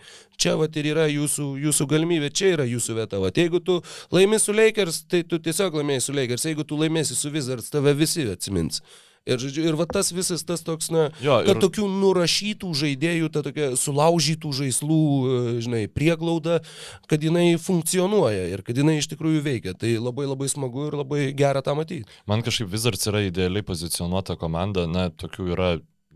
Čia 0.41 0.55
va 0.57 0.65
ir 0.71 0.87
yra 0.95 1.05
jūsų, 1.11 1.51
jūsų 1.67 1.85
galimybė, 1.91 2.31
čia 2.33 2.55
yra 2.55 2.65
jūsų 2.65 2.97
vieta. 2.97 3.19
Va, 3.21 3.29
jeigu 3.35 3.59
tu 3.61 3.81
laimi 4.15 4.39
su 4.41 4.55
Lakers, 4.55 5.03
tai 5.11 5.21
tu 5.27 5.37
tiesiog 5.37 5.77
laimėjai 5.81 6.07
su 6.07 6.15
Lakers, 6.17 6.47
jeigu 6.49 6.65
tu 6.65 6.79
laimėsi 6.79 7.17
su 7.17 7.29
Wizards, 7.33 7.69
tave 7.73 7.93
visi 7.97 8.25
atsimins. 8.31 8.81
Ir, 9.29 9.37
žodžiu, 9.37 9.67
ir 9.69 9.75
va 9.77 9.85
tas 9.85 10.07
visas 10.09 10.41
tas 10.41 10.63
toks, 10.65 10.87
na, 10.89 11.11
Jo, 11.21 11.35
kad 11.45 11.53
ir- 11.53 11.61
tokių 11.61 11.85
nurašytų 12.01 12.71
žaidėjų, 12.73 13.27
ta 13.29 13.43
tokia 13.45 13.67
sulaužytų 13.77 14.49
žaislų, 14.49 14.97
e, 15.21 15.61
žinai, 15.61 15.81
prieglauda, 15.93 16.61
kad 17.05 17.21
jinai 17.21 17.53
funkcionuoja 17.61 18.47
ir 18.49 18.63
kad 18.65 18.75
jinai 18.81 18.97
iš 18.97 19.11
tikrųjų 19.13 19.43
veikia. 19.45 19.75
Tai 19.77 19.93
labai 20.01 20.25
labai 20.25 20.49
smagu 20.49 20.87
ir 20.89 20.97
labai 20.97 21.21
gera 21.37 21.61
tą 21.61 21.75
matyti. 21.77 22.09
Man 22.25 22.41
kažkaip 22.41 22.73
Wizards 22.73 23.05
yra 23.13 23.21
idealiai 23.29 23.61
pozicionuota 23.61 24.33
komanda, 24.41 24.87
na, 24.89 25.09
tokių 25.13 25.47
yra 25.53 25.69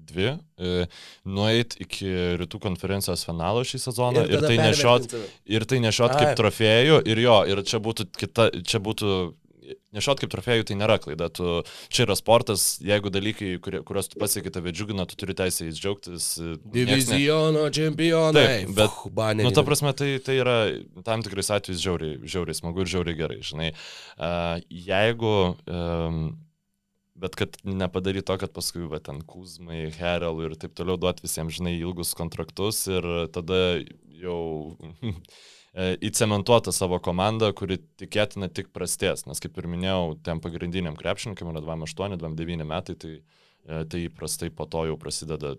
dvi, 0.06 0.39
e, 0.58 0.88
nueit 1.26 1.78
iki 1.82 2.10
rytų 2.41 2.60
konferencijos 2.62 3.24
finalo 3.26 3.62
šį 3.65 3.80
sezoną 3.86 4.26
ir, 4.26 4.34
ir 4.34 4.41
tai 4.50 4.58
nešiot, 4.58 5.13
ir 5.46 5.65
tai 5.65 5.78
nešiot 5.82 6.10
Ai. 6.13 6.20
kaip 6.26 6.38
trofėjų 6.41 7.00
ir 7.06 7.22
jo, 7.22 7.38
ir 7.54 7.62
čia 7.65 7.78
būtų 7.82 8.10
kita, 8.18 8.50
čia 8.65 8.82
būtų 8.82 9.34
nešiot 9.95 10.21
kaip 10.21 10.32
trofėjų 10.34 10.67
tai 10.69 10.78
nėra 10.80 10.97
klaida. 11.01 11.30
Tu, 11.34 11.58
čia 11.93 12.06
yra 12.06 12.17
sportas, 12.19 12.67
jeigu 12.84 13.12
dalykai, 13.13 13.56
kurie, 13.63 13.82
kuriuos 13.88 14.12
tu 14.12 14.21
pasiekai 14.21 14.54
tave 14.56 14.73
džiugina, 14.75 15.08
tu 15.10 15.17
turi 15.19 15.35
teisę 15.37 15.67
jais 15.67 15.81
džiaugtis. 15.81 16.29
Diviziono 16.75 17.67
čempionai. 17.75 18.46
Taip, 18.46 18.73
bet, 18.77 18.96
Fuh, 18.96 19.35
nu, 19.42 19.52
ta 19.56 19.65
prasme, 19.67 19.94
tai, 19.98 20.15
tai 20.23 20.40
yra 20.42 20.58
tam 21.08 21.25
tikrais 21.25 21.52
atvejais 21.58 21.83
žiauriai, 21.83 22.21
žiauriai 22.23 22.62
smagu 22.62 22.85
ir 22.85 22.96
žiauriai 22.96 23.19
gerai, 23.19 23.42
žinai. 23.46 23.73
Uh, 24.15 24.58
jeigu 24.69 25.35
um, 25.67 26.25
Bet 27.15 27.37
kad 27.40 27.54
nepadaryt 27.63 28.25
to, 28.27 28.35
kad 28.35 28.52
paskui, 28.52 28.81
va, 28.92 29.00
ten 29.00 29.21
Kuzmai, 29.23 29.85
Herel 29.96 30.42
ir 30.44 30.56
taip 30.60 30.73
toliau 30.75 31.00
duot 31.00 31.21
visiems, 31.23 31.56
žinai, 31.56 31.77
ilgus 31.79 32.12
kontraktus 32.19 32.81
ir 32.92 33.08
tada 33.31 33.60
jau 34.19 34.42
įcementuota 35.76 36.71
savo 36.71 37.00
komandą, 37.04 37.52
kuri 37.56 37.82
tikėtina 38.00 38.48
tik 38.48 38.71
prastės. 38.76 39.26
Nes 39.28 39.42
kaip 39.44 39.58
ir 39.60 39.67
minėjau, 39.71 40.15
tiem 40.23 40.40
pagrindiniam 40.44 40.96
krepšininkam 40.96 41.52
yra 41.52 41.63
28-29 41.65 42.67
metai, 42.67 42.96
tai, 43.00 43.15
e, 43.67 43.82
tai 43.92 44.06
įprastai 44.08 44.52
po 44.56 44.69
to 44.71 44.86
jau 44.88 44.96
prasideda 45.00 45.56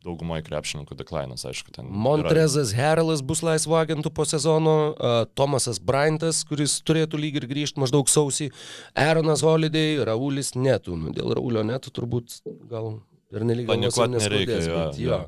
daugumoje 0.00 0.46
krepšininkų 0.46 0.96
deklainas, 0.96 1.44
aišku. 1.44 1.74
Montrezas 1.84 2.72
yra... 2.72 2.78
Herelas 2.80 3.20
bus 3.20 3.42
laisvo 3.44 3.76
agentų 3.76 4.12
po 4.16 4.24
sezono, 4.24 4.76
uh, 4.94 5.16
Tomasas 5.36 5.76
Bryantas, 5.76 6.40
kuris 6.48 6.78
turėtų 6.88 7.20
lyg 7.20 7.36
ir 7.36 7.44
grįžti 7.50 7.82
maždaug 7.82 8.08
sausį, 8.08 8.48
Aaronas 8.96 9.44
Holiday, 9.44 9.98
Raulis 10.08 10.54
Netų. 10.56 10.96
Nu, 11.02 11.12
dėl 11.16 11.34
Raulio 11.36 11.66
Netų 11.68 11.92
turbūt 12.00 12.38
gal 12.70 12.94
ir 13.28 13.44
nelygiai. 13.44 13.74
Panikuoti 13.74 14.16
nereikia. 14.16 14.62
Jo, 14.64 14.78
bet, 14.78 15.02
jo. 15.04 15.20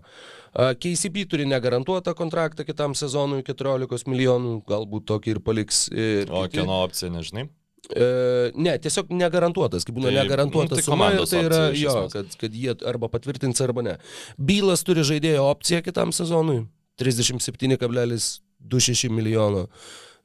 KCP 0.52 1.24
turi 1.32 1.46
negarantuotą 1.48 2.12
kontraktą 2.14 2.66
kitam 2.68 2.94
sezonui 2.98 3.40
14 3.46 4.10
milijonų, 4.10 4.58
galbūt 4.68 5.08
tokį 5.08 5.36
ir 5.36 5.40
paliks. 5.44 5.86
Ir 5.88 6.28
o 6.28 6.44
kiti. 6.44 6.60
kieno 6.60 6.82
opcija, 6.84 7.12
nežinai? 7.14 7.48
E, 7.90 8.52
ne, 8.54 8.78
tiesiog 8.78 9.08
negarantuotas, 9.16 9.82
kaip 9.84 9.96
būna 9.96 10.12
tai, 10.12 10.20
negarantuotas 10.20 10.78
nu, 10.78 10.78
tai 10.78 10.84
suma, 10.86 11.10
tai 11.26 11.40
yra 11.48 11.62
jo, 11.74 12.08
kad, 12.12 12.26
kad 12.38 12.54
jie 12.54 12.74
arba 12.86 13.08
patvirtins 13.10 13.60
arba 13.64 13.82
ne. 13.82 13.96
Bylas 14.38 14.82
turi 14.86 15.02
žaidėjo 15.08 15.42
opciją 15.50 15.82
kitam 15.88 16.12
sezonui 16.14 16.60
37,26 17.02 19.10
milijono. 19.10 19.66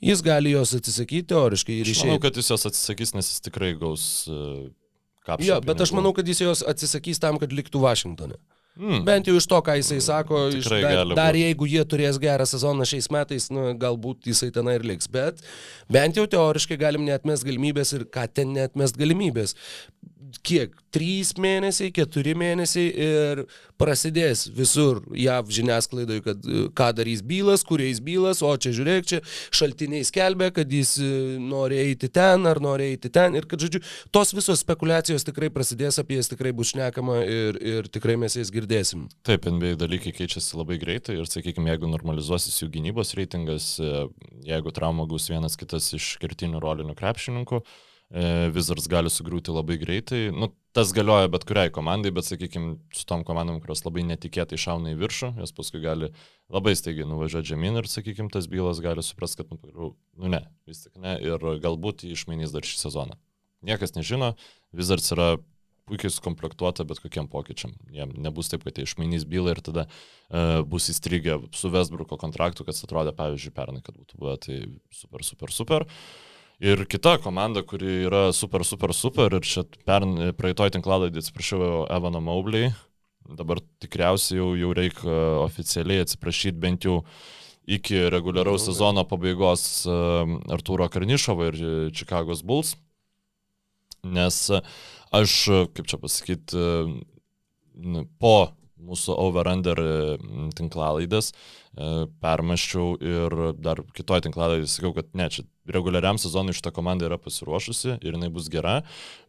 Jis 0.03 0.21
gali 0.21 0.51
jos 0.53 0.75
atsisakyti 0.77 1.27
teoriškai 1.31 1.75
ir 1.79 1.87
išėjti. 1.89 2.07
Manau, 2.11 2.21
kad 2.27 2.37
jis 2.37 2.51
jos 2.53 2.65
atsisakys, 2.69 3.11
nes 3.17 3.25
jis 3.31 3.41
tikrai 3.47 3.71
gaus 3.79 4.03
uh, 4.29 4.69
kapšą. 5.25 5.47
Jo, 5.47 5.55
bet 5.65 5.81
aš 5.81 5.91
manau, 5.97 6.11
kad 6.13 6.25
jis 6.29 6.39
jos 6.43 6.61
atsisakys 6.67 7.17
tam, 7.23 7.39
kad 7.41 7.49
liktų 7.55 7.81
Vašingtone. 7.81 8.37
Hmm. 8.77 9.01
Bent 9.07 9.27
jau 9.29 9.35
iš 9.39 9.47
to, 9.49 9.59
ką 9.65 9.77
jisai 9.79 9.97
sako, 10.05 10.43
iš, 10.53 10.69
dar, 10.69 11.13
dar 11.17 11.37
jeigu 11.37 11.65
jie 11.69 11.81
turės 11.89 12.19
gerą 12.21 12.45
sezoną 12.45 12.85
šiais 12.85 13.09
metais, 13.13 13.49
nu, 13.53 13.71
galbūt 13.79 14.29
jisai 14.29 14.51
ten 14.53 14.69
ir 14.73 14.85
liks, 14.85 15.09
bet 15.09 15.41
bent 15.91 16.19
jau 16.19 16.27
teoriškai 16.29 16.77
galim 16.81 17.05
netmest 17.07 17.47
galimybės 17.47 17.95
ir 17.97 18.05
ką 18.13 18.27
ten 18.29 18.53
netmest 18.57 18.99
galimybės. 18.99 19.57
Kiek, 20.45 20.75
trys 20.93 21.33
mėnesiai, 21.41 21.91
keturi 21.95 22.33
mėnesiai 22.37 22.91
ir 23.07 23.41
prasidės 23.77 24.47
visur 24.55 25.01
JAV 25.15 25.51
žiniasklaidoje, 25.53 26.23
kad 26.25 26.45
e, 26.47 26.65
ką 26.77 26.89
darys 26.97 27.21
bylas, 27.25 27.63
kuriais 27.67 27.99
bylas, 28.03 28.41
o 28.45 28.51
čia 28.57 28.73
žiūrėk, 28.75 29.07
čia 29.09 29.19
šaltiniai 29.55 30.05
skelbia, 30.07 30.49
kad 30.55 30.71
jis 30.71 30.95
e, 31.03 31.09
nori 31.41 31.79
eiti 31.81 32.09
ten 32.13 32.47
ar 32.49 32.61
nori 32.63 32.91
eiti 32.93 33.11
ten 33.13 33.37
ir 33.37 33.47
kad, 33.49 33.61
žodžiu, 33.63 33.83
tos 34.15 34.33
visos 34.37 34.63
spekulacijos 34.63 35.27
tikrai 35.27 35.51
prasidės, 35.53 35.99
apie 36.01 36.19
jas 36.19 36.31
tikrai 36.31 36.53
bus 36.57 36.73
šnekama 36.73 37.19
ir, 37.25 37.59
ir 37.61 37.91
tikrai 37.91 38.17
mes 38.19 38.37
jas 38.39 38.51
girdėsim. 38.53 39.07
Taip, 39.27 39.49
NBA 39.51 39.75
dalykai 39.81 40.15
keičiasi 40.15 40.57
labai 40.57 40.79
greitai 40.81 41.19
ir, 41.19 41.27
sakykime, 41.29 41.71
jeigu 41.73 41.91
normalizuosis 41.91 42.63
jų 42.63 42.71
gynybos 42.79 43.13
reitingas, 43.19 43.75
e, 43.83 44.07
jeigu 44.47 44.73
trauma 44.75 45.07
gaus 45.09 45.29
vienas 45.31 45.59
kitas 45.59 45.91
iš 45.97 46.15
kertinių 46.23 46.63
rolinių 46.63 46.97
krepšininkų, 46.97 47.61
Wizards 48.07 48.85
gali 48.87 49.09
sugriūti 49.11 49.51
labai 49.51 49.75
greitai. 49.81 50.29
Nu, 50.31 50.47
tas 50.75 50.93
galioja 50.95 51.27
bet 51.31 51.43
kuriai 51.47 51.71
komandai, 51.75 52.13
bet 52.15 52.23
sakykime, 52.23 52.77
su 52.95 53.03
tom 53.09 53.25
komandom, 53.27 53.59
kurios 53.59 53.83
labai 53.83 54.05
netikėtai 54.07 54.59
šauna 54.63 54.93
į 54.93 54.99
viršų, 55.01 55.33
jos 55.41 55.51
paskui 55.57 55.81
gali 55.83 56.13
labai 56.53 56.75
staigiai 56.79 57.07
nuvažiuoti 57.09 57.51
žemyn 57.51 57.81
ir, 57.81 57.89
sakykime, 57.91 58.31
tas 58.31 58.47
bylas 58.47 58.79
gali 58.83 59.03
suprasti, 59.03 59.43
kad, 59.43 59.59
nu, 59.73 59.91
nu 60.15 60.31
ne, 60.31 60.39
vis 60.69 60.85
tik 60.85 60.95
ne, 61.03 61.17
ir 61.19 61.43
galbūt 61.63 62.05
jį 62.07 62.15
išmainys 62.15 62.55
dar 62.55 62.63
šį 62.67 62.79
sezoną. 62.85 63.19
Niekas 63.67 63.97
nežino, 63.97 64.37
Wizards 64.71 65.11
yra 65.11 65.33
puikiai 65.87 66.11
sukomplektuota 66.11 66.85
bet 66.87 67.01
kokiem 67.03 67.27
pokyčiam. 67.31 67.73
Jiem 67.91 68.13
nebus 68.23 68.51
taip, 68.51 68.63
kad 68.67 68.79
jie 68.79 68.87
išmainys 68.87 69.27
bylą 69.27 69.55
ir 69.55 69.61
tada 69.63 69.87
uh, 69.87 70.63
bus 70.67 70.87
įstrigę 70.91 71.41
su 71.55 71.71
Westbrooko 71.71 72.19
kontraktu, 72.19 72.63
kas 72.67 72.83
atrodė, 72.87 73.15
pavyzdžiui, 73.19 73.53
pernai, 73.55 73.83
kad 73.83 73.99
būtų 73.99 74.19
buvę, 74.19 74.37
tai 74.43 74.61
super, 74.95 75.23
super, 75.27 75.55
super. 75.55 75.87
Uh, 75.87 76.26
Ir 76.57 76.87
kita 76.89 77.19
komanda, 77.21 77.61
kuri 77.61 78.07
yra 78.07 78.31
super, 78.33 78.63
super, 78.65 78.89
super, 78.89 79.29
ir 79.37 79.45
čia 79.45 79.61
pern, 79.85 80.31
praeitoj 80.33 80.71
tinklalaidį 80.73 81.21
atsiprašau 81.21 81.83
Evano 81.93 82.17
Maublį, 82.25 82.71
dabar 83.37 83.61
tikriausiai 83.83 84.39
jau, 84.39 84.47
jau 84.57 84.71
reikia 84.73 85.17
oficialiai 85.43 86.01
atsiprašyti 86.01 86.57
bent 86.57 86.87
jau 86.89 87.03
iki 87.69 88.07
reguliaraus 88.09 88.65
sezono 88.65 89.03
pabaigos 89.05 89.85
Artūro 89.85 90.89
Karnišovo 90.89 91.51
ir 91.51 91.61
Čikagos 91.93 92.41
Bulls. 92.41 92.73
Nes 94.01 94.41
aš, 95.13 95.37
kaip 95.77 95.85
čia 95.85 96.01
pasakyti, 96.01 96.65
po 98.17 98.35
mūsų 98.77 99.15
over-under 99.17 99.81
tinklalaidės 100.57 101.33
permaščiau 102.23 102.97
ir 103.05 103.35
dar 103.61 103.83
kitoj 103.93 104.23
tinklalaidai 104.25 104.69
sakiau, 104.69 104.95
kad 104.97 105.11
ne, 105.17 105.27
čia 105.29 105.43
reguliariam 105.67 106.17
sezonui 106.17 106.55
šitą 106.55 106.71
komandą 106.73 107.07
yra 107.09 107.17
pasiruošusi 107.21 107.97
ir 107.97 108.15
jinai 108.15 108.29
bus 108.33 108.47
gera, 108.51 108.79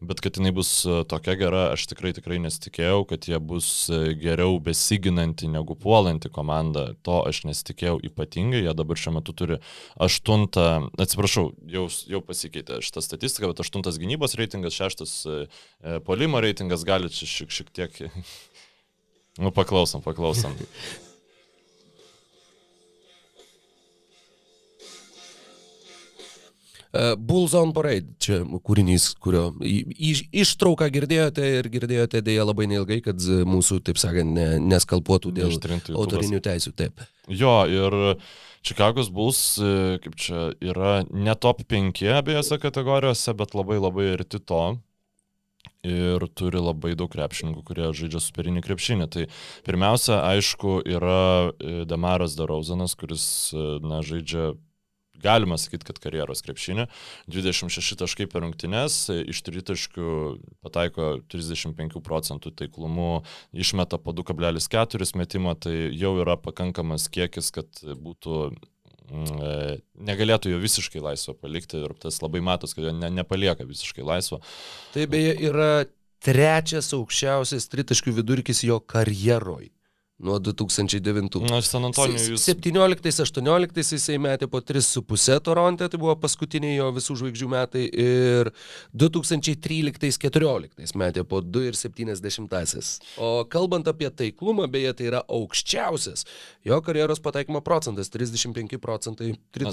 bet 0.01 0.21
kad 0.23 0.39
jinai 0.39 0.53
bus 0.55 0.71
e, 0.87 1.01
tokia 1.09 1.35
gera, 1.39 1.65
aš 1.75 1.85
tikrai 1.91 2.13
tikrai 2.15 2.39
nesitikėjau, 2.43 3.03
kad 3.09 3.27
jie 3.29 3.39
bus 3.43 3.67
e, 3.91 4.15
geriau 4.19 4.57
besiginanti 4.63 5.49
negu 5.51 5.75
puolanti 5.79 6.31
komanda. 6.33 6.93
To 7.07 7.19
aš 7.27 7.43
nesitikėjau 7.49 7.99
ypatingai, 8.09 8.63
jie 8.63 8.75
dabar 8.77 8.99
šiuo 8.99 9.17
metu 9.19 9.35
turi 9.35 9.59
aštuntą, 9.99 10.67
atsiprašau, 10.99 11.49
jau, 11.75 11.87
jau 12.15 12.23
pasikeitė 12.25 12.79
šitą 12.85 13.03
statistiką, 13.03 13.51
bet 13.51 13.63
aštuntas 13.65 13.99
gynybos 14.01 14.37
reitingas, 14.39 14.77
šeštas 14.79 15.15
e, 15.27 15.39
polimo 16.07 16.41
reitingas, 16.43 16.87
gali 16.87 17.11
čia 17.13 17.29
šiek, 17.29 17.55
šiek 17.59 17.75
tiek... 17.75 18.01
nu, 19.39 19.51
paklausom, 19.55 20.03
paklausom. 20.05 20.55
Uh, 26.89 27.15
Bulls 27.29 27.53
on 27.57 27.71
Parade, 27.75 28.15
čia 28.21 28.41
kūrinys, 28.43 29.13
kurio 29.21 29.51
iš, 29.61 30.25
ištrauką 30.33 30.89
girdėjote 30.93 31.45
ir 31.59 31.69
girdėjote 31.71 32.23
dėja 32.25 32.47
labai 32.49 32.67
neilgai, 32.71 32.99
kad 33.05 33.23
mūsų, 33.23 33.79
taip 33.87 34.01
sakant, 34.01 34.35
ne, 34.35 34.51
neskalpuotų 34.71 35.33
dėl 35.39 35.57
autorinių 35.95 36.43
teisų. 36.43 36.75
Taip. 36.79 37.03
Jo, 37.29 37.61
ir 37.69 38.17
Čikagos 38.65 39.07
Bulls, 39.13 39.39
e, 39.61 39.99
kaip 40.03 40.17
čia, 40.19 40.49
yra 40.59 40.99
ne 41.07 41.35
top 41.39 41.63
5 41.69 42.03
abiejose 42.17 42.59
kategorijose, 42.59 43.33
bet 43.39 43.55
labai 43.55 43.79
labai 43.79 44.11
arti 44.17 44.41
to. 44.43 44.63
Ir 45.87 46.25
turi 46.35 46.59
labai 46.59 46.91
daug 46.99 47.07
krepšininkų, 47.11 47.61
kurie 47.63 47.85
žaidžia 47.95 48.19
superinį 48.19 48.63
krepšinį. 48.65 49.05
Tai 49.11 49.27
pirmiausia, 49.63 50.17
aišku, 50.27 50.81
yra 50.83 51.51
e, 51.55 51.85
Damaras 51.87 52.35
Darauzanas, 52.35 52.97
kuris, 52.99 53.23
e, 53.55 53.67
na, 53.79 54.01
žaidžia 54.03 54.57
galima 55.23 55.57
sakyti, 55.59 55.87
kad 55.87 55.99
karjeros 56.01 56.43
krepšinė. 56.45 56.87
26 57.31 57.97
taškai 57.99 58.27
per 58.31 58.43
rungtynes, 58.45 58.97
iš 59.31 59.41
tritaškių 59.47 60.09
pataiko 60.63 61.11
35 61.31 62.01
procentų 62.05 62.53
taiklumu, 62.63 63.23
išmeta 63.53 63.99
po 64.01 64.15
2,4 64.15 65.09
metimo, 65.19 65.55
tai 65.55 65.75
jau 65.95 66.15
yra 66.23 66.37
pakankamas 66.39 67.09
kiekis, 67.11 67.51
kad 67.55 67.83
būtų 67.83 68.41
e, 68.49 68.59
negalėtų 69.11 70.53
jo 70.53 70.59
visiškai 70.61 71.01
laisvo 71.03 71.35
palikti 71.37 71.81
ir 71.81 71.95
tas 72.01 72.21
labai 72.23 72.41
matos, 72.45 72.75
kad 72.75 72.85
jo 72.87 72.93
ne, 72.95 73.11
nepalieka 73.21 73.67
visiškai 73.67 74.05
laisvo. 74.05 74.41
Tai 74.93 75.07
beje 75.11 75.35
yra 75.49 75.71
trečias 76.23 76.91
aukščiausias 76.95 77.69
tritaškių 77.71 78.17
vidurkis 78.19 78.63
jo 78.67 78.79
karjeroj 78.83 79.69
nuo 80.19 80.39
2009. 80.39 81.49
Na, 81.49 81.61
San 81.63 81.85
Antonijus. 81.87 82.27
Jūs... 82.33 82.43
17-18 82.49 83.93
jisai 83.95 84.17
metė 84.21 84.47
po 84.51 84.59
3,5 84.59 85.39
Toronte, 85.45 85.87
tai 85.89 85.99
buvo 85.99 86.15
paskutiniai 86.19 86.75
jo 86.75 86.89
visų 86.95 87.15
žvaigždžių 87.21 87.47
metai 87.53 87.85
ir 87.87 88.51
2013-14 88.99 90.95
metė 90.99 91.23
po 91.27 91.39
2,70. 91.45 92.99
O 93.17 93.45
kalbant 93.49 93.87
apie 93.91 94.09
taiklumą, 94.11 94.67
beje, 94.71 94.93
tai 94.99 95.05
yra 95.13 95.21
aukščiausias 95.27 96.25
jo 96.67 96.81
karjeros 96.83 97.19
pataikymo 97.23 97.61
procentas- 97.63 98.11
35 98.15 98.77
procentai. 98.83 99.27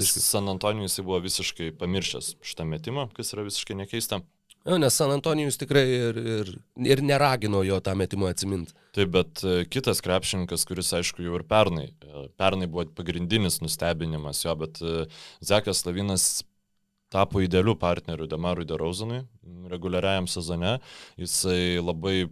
San 0.07 0.47
Antonijus 0.47 0.95
jisai 0.95 1.05
buvo 1.05 1.19
visiškai 1.27 1.71
pamiršęs 1.77 2.35
šitą 2.41 2.65
metimą, 2.65 3.09
kas 3.13 3.33
yra 3.35 3.43
visiškai 3.47 3.75
nekeista. 3.83 4.21
Jo, 4.65 4.77
nes 4.81 4.95
San 4.99 5.13
Antonijus 5.13 5.55
tikrai 5.59 5.85
ir, 5.87 6.17
ir, 6.17 6.49
ir 6.83 7.01
neragino 7.05 7.61
jo 7.63 7.77
tą 7.83 7.93
metimą 7.95 8.31
atsiminti. 8.33 8.73
Taip, 8.97 9.13
bet 9.13 9.43
e, 9.45 9.61
kitas 9.69 10.01
krepšininkas, 10.03 10.65
kuris 10.67 10.91
aišku 10.97 11.23
jau 11.23 11.37
ir 11.37 11.45
pernai, 11.47 11.91
e, 12.03 12.27
pernai 12.39 12.67
buvo 12.71 12.87
pagrindinis 12.97 13.61
nustebinimas 13.63 14.43
jo, 14.43 14.55
bet 14.59 14.81
e, 14.81 15.05
Zekas 15.45 15.85
Lavinas 15.87 16.27
tapo 17.13 17.39
idealiu 17.39 17.77
partneriu 17.79 18.27
Demarui 18.27 18.67
DeRozanui 18.67 19.21
reguliariajam 19.71 20.27
sezone. 20.27 20.73
Jisai 21.15 21.77
labai 21.79 22.25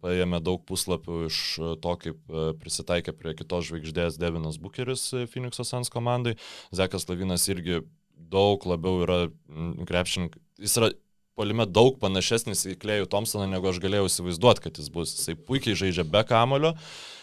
paėmė 0.00 0.40
daug 0.40 0.62
puslapių 0.68 1.26
iš 1.26 1.40
to, 1.84 1.92
kaip 2.00 2.32
prisitaikė 2.62 3.12
prie 3.18 3.34
kitos 3.36 3.68
žvaigždės 3.68 4.16
Devinas 4.20 4.56
Bucheris 4.62 5.04
Phoenix'o 5.34 5.66
Sans 5.68 5.92
komandai. 5.92 6.38
Zekas 6.72 7.04
Lavinas 7.10 7.44
irgi 7.52 7.82
daug 8.32 8.64
labiau 8.64 9.04
yra 9.04 9.20
krepšininkas. 9.88 10.40
Jis 10.62 10.80
yra 10.80 10.92
polime 11.38 11.66
daug 11.66 11.96
panašesnis 12.02 12.66
į 12.72 12.76
Klejų 12.82 13.08
Thompsoną, 13.12 13.46
negu 13.50 13.70
aš 13.70 13.80
galėjau 13.82 14.08
įsivaizduoti, 14.10 14.64
kad 14.66 14.78
jis 14.80 14.90
bus. 14.92 15.14
Jisai 15.16 15.36
puikiai 15.38 15.78
žaidžia 15.78 16.04
be 16.08 16.22
kamulio, 16.28 16.74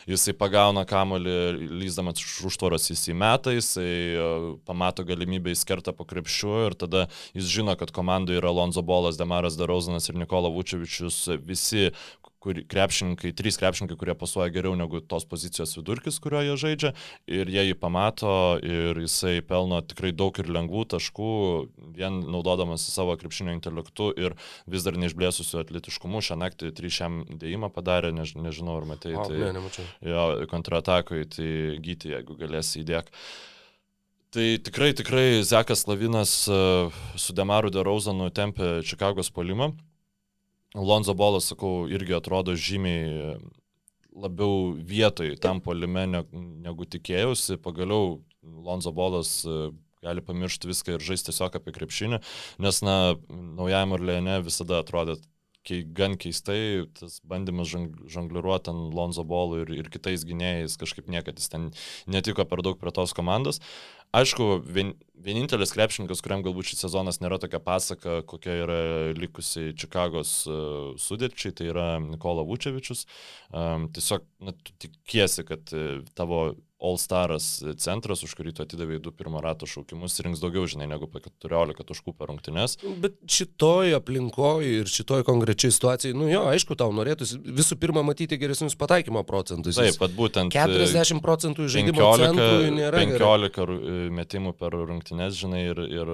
jisai 0.10 0.34
pagauna 0.38 0.86
kamulį, 0.90 1.36
lyzdamas 1.82 2.22
iš 2.22 2.40
užtvaros 2.50 2.90
jis 2.90 3.06
įmeta, 3.14 3.54
jisai 3.54 3.90
e, 3.90 4.30
pamato 4.68 5.06
galimybę 5.08 5.54
įskertą 5.54 5.94
po 5.98 6.08
krepšiu 6.10 6.56
ir 6.68 6.78
tada 6.80 7.06
jis 7.38 7.52
žino, 7.52 7.76
kad 7.80 7.94
komandoje 7.96 8.42
yra 8.42 8.54
Lonzo 8.54 8.84
Bolas, 8.86 9.20
Demaras 9.20 9.60
Darozanas 9.60 10.10
ir 10.10 10.18
Nikola 10.18 10.50
Vučevičius, 10.54 11.28
visi 11.46 11.92
kur, 12.40 12.60
krepšininkai, 12.72 13.34
trys 13.36 13.58
krepšininkai, 13.60 13.98
kurie 14.00 14.16
pasuoja 14.16 14.52
geriau 14.54 14.76
negu 14.80 15.02
tos 15.04 15.26
pozicijos 15.28 15.76
vidurkis, 15.76 16.20
kurio 16.24 16.42
jie 16.46 16.56
žaidžia, 16.62 16.94
ir 17.28 17.52
jie 17.52 17.66
jį 17.68 17.76
pamato 17.82 18.32
ir 18.64 19.02
jisai 19.04 19.40
pelno 19.46 19.82
tikrai 19.84 20.14
daug 20.16 20.40
ir 20.40 20.52
lengvų 20.56 20.86
taškų, 20.96 21.32
vien 21.98 22.22
naudodamas 22.32 22.86
savo 22.88 23.18
krepšinio 23.20 23.58
intelektu 23.58 24.10
ir 24.16 24.38
vis 24.70 24.88
dar 24.88 24.98
neišblėsusiu 25.00 25.60
atletiškumu. 25.66 26.24
Šią 26.24 26.40
naktį 26.40 26.72
trišiam 26.80 27.22
dėjimą 27.42 27.72
padarė, 27.76 28.14
než, 28.16 28.38
nežinau, 28.40 28.80
ar 28.80 28.88
matai, 28.88 29.14
O, 29.20 29.28
tai 29.28 29.38
ne, 29.42 29.52
nemačiau. 29.60 29.86
jo 30.06 30.26
kontratakui, 30.52 31.26
tai 31.28 31.52
gyti, 31.84 32.14
jeigu 32.16 32.40
galėsi 32.40 32.84
įdėk. 32.86 33.12
Tai 34.30 34.46
tikrai, 34.62 34.92
tikrai 34.94 35.42
Zekas 35.42 35.88
Lavinas 35.90 36.32
e, 36.46 36.58
su 37.18 37.34
Demaru 37.34 37.72
Derauzanu 37.74 38.28
tempė 38.30 38.84
Čikagos 38.86 39.32
polimą. 39.34 39.72
Lonzo 40.76 41.16
Bolas, 41.18 41.50
sakau, 41.50 41.88
irgi 41.90 42.14
atrodo 42.14 42.54
žymiai 42.54 43.38
labiau 44.20 44.74
vietoj 44.74 45.36
tam 45.42 45.62
polime 45.62 46.06
ne- 46.08 46.26
negu 46.66 46.86
tikėjausi. 46.86 47.58
Pagaliau 47.62 48.20
Lonzo 48.44 48.92
Bolas 48.92 49.46
e, 49.46 49.72
gali 50.04 50.22
pamiršti 50.22 50.70
viską 50.70 50.98
ir 50.98 51.06
žaisti 51.06 51.32
tiesiog 51.32 51.58
apie 51.60 51.74
krepšinį, 51.76 52.22
nes, 52.64 52.82
na, 52.86 52.96
naujajam 53.30 53.98
Orleane 53.98 54.40
visada 54.46 54.80
atrodė 54.84 55.18
kei, 55.68 55.84
gan 55.84 56.16
keistai, 56.20 56.88
tas 56.98 57.20
bandymas 57.28 57.70
žongliruoti 57.70 58.72
ant 58.72 58.96
Lonzo 58.96 59.26
Bolo 59.28 59.60
ir, 59.64 59.72
ir 59.76 59.90
kitais 59.92 60.24
gynėjais, 60.28 60.78
kažkaip 60.80 61.10
niekada 61.12 61.42
jis 61.42 61.52
ten 61.52 61.70
netiko 62.10 62.46
per 62.48 62.64
daug 62.66 62.80
prie 62.80 62.94
tos 62.96 63.14
komandos. 63.18 63.60
Aišku, 64.10 64.64
vien, 64.66 64.96
vienintelis 65.22 65.70
krepšininkas, 65.76 66.24
kuriam 66.26 66.42
galbūt 66.42 66.72
šis 66.72 66.80
sezonas 66.88 67.20
nėra 67.22 67.38
tokia 67.42 67.60
pasaka, 67.62 68.24
kokia 68.26 68.56
yra 68.64 68.78
likusi 69.14 69.70
Čikagos 69.78 70.32
uh, 70.50 70.96
sudėčiai, 70.98 71.54
tai 71.54 71.68
yra 71.70 71.90
Nikola 72.02 72.42
Vučevičius. 72.48 73.06
Um, 73.54 73.86
tiesiog 73.94 74.26
na, 74.42 74.56
tikiesi, 74.82 75.46
kad 75.46 75.76
uh, 75.78 76.02
tavo 76.18 76.56
All 76.80 76.96
Staras 76.96 77.46
centras, 77.84 78.22
už 78.24 78.32
kurį 78.40 78.54
tu 78.56 78.64
atidavai 78.64 79.02
du 79.04 79.12
pirmo 79.12 79.42
rato 79.44 79.68
šaukimus, 79.68 80.14
rinks 80.24 80.40
daugiau, 80.40 80.64
žinai, 80.70 80.86
negu 80.88 81.10
po 81.12 81.20
14 81.20 81.84
taškų 81.90 82.14
per 82.16 82.30
rungtynes. 82.32 82.78
Bet 83.04 83.18
šitoj 83.28 83.98
aplinkoje 83.98 84.70
ir 84.82 84.88
šitoj 84.92 85.26
konkrečiai 85.28 85.74
situacijai, 85.76 86.16
nu 86.16 86.30
jo, 86.32 86.46
aišku, 86.54 86.78
tau 86.80 86.94
norėtųsi 86.96 87.42
visų 87.44 87.76
pirma 87.82 88.04
matyti 88.08 88.40
geresnius 88.40 88.78
pataikymo 88.80 89.26
procentus. 89.28 89.76
Taip, 89.76 89.98
pat 90.00 90.16
būtent 90.16 90.56
e, 90.56 90.62
40 90.64 91.20
procentų 91.26 91.68
iš 91.68 91.76
žaidimo 91.76 92.14
centrų 92.24 92.72
nėra. 92.78 93.04
15 93.04 93.52
gerai. 93.60 93.68
ru- 93.74 93.82
metimų 94.22 94.56
per 94.56 94.80
rungtynes, 94.80 95.36
žinai, 95.36 95.66
ir, 95.74 95.84
ir 95.84 96.14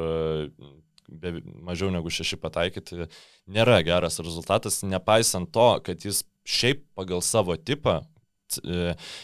be, 1.10 1.36
mažiau 1.66 1.92
negu 1.94 2.10
6 2.10 2.40
pataikyti 2.42 3.06
nėra 3.54 3.80
geras 3.86 4.18
rezultatas, 4.24 4.82
nepaisant 4.82 5.52
to, 5.54 5.70
kad 5.86 6.02
jis 6.06 6.24
šiaip 6.46 6.84
pagal 6.98 7.22
savo 7.26 7.56
tipą, 7.58 8.00
e, 8.02 8.15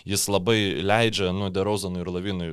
jis 0.07 0.27
labai 0.31 0.59
leidžia, 0.83 1.31
nu, 1.35 1.49
Derozanui 1.53 2.03
ir 2.03 2.11
Lavinui 2.11 2.51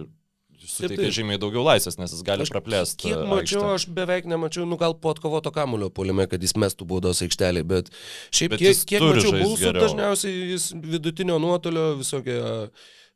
suteikia 0.68 1.06
taip. 1.06 1.14
žymiai 1.16 1.40
daugiau 1.40 1.64
laisvės, 1.66 1.96
nes 2.00 2.12
jis 2.12 2.24
gali 2.26 2.44
Aš 2.44 2.52
praplėsti. 2.52 3.06
Kiek 3.06 3.22
mačiau, 3.30 3.64
aš 3.76 3.86
beveik 3.94 4.28
nemačiau, 4.30 4.66
nu 4.68 4.78
gal 4.80 4.94
po 5.00 5.12
atkovoto 5.14 5.52
kamulio 5.54 5.88
polime, 5.94 6.26
kad 6.30 6.42
jis 6.44 6.54
mestų 6.60 6.88
baudos 6.90 7.22
aikštelį, 7.24 7.64
bet 7.68 7.90
šiaip 8.34 8.54
Bet 8.54 8.64
kiek, 8.64 8.82
kiek 8.92 9.04
mačiau 9.04 9.32
geriau. 9.56 9.80
dažniausiai 9.80 10.52
jis 10.52 10.70
vidutinio 10.76 11.38
nuotolio 11.42 11.90
visokie 12.02 12.36
e, 12.36 12.54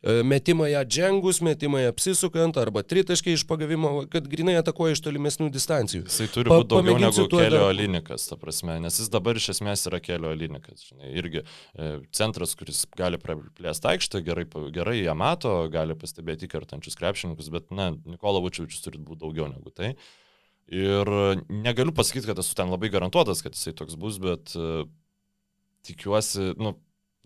metimai 0.02 0.72
atžengus, 0.74 1.38
metimai 1.46 1.84
apsisukant 1.86 2.56
arba 2.58 2.82
tritaškiai 2.82 3.36
iš 3.38 3.44
pagavimo, 3.46 3.92
kad 4.10 4.26
grinai 4.26 4.56
atakuoja 4.58 4.96
iš 4.96 5.02
tolimesnių 5.04 5.46
distancijų. 5.54 6.02
Jisai 6.08 6.26
turi 6.34 6.50
Pa- 6.50 6.58
būti 6.58 6.72
daugiau 6.72 6.96
pamėginsiu 6.96 7.22
negu 7.28 7.36
kelio 7.38 7.60
dar- 7.60 7.70
alinikas, 7.70 8.24
ta 8.26 8.38
prasme, 8.40 8.80
nes 8.82 8.98
jis 8.98 9.10
dabar 9.14 9.38
iš 9.38 9.46
esmės 9.54 9.86
yra 9.86 10.00
kelio 10.02 10.32
alinikas. 10.34 10.88
Žinai, 10.88 11.12
irgi 11.22 11.42
e, 11.44 11.92
centras, 12.10 12.56
kuris 12.58 12.82
gali 12.98 13.20
praplėsti 13.22 13.92
aikštę, 13.92 14.24
gerai, 14.26 14.44
pa- 14.50 14.64
gerai 14.74 14.96
ją 15.04 15.14
mato, 15.14 15.54
gali 15.70 15.94
pastebėti 15.94 16.48
įkartančius 16.50 16.98
krepšininkus, 16.98 17.52
bet, 17.54 17.70
na, 17.70 17.92
Nikola 18.04 18.42
Vučiučius 18.42 18.82
turi 18.82 18.98
būti 18.98 19.22
daugiau 19.22 19.46
negu 19.54 19.70
tai. 19.70 19.94
Ir 20.72 21.06
negaliu 21.46 21.92
pasakyti, 21.94 22.26
kad 22.26 22.38
esu 22.42 22.54
ten 22.58 22.70
labai 22.74 22.90
garantuotas, 22.90 23.42
kad 23.44 23.54
jisai 23.54 23.74
toks 23.78 23.94
bus, 23.94 24.18
bet 24.22 24.54
e, 24.58 24.82
tikiuosi, 25.86 26.52
nu, 26.58 26.74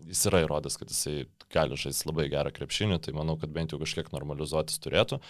jis 0.05 0.23
yra 0.29 0.43
įrodęs, 0.45 0.77
kad 0.79 0.91
jisai 0.93 1.25
gali 1.53 1.77
žaisti 1.79 2.09
labai 2.09 2.29
gerą 2.31 2.53
krepšinį, 2.53 3.01
tai 3.03 3.15
manau, 3.17 3.37
kad 3.39 3.53
bent 3.53 3.73
jau 3.73 3.81
kažkiek 3.81 4.11
normalizuotis 4.13 4.81
turėtų. 4.83 5.21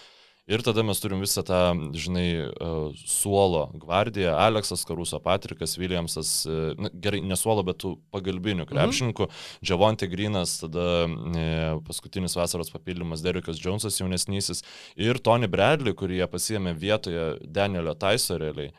Ir 0.48 0.62
tada 0.64 0.80
mes 0.80 0.96
turim 0.96 1.20
visą 1.20 1.42
tą, 1.44 1.58
žinai, 1.92 2.28
e, 2.40 2.68
suolo 3.04 3.66
gvardiją, 3.82 4.32
Aleksas 4.32 4.80
Karuso, 4.88 5.18
Patrikas 5.20 5.76
Williamsas, 5.76 6.30
e, 6.48 6.72
na, 6.80 6.88
gerai, 6.88 7.20
ne 7.20 7.36
suolo, 7.36 7.60
bet 7.68 7.82
tų 7.82 7.98
pagalbinių 8.16 8.64
krepšininkų, 8.70 9.26
mhm. 9.28 9.66
Džavonte 9.68 10.08
Grinas, 10.08 10.56
tada 10.62 11.04
e, 11.04 11.44
paskutinis 11.84 12.38
vasaros 12.40 12.72
papildymas 12.72 13.20
Derekas 13.20 13.60
Jonesas 13.60 14.00
jaunesnysis 14.00 14.64
ir 14.96 15.20
Tony 15.20 15.52
Bradley, 15.52 15.92
kurį 15.92 16.22
jie 16.22 16.30
pasiėmė 16.32 16.72
vietoje 16.80 17.34
Danielio 17.44 17.92
Taiso 18.00 18.40
realiai 18.40 18.72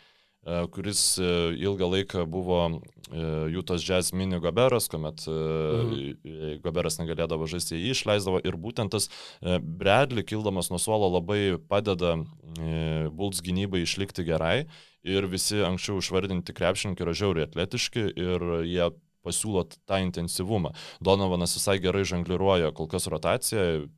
kuris 0.71 1.17
e, 1.17 1.53
ilgą 1.59 1.89
laiką 1.91 2.23
buvo 2.29 2.59
e, 2.69 3.23
Jūtos 3.53 3.83
Jazz 3.83 4.13
mini 4.13 4.39
Goberas, 4.39 4.87
kuomet 4.89 5.25
mhm. 5.27 6.61
Goberas 6.63 6.99
negalėdavo 7.01 7.47
žaisti, 7.49 7.77
jį 7.77 7.91
išleisdavo 7.95 8.39
ir 8.47 8.57
būtent 8.57 8.95
tas 8.95 9.09
e, 9.09 9.59
Bradley 9.59 10.23
kildamas 10.23 10.71
nuo 10.71 10.79
suolo 10.79 11.11
labai 11.17 11.59
padeda 11.59 12.15
e, 12.15 13.09
Bulls 13.11 13.43
gynybai 13.43 13.83
išlikti 13.83 14.23
gerai 14.27 14.63
ir 15.03 15.27
visi 15.31 15.59
anksčiau 15.63 15.99
išvardinti 15.99 16.55
krepšininkai 16.55 17.05
yra 17.05 17.15
žiauriai 17.15 17.49
atletiški 17.49 18.09
ir 18.15 18.49
jie 18.67 18.89
pasiūlo 19.25 19.65
tą 19.87 19.99
intensyvumą. 20.05 20.71
Donovanas 21.03 21.57
visai 21.57 21.75
gerai 21.83 22.05
žangliruoja 22.07 22.71
kol 22.75 22.87
kas 22.87 23.09
rotaciją, 23.11 23.89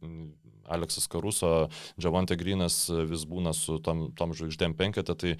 Aleksas 0.72 1.08
Karuso, 1.12 1.70
Džavante 2.00 2.38
Grinas 2.40 2.84
vis 2.90 3.26
būna 3.30 3.54
su 3.58 3.78
tom, 3.84 4.10
tom 4.18 4.36
žvaigždėm 4.38 4.76
penketą, 4.80 5.16
tai 5.16 5.36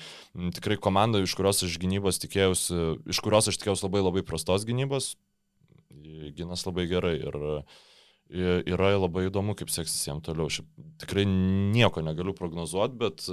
tikrai 0.58 0.80
komanda, 0.82 1.22
iš 1.22 1.36
kurios 1.40 1.64
aš 1.68 1.78
gynybos 1.82 2.22
tikėjausi, 2.24 2.82
iš 3.12 3.22
kurios 3.24 3.52
aš 3.52 3.62
tikėjausi 3.62 3.88
labai 3.88 4.04
labai 4.04 4.26
prastos 4.28 4.68
gynybos, 4.68 5.14
gynas 6.38 6.66
labai 6.68 6.88
gerai 6.92 7.16
ir 7.22 7.40
yra 8.32 8.94
labai 8.96 9.28
įdomu, 9.28 9.56
kaip 9.60 9.72
seksis 9.74 10.08
jam 10.08 10.22
toliau. 10.24 10.48
Šiaip 10.52 10.68
tikrai 11.04 11.26
nieko 11.28 12.04
negaliu 12.06 12.36
prognozuoti, 12.38 13.00
bet 13.02 13.26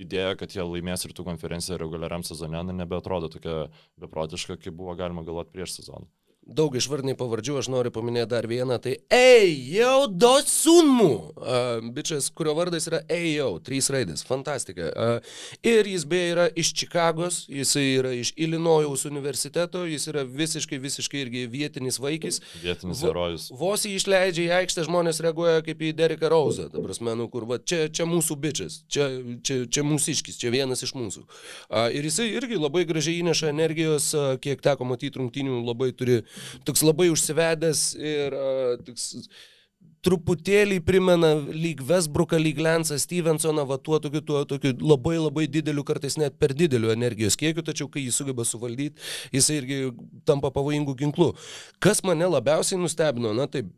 idėja, 0.00 0.34
kad 0.40 0.54
jie 0.54 0.64
laimės 0.64 1.06
rytų 1.06 1.26
konferenciją 1.26 1.78
reguliariam 1.80 2.24
sezone, 2.26 2.62
na, 2.64 2.76
nebeatrodo 2.82 3.30
tokia 3.32 3.68
beprotiška, 4.00 4.58
kaip 4.60 4.76
buvo 4.76 4.96
galima 4.98 5.24
galvoti 5.26 5.54
prieš 5.54 5.78
sezoną. 5.80 6.08
Daug 6.50 6.74
išvardiniai 6.76 7.18
pavardžių, 7.18 7.56
aš 7.60 7.70
noriu 7.72 7.92
paminėti 7.94 8.30
dar 8.32 8.48
vieną, 8.50 8.78
tai 8.82 8.96
Ejau 9.14 10.08
Dosunmu, 10.10 11.10
uh, 11.36 11.90
bičias, 11.94 12.30
kurio 12.34 12.54
vardas 12.58 12.88
yra 12.90 13.02
Ejau, 13.10 13.58
trys 13.64 13.90
raidės, 13.92 14.24
fantastika. 14.26 14.90
Uh, 14.90 15.36
ir 15.66 15.88
jis 15.88 16.06
beje 16.10 16.32
yra 16.34 16.46
iš 16.58 16.72
Čikagos, 16.80 17.42
jis 17.50 17.74
yra 17.80 18.12
iš 18.16 18.32
Ilinojaus 18.40 19.06
universiteto, 19.08 19.84
jis 19.88 20.08
yra 20.10 20.24
visiškai, 20.26 20.80
visiškai 20.82 21.22
irgi 21.24 21.46
vietinis 21.50 22.00
vaikis. 22.02 22.40
Vietinis 22.64 23.04
herojus. 23.06 23.48
Vos 23.56 23.86
jį 23.86 23.96
išleidžia 24.00 24.46
į 24.48 24.54
aikštę, 24.60 24.86
žmonės 24.88 25.22
reaguoja 25.24 25.64
kaip 25.66 25.82
į 25.84 25.92
Dereką 25.98 26.30
Rauzą. 26.32 26.68
Ta 26.72 26.82
prasme, 26.82 27.14
nu 27.18 27.28
kur, 27.32 27.46
va, 27.50 27.60
čia, 27.62 27.86
čia 27.92 28.06
mūsų 28.08 28.36
bičias, 28.40 28.80
čia, 28.90 29.08
čia, 29.46 29.62
čia 29.70 29.84
mūsų 29.86 30.14
iškis, 30.16 30.40
čia 30.40 30.52
vienas 30.54 30.84
iš 30.86 30.94
mūsų. 30.98 31.24
A, 31.68 31.86
ir 31.94 32.06
jisai 32.08 32.30
irgi 32.34 32.58
labai 32.60 32.86
gražiai 32.88 33.20
įneša 33.22 33.52
energijos, 33.52 34.10
a, 34.14 34.26
kiek 34.42 34.62
teko 34.64 34.88
matyti 34.88 35.20
rungtynių, 35.20 35.60
labai 35.66 35.90
turi, 35.96 36.20
toks 36.68 36.84
labai 36.86 37.08
užsivedęs 37.14 37.86
ir 38.00 38.36
toks 38.86 39.08
truputėlį 40.04 40.78
primena 40.84 41.34
lyg 41.52 41.82
Vesbruką, 41.84 42.38
lyg 42.40 42.60
Lensą 42.62 42.96
Stevensoną, 43.00 43.66
va 43.68 43.76
tuo 43.76 43.98
tokiu, 44.00 44.22
tuo 44.24 44.42
tokiu 44.48 44.72
labai 44.80 45.18
labai 45.20 45.44
dideliu, 45.50 45.84
kartais 45.84 46.16
net 46.20 46.38
per 46.40 46.54
dideliu 46.56 46.92
energijos 46.94 47.36
kiekiu, 47.40 47.64
tačiau 47.66 47.88
kai 47.92 48.06
jį 48.06 48.14
sugeba 48.16 48.46
suvaldyti, 48.48 48.96
jisai 49.34 49.60
irgi 49.60 49.80
tampa 50.28 50.52
pavojingų 50.54 50.96
ginklų. 51.02 51.30
Kas 51.84 52.00
mane 52.06 52.28
labiausiai 52.32 52.80
nustebino, 52.80 53.34
na 53.36 53.48
taip, 53.50 53.68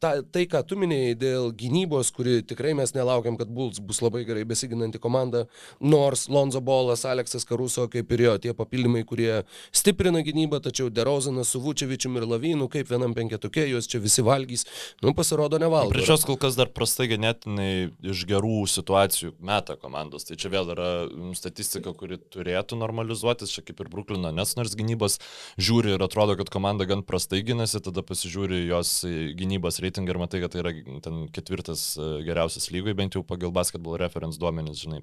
ta, 0.00 0.14
tai, 0.24 0.46
ką 0.48 0.62
tu 0.64 0.78
minėjai 0.80 1.16
dėl 1.20 1.50
gynybos, 1.56 2.10
kuri 2.16 2.40
tikrai 2.46 2.72
mes 2.76 2.94
nelaukiam, 2.96 3.36
kad 3.38 3.50
Bulls 3.52 3.80
bus 3.84 4.00
labai 4.00 4.22
gerai 4.28 4.46
besiginanti 4.48 5.00
komanda, 5.02 5.44
nors 5.80 6.24
Lonzo 6.32 6.62
Bolas, 6.64 7.04
Aleksas 7.08 7.44
Karuso, 7.48 7.84
kaip 7.92 8.12
ir 8.16 8.24
jo, 8.24 8.34
tie 8.40 8.54
papildymai, 8.56 9.04
kurie 9.08 9.42
stiprina 9.76 10.22
gynybą, 10.24 10.62
tačiau 10.64 10.88
Derozanas 10.92 11.52
su 11.52 11.60
Vučevičium 11.60 12.16
ir 12.16 12.26
Lavinu, 12.30 12.68
kaip 12.72 12.88
vienam 12.88 13.14
penketukė, 13.16 13.66
juos 13.68 13.88
čia 13.90 14.00
visi 14.00 14.24
valgys, 14.24 14.64
nu 15.04 15.12
pasirodo 15.16 15.60
nevalgo. 15.60 15.92
Prieš 15.92 16.24
kol 16.28 16.40
kas 16.40 16.56
dar 16.56 16.72
prastai 16.72 17.10
ganėtinai 17.12 17.90
iš 18.00 18.24
gerų 18.30 18.64
situacijų 18.72 19.34
meta 19.44 19.76
komandos, 19.80 20.24
tai 20.28 20.40
čia 20.40 20.52
vėl 20.52 20.72
yra 20.72 20.90
statistika, 21.36 21.92
kuri 21.92 22.16
turėtų 22.32 22.80
normalizuotis, 22.80 23.52
čia 23.52 23.66
kaip 23.66 23.84
ir 23.84 23.92
Bruklino, 23.92 24.32
nes 24.32 24.56
nors 24.56 24.72
gynybos 24.78 25.20
žiūri 25.60 25.98
ir 25.98 26.08
atrodo, 26.08 26.38
kad 26.40 26.48
komanda 26.52 26.88
gan 26.88 27.04
prastai 27.04 27.44
gynasi, 27.44 27.82
tada 27.84 28.04
pasižiūri 28.06 28.64
jos 28.70 28.96
gynybos 29.36 29.76
reitingą 29.76 29.89
reitingą 29.90 30.14
ir 30.14 30.20
matai, 30.22 30.40
kad 30.40 30.54
tai 30.54 30.62
yra 30.62 30.72
ten 31.04 31.24
ketvirtas 31.34 31.92
e, 31.98 32.08
geriausias 32.26 32.70
lygoj, 32.72 32.94
bent 32.96 33.16
jau 33.18 33.24
pagal 33.26 33.52
basketball 33.54 33.98
reference 34.00 34.40
duomenys, 34.40 34.80
žinai, 34.84 35.02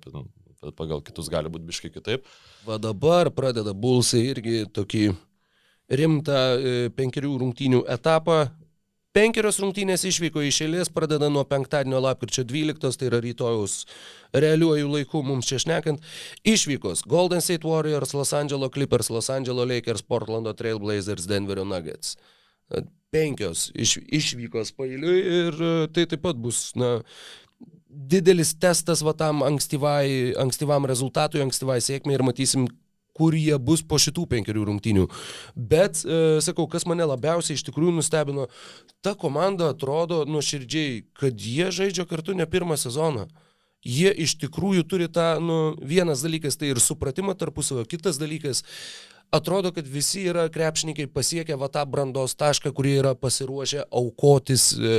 pagal 0.78 1.04
kitus 1.06 1.30
gali 1.30 1.52
būti 1.52 1.68
biškai 1.68 1.92
kitaip. 1.94 2.28
Va 2.66 2.80
dabar 2.82 3.30
pradeda 3.36 3.76
Bulsai 3.76 4.24
irgi 4.32 4.64
tokį 4.74 5.10
rimtą 6.00 6.40
e, 6.40 6.78
penkerių 6.96 7.36
rungtynių 7.44 7.84
etapą. 7.98 8.48
Penkerios 9.18 9.58
rungtynės 9.58 10.04
išvyko 10.06 10.44
iš 10.46 10.60
eilės, 10.68 10.92
pradeda 10.94 11.30
nuo 11.34 11.42
penktadienio 11.48 11.98
lapkričio 12.04 12.44
12, 12.46 13.00
tai 13.00 13.08
yra 13.08 13.22
rytojus 13.24 13.80
realiuoju 14.36 14.92
laiku 14.92 15.24
mums 15.26 15.48
čia 15.50 15.58
šnekant. 15.64 16.04
Išvykos 16.46 17.02
Golden 17.10 17.42
State 17.42 17.66
Warriors, 17.66 18.14
Los 18.14 18.36
Angeles 18.38 18.74
Clippers, 18.76 19.10
Los 19.10 19.32
Angeles 19.34 19.72
Lakers, 19.72 20.06
Portlando 20.06 20.54
Trailblazers, 20.54 21.26
Denverio 21.26 21.66
Nuggets 21.66 22.14
penkios 23.14 23.70
iš, 23.76 23.98
išvykos 24.08 24.74
pailiui 24.78 25.20
ir 25.42 25.62
e, 25.62 25.74
tai 25.94 26.08
taip 26.10 26.24
pat 26.26 26.40
bus, 26.40 26.72
na, 26.80 26.98
didelis 27.88 28.54
testas 28.60 29.02
va 29.06 29.14
tam 29.18 29.44
ankstyvai, 29.46 30.36
ankstyvam 30.44 30.86
rezultatui, 30.90 31.42
ankstyvai 31.44 31.80
sėkmei 31.84 32.18
ir 32.18 32.26
matysim, 32.28 32.68
kur 33.18 33.34
jie 33.34 33.58
bus 33.58 33.82
po 33.82 33.98
šitų 34.02 34.28
penkerių 34.30 34.68
rungtynių. 34.70 35.08
Bet, 35.56 36.04
e, 36.06 36.38
sakau, 36.46 36.68
kas 36.70 36.86
mane 36.90 37.08
labiausiai 37.10 37.58
iš 37.58 37.66
tikrųjų 37.66 37.96
nustebino, 37.98 38.46
ta 39.02 39.16
komanda 39.18 39.72
atrodo 39.74 40.22
nuoširdžiai, 40.30 41.02
kad 41.18 41.42
jie 41.42 41.72
žaidžia 41.74 42.06
kartu 42.10 42.38
ne 42.38 42.46
pirmą 42.46 42.78
sezoną. 42.78 43.26
Jie 43.88 44.12
iš 44.26 44.36
tikrųjų 44.42 44.84
turi 44.90 45.08
tą, 45.10 45.38
nu, 45.42 45.58
vienas 45.82 46.22
dalykas 46.26 46.58
tai 46.60 46.74
ir 46.74 46.82
supratimą 46.84 47.38
tarpusavio, 47.38 47.86
kitas 47.90 48.20
dalykas, 48.22 48.64
atrodo, 49.32 49.72
kad 49.72 49.88
visi 49.88 50.24
yra 50.30 50.48
krepšininkai 50.52 51.08
pasiekę 51.12 51.58
va 51.60 51.70
tą 51.72 51.84
brandos 51.90 52.36
tašką, 52.40 52.72
kurie 52.76 52.98
yra 53.02 53.14
pasiruošę 53.16 53.84
aukotis, 53.92 54.70
e, 54.78 54.94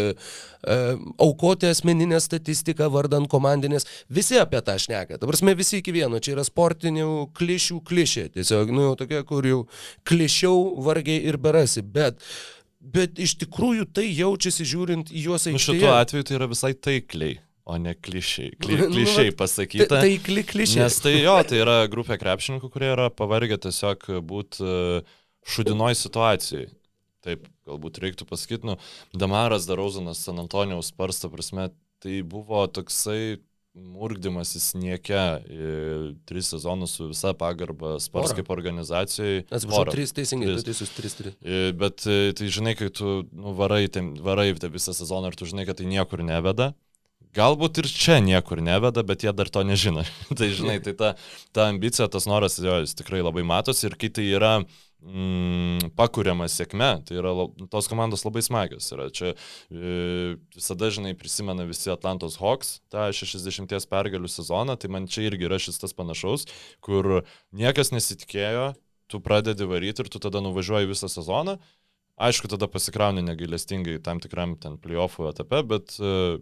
e, 0.63 0.77
aukoti 1.19 1.71
asmeninę 1.71 2.21
statistiką 2.21 2.91
vardant 2.93 3.29
komandinės. 3.31 3.89
Visi 4.11 4.39
apie 4.41 4.61
tą 4.65 4.77
šneka. 4.79 5.19
Dabar 5.23 5.41
mes 5.43 5.59
visi 5.59 5.81
iki 5.81 5.95
vieno. 5.97 6.21
Čia 6.21 6.37
yra 6.37 6.45
sportinių 6.47 7.33
klišių 7.39 7.81
klišė. 7.89 8.29
Tiesiog, 8.37 8.73
nu, 8.75 8.93
tokia, 9.01 9.25
kur 9.29 9.47
jau 9.47 9.65
klišiau 10.09 10.79
vargiai 10.85 11.25
ir 11.25 11.41
berasi. 11.41 11.83
Bet 11.83 12.23
Bet 12.89 13.19
iš 13.19 13.35
tikrųjų 13.43 13.89
tai 13.91 14.07
jaučiasi 14.07 14.65
žiūrint 14.65 15.11
į 15.11 15.25
juos 15.27 15.49
aikštėje. 15.51 15.81
Nu, 15.81 15.83
šituo 15.83 15.95
atveju 15.99 16.25
tai 16.25 16.37
yra 16.39 16.47
visai 16.49 16.71
taikliai 16.79 17.35
o 17.69 17.77
ne 17.79 17.95
klišiai. 17.95 18.55
Kli, 18.63 18.79
nu, 18.81 18.89
klišiai 18.95 19.35
pasakyta. 19.37 19.91
Tai, 19.93 20.01
tai 20.07 20.17
kli, 20.25 20.45
klišiai. 20.49 20.87
Nes 20.87 20.99
tai 21.05 21.15
jo, 21.19 21.37
tai 21.49 21.63
yra 21.63 21.79
grupė 21.93 22.19
krepšininkų, 22.21 22.71
kurie 22.73 22.93
yra 22.95 23.09
pavargę 23.15 23.61
tiesiog 23.69 24.09
būti 24.29 24.65
e, 24.65 25.03
šudinoj 25.55 25.99
situacijai. 26.01 26.71
Taip, 27.27 27.49
galbūt 27.69 27.99
reiktų 28.01 28.29
pasakyti, 28.29 28.65
nu, 28.71 28.79
Damaras 29.13 29.67
Darauzanas 29.69 30.23
San 30.25 30.39
Antonijaus 30.41 30.93
sparsta 30.93 31.29
prasme, 31.33 31.69
tai 32.03 32.23
buvo 32.23 32.63
toksai 32.71 33.41
murkdymasis 33.79 34.73
nieke 34.79 35.21
tris 36.27 36.51
sezonus 36.51 36.97
su 36.99 37.09
visa 37.11 37.33
pagarba 37.39 37.99
Spars 38.03 38.33
kaip 38.37 38.51
organizacijai. 38.51 39.45
Atsiprašau, 39.51 39.93
trys 39.93 40.15
teisingai, 40.17 40.51
tris. 40.55 40.67
teisus, 40.67 40.93
tris, 40.97 41.17
tris. 41.19 41.37
Bet 41.79 42.07
e, 42.09 42.33
tai 42.39 42.51
žinai, 42.53 42.75
kai 42.79 42.91
tu 42.95 43.21
nu, 43.29 43.55
varai, 43.59 43.85
ten, 43.93 44.15
varai 44.25 44.51
tą 44.59 44.71
visą 44.73 44.95
sezoną 44.97 45.31
ir 45.31 45.39
tu 45.39 45.49
žinai, 45.49 45.67
kad 45.69 45.79
tai 45.81 45.89
niekur 45.91 46.25
neveda, 46.27 46.73
Galbūt 47.37 47.83
ir 47.83 47.89
čia 47.93 48.19
niekur 48.25 48.63
neveda, 48.65 49.03
bet 49.05 49.25
jie 49.27 49.33
dar 49.37 49.51
to 49.53 49.61
nežino. 49.67 50.05
tai 50.39 50.49
žinai, 50.55 50.79
tai 50.85 50.95
ta, 50.97 51.15
ta 51.53 51.69
ambicija, 51.69 52.09
tas 52.13 52.29
noras, 52.31 52.57
jo, 52.63 52.81
jis 52.83 52.97
tikrai 52.97 53.21
labai 53.25 53.45
matosi 53.47 53.89
ir 53.89 53.97
kai 54.01 54.09
tai 54.15 54.25
yra 54.33 54.53
mm, 54.63 55.93
pakūriama 55.99 56.49
sėkme, 56.49 56.91
tai 57.09 57.19
yra 57.21 57.35
tos 57.73 57.91
komandos 57.91 58.25
labai 58.25 58.43
smagios. 58.47 58.89
Yra. 58.97 59.11
Čia 59.13 59.35
e, 59.35 60.37
visada, 60.57 60.91
žinai, 60.95 61.15
prisimena 61.19 61.69
visi 61.69 61.93
Atlantos 61.93 62.39
Hawks 62.41 62.79
tą 62.93 63.11
60 63.13 63.77
pergalių 63.93 64.33
sezoną, 64.33 64.79
tai 64.81 64.93
man 64.95 65.09
čia 65.11 65.29
irgi 65.29 65.51
yra 65.51 65.61
šis 65.63 65.83
tas 65.85 65.97
panašaus, 65.97 66.49
kur 66.85 67.23
niekas 67.53 67.93
nesitikėjo, 67.93 68.71
tu 69.09 69.21
pradedi 69.25 69.69
varyti 69.69 70.05
ir 70.05 70.13
tu 70.13 70.21
tada 70.23 70.41
nuvažiuoji 70.45 70.91
visą 70.91 71.13
sezoną. 71.13 71.59
Aišku, 72.19 72.49
tada 72.51 72.67
pasikrauni 72.67 73.23
negailestingai 73.23 74.01
tam 74.03 74.19
tikram 74.19 74.57
ten 74.59 74.75
playoffų 74.83 75.29
etape, 75.31 75.61
bet 75.71 75.95
uh, 76.03 76.41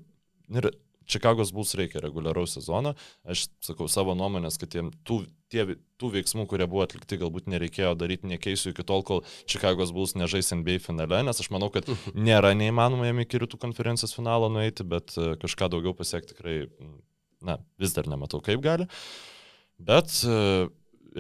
Ir 0.55 0.71
Čikagos 1.07 1.53
Bulls 1.55 1.75
reikia 1.79 2.01
reguliaraus 2.03 2.57
sezono. 2.57 2.95
Aš 3.27 3.47
sakau 3.65 3.87
savo 3.91 4.17
nuomonės, 4.19 4.59
kad 4.59 4.73
tiem, 4.73 4.91
tų, 5.07 5.21
tie, 5.53 5.65
tų 6.01 6.11
veiksmų, 6.17 6.47
kurie 6.51 6.67
buvo 6.71 6.83
atlikti, 6.85 7.19
galbūt 7.21 7.47
nereikėjo 7.53 7.93
daryti 7.99 8.31
nekeisiu 8.31 8.73
iki 8.73 8.85
tol, 8.87 9.05
kol 9.07 9.23
Čikagos 9.49 9.95
Bulls 9.95 10.17
nežais 10.19 10.51
NBA 10.55 10.81
finale, 10.85 11.23
nes 11.27 11.43
aš 11.43 11.51
manau, 11.55 11.71
kad 11.75 11.89
nėra 12.29 12.53
neįmanoma 12.59 13.09
jam 13.09 13.23
iki 13.23 13.43
rytų 13.43 13.61
konferencijos 13.63 14.17
finalo 14.19 14.51
nueiti, 14.53 14.87
bet 14.87 15.15
e, 15.15 15.35
kažką 15.43 15.71
daugiau 15.77 15.95
pasiekti 15.97 16.35
tikrai, 16.35 16.59
na, 17.47 17.61
vis 17.79 17.95
dar 17.95 18.11
nematau, 18.11 18.43
kaip 18.45 18.63
gali. 18.67 18.91
Bet 19.79 20.11
e, 20.27 20.67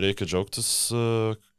reikia 0.02 0.26
džiaugtis 0.26 0.70
e, 0.90 1.04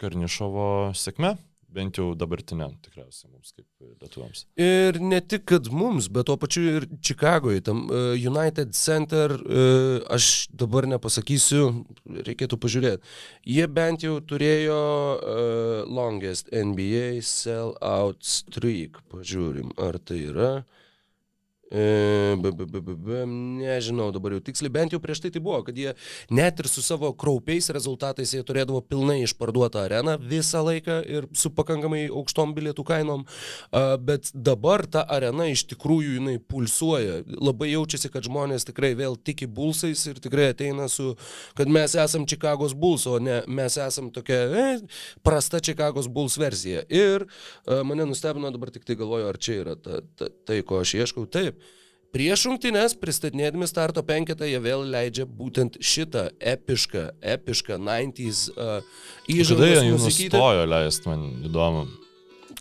Karnišovo 0.04 0.70
sėkme 0.98 1.38
bent 1.74 1.98
jau 2.00 2.12
dabartiniam 2.18 2.74
tikriausiai 2.84 3.32
mums 3.32 3.52
kaip 3.56 3.68
lietuviams. 4.02 4.46
Ir 4.62 5.00
ne 5.04 5.20
tik, 5.22 5.46
kad 5.52 5.68
mums, 5.74 6.08
bet 6.14 6.30
tuo 6.30 6.38
pačiu 6.40 6.64
ir 6.78 6.88
Čikagoje, 7.04 7.64
tam 7.68 7.86
uh, 7.90 8.14
United 8.16 8.74
Center, 8.78 9.36
uh, 9.36 10.00
aš 10.14 10.48
dabar 10.56 10.88
nepasakysiu, 10.90 11.70
reikėtų 12.28 12.60
pažiūrėti. 12.64 13.14
Jie 13.58 13.68
bent 13.68 14.08
jau 14.08 14.18
turėjo 14.24 14.80
uh, 14.80 15.84
longest 15.92 16.52
NBA 16.56 17.20
sell 17.26 17.76
out 17.84 18.24
streak, 18.24 19.02
pažiūrim, 19.12 19.76
ar 19.82 20.00
tai 20.00 20.24
yra. 20.32 20.52
E, 21.72 22.36
b, 22.38 22.52
b, 22.52 22.66
b, 22.66 22.80
b, 22.80 22.94
b, 22.96 23.26
nežinau 23.60 24.08
dabar 24.16 24.38
jau 24.38 24.40
tiksliai, 24.48 24.72
bent 24.72 24.94
jau 24.96 25.02
prieš 25.04 25.20
tai 25.26 25.32
tai 25.36 25.42
buvo, 25.44 25.60
kad 25.68 25.76
jie 25.76 25.92
net 26.32 26.62
ir 26.64 26.70
su 26.72 26.80
savo 26.86 27.10
kraupiais 27.12 27.68
rezultatais 27.76 28.32
jie 28.32 28.40
turėdavo 28.48 28.80
pilnai 28.88 29.18
išparduotą 29.26 29.82
areną 29.84 30.16
visą 30.22 30.62
laiką 30.64 31.02
ir 31.12 31.28
su 31.36 31.52
pakankamai 31.52 32.06
aukštom 32.08 32.54
bilietų 32.56 32.86
kainom, 32.88 33.26
bet 34.08 34.32
dabar 34.32 34.86
ta 34.88 35.04
arena 35.12 35.50
iš 35.52 35.66
tikrųjų 35.74 36.14
jinai 36.22 36.38
pulsuoja. 36.40 37.20
Labai 37.36 37.74
jaučiasi, 37.74 38.14
kad 38.14 38.24
žmonės 38.30 38.70
tikrai 38.70 38.94
vėl 38.96 39.20
tiki 39.20 39.50
bulsais 39.52 40.06
ir 40.08 40.24
tikrai 40.24 40.54
ateina 40.54 40.88
su, 40.92 41.18
kad 41.58 41.68
mes 41.68 41.98
esam 42.00 42.24
Čikagos 42.28 42.78
buls, 42.80 43.04
o 43.12 43.20
ne 43.20 43.42
mes 43.48 43.76
esam 43.76 44.08
tokia 44.16 44.40
e, 44.48 44.66
prasta 45.20 45.60
Čikagos 45.60 46.08
buls 46.08 46.40
versija. 46.40 46.86
Ir 46.88 47.28
mane 47.68 48.08
nustebino 48.08 48.56
dabar 48.56 48.72
tik 48.72 48.88
tai 48.88 48.96
galvoju, 48.96 49.28
ar 49.28 49.42
čia 49.42 49.60
yra 49.66 49.76
ta, 49.76 50.00
ta, 50.16 50.32
tai, 50.48 50.62
ko 50.64 50.80
aš 50.86 50.96
ieškau. 51.02 51.28
Taip, 51.28 51.57
Prieš 52.16 52.46
rungtynes, 52.48 52.96
pristatinėdami 52.98 53.68
starto 53.68 54.02
penketą, 54.08 54.48
jie 54.48 54.60
vėl 54.64 54.86
leidžia 54.88 55.28
būtent 55.28 55.76
šitą 55.84 56.30
epišką, 56.40 57.04
epišką 57.36 57.78
90s 57.84 58.44
uh, 58.56 58.78
įžangą. 59.28 59.58
Kada 59.60 59.72
jie 59.74 59.82
jį 59.84 59.96
nustojo 60.00 60.68
leisti, 60.72 61.10
man 61.12 61.26
įdomu. 61.50 61.88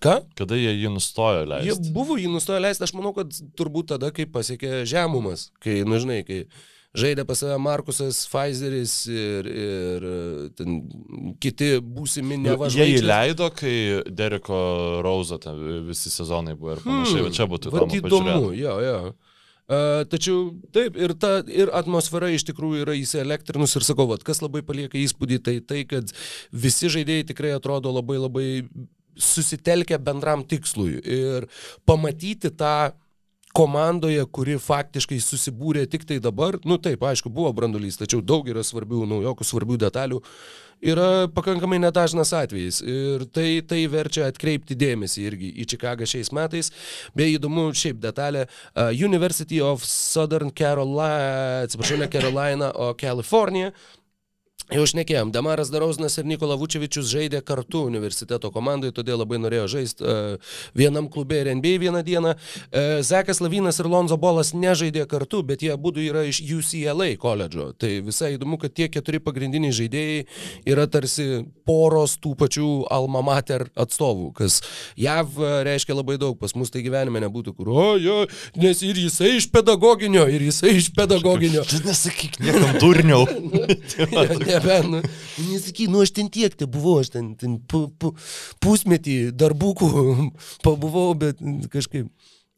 Ką? 0.02 0.16
Kada 0.36 0.58
jie 0.58 0.72
jį 0.74 0.90
nustojo 0.96 1.44
leisti? 1.48 1.68
Jie 1.70 1.92
buvo 1.94 2.16
jį 2.18 2.32
nustojo 2.32 2.58
leisti, 2.64 2.84
aš 2.88 2.94
manau, 2.96 3.14
kad 3.16 3.30
turbūt 3.58 3.92
tada, 3.94 4.10
kai 4.14 4.26
pasiekė 4.26 4.82
žemumas, 4.88 5.52
kai, 5.62 5.78
nu 5.86 6.00
žinai, 6.02 6.18
kai 6.26 6.40
žaidė 6.96 7.26
pas 7.28 7.38
save 7.38 7.60
Markusas 7.62 8.24
Pfizeris 8.26 8.96
ir, 9.12 9.46
ir 9.46 10.08
ten, 10.58 10.80
kiti 11.38 11.76
būsimi 11.80 12.40
nevažiuojami. 12.48 12.96
Jie 12.96 13.04
įleido, 13.04 13.48
kai 13.54 13.76
Deriko 14.10 14.58
Rauzo 15.06 15.38
visi 15.86 16.10
sezonai 16.10 16.58
buvo 16.58 16.74
ir 16.74 16.84
panašiai, 16.84 17.22
hmm, 17.22 17.30
bet 17.30 17.38
čia 17.38 17.48
būtų 17.54 17.72
įdomu. 17.72 18.02
Įdomu, 18.02 18.52
jo, 18.58 18.76
jo. 18.82 18.98
Uh, 19.06 19.25
tačiau 19.66 20.52
taip, 20.74 20.98
ir, 21.00 21.14
ta, 21.18 21.40
ir 21.50 21.72
atmosfera 21.74 22.28
iš 22.30 22.44
tikrųjų 22.46 22.84
yra 22.84 22.94
įsielektrinus 22.98 23.74
ir 23.78 23.86
sakau, 23.86 24.06
vat, 24.10 24.22
kas 24.26 24.42
labai 24.44 24.62
palieka 24.66 24.98
įspūdį, 25.00 25.40
tai 25.42 25.56
tai, 25.66 25.80
kad 25.90 26.12
visi 26.52 26.90
žaidėjai 26.92 27.26
tikrai 27.32 27.56
atrodo 27.56 27.90
labai 27.94 28.20
labai 28.22 28.46
susitelkę 29.16 29.98
bendram 29.98 30.44
tikslui. 30.46 31.00
Ir 31.02 31.48
pamatyti 31.88 32.52
tą 32.52 32.92
komandoje, 33.56 34.20
kuri 34.32 34.58
faktiškai 34.60 35.18
susibūrė 35.22 35.86
tik 35.90 36.04
tai 36.08 36.20
dabar, 36.22 36.58
nu 36.68 36.76
taip, 36.82 37.02
aišku, 37.08 37.32
buvo 37.32 37.52
brandulys, 37.56 37.98
tačiau 38.00 38.20
daug 38.24 38.48
yra 38.52 38.64
svarbių 38.66 39.06
naujokų, 39.08 39.46
svarbių 39.48 39.78
detalių, 39.86 40.20
yra 40.84 41.08
pakankamai 41.32 41.78
nedažnas 41.80 42.34
atvejis. 42.36 42.82
Ir 42.84 43.26
tai, 43.32 43.48
tai 43.68 43.82
verčia 43.92 44.28
atkreipti 44.28 44.76
dėmesį 44.78 45.26
irgi 45.30 45.52
į 45.62 45.68
Čikagą 45.72 46.08
šiais 46.08 46.32
metais. 46.36 46.72
Beje, 47.16 47.38
įdomu 47.38 47.70
šiaip 47.76 48.00
detalė, 48.02 48.46
uh, 48.46 48.92
University 48.92 49.62
of 49.64 49.84
Southern 49.88 50.52
Carolina, 50.52 51.62
atsiprašau, 51.64 52.00
ne 52.02 52.10
Carolina, 52.12 52.72
o 52.76 52.92
California 52.98 53.72
Jau 54.66 54.82
šnekėjom, 54.82 55.28
Damaras 55.30 55.68
Darauzinas 55.70 56.16
ir 56.18 56.24
Nikola 56.26 56.56
Vučevičius 56.58 57.06
žaidė 57.06 57.38
kartu 57.46 57.84
universiteto 57.86 58.48
komandai, 58.50 58.88
todėl 58.90 59.20
labai 59.20 59.38
norėjo 59.38 59.68
žaisti 59.76 60.02
uh, 60.02 60.56
vienam 60.74 61.06
klube 61.06 61.38
ir 61.38 61.52
NBA 61.54 61.76
vieną 61.84 62.00
dieną. 62.02 62.32
Uh, 62.34 62.96
Zekas 63.06 63.38
Lavinas 63.38 63.78
ir 63.78 63.86
Lonzo 63.86 64.18
Bolas 64.18 64.50
nežaidė 64.58 65.04
kartu, 65.06 65.44
bet 65.46 65.62
jie 65.62 65.70
abu 65.76 65.92
yra 66.02 66.24
iš 66.26 66.40
UCLA 66.42 67.12
koledžo. 67.22 67.68
Tai 67.78 67.92
visai 68.08 68.32
įdomu, 68.34 68.58
kad 68.58 68.74
tie 68.74 68.88
keturi 68.90 69.20
pagrindiniai 69.22 69.76
žaidėjai 69.76 70.24
yra 70.66 70.88
tarsi 70.90 71.44
poros 71.62 72.16
tų 72.18 72.34
pačių 72.42 72.72
alma 72.90 73.22
mater 73.22 73.68
atstovų, 73.78 74.32
kas 74.40 74.58
JAV 74.98 75.38
reiškia 75.66 75.94
labai 75.94 76.18
daug, 76.18 76.34
pas 76.42 76.56
mus 76.58 76.74
tai 76.74 76.82
gyvenime 76.82 77.22
nebūtų, 77.22 77.54
kur, 77.54 77.70
o 77.70 77.86
jo, 78.02 78.18
nes 78.58 78.82
ir 78.82 78.98
jisai 78.98 79.36
iš 79.38 79.46
pedagoginio, 79.54 80.26
ir 80.26 80.42
jisai 80.50 80.74
iš 80.80 80.90
pedagoginio. 80.98 81.62
Tu 81.70 81.78
nesakyk 81.86 82.42
niekam 82.42 82.78
durniau. 82.82 83.22
nebe, 84.56 84.78
nu, 84.90 85.02
nesaky, 85.50 85.88
nu 85.92 86.04
aš 86.04 86.14
ten 86.16 86.30
tiek 86.32 86.54
te 86.56 86.68
buvau, 86.68 86.98
aš 87.02 87.12
ten, 87.16 87.34
ten 87.38 87.58
pu, 87.60 87.86
pu, 88.00 88.14
pusmetį 88.64 89.18
darbukų 89.36 89.90
pabuvau, 90.66 91.12
bet 91.18 91.42
kažkaip. 91.72 92.10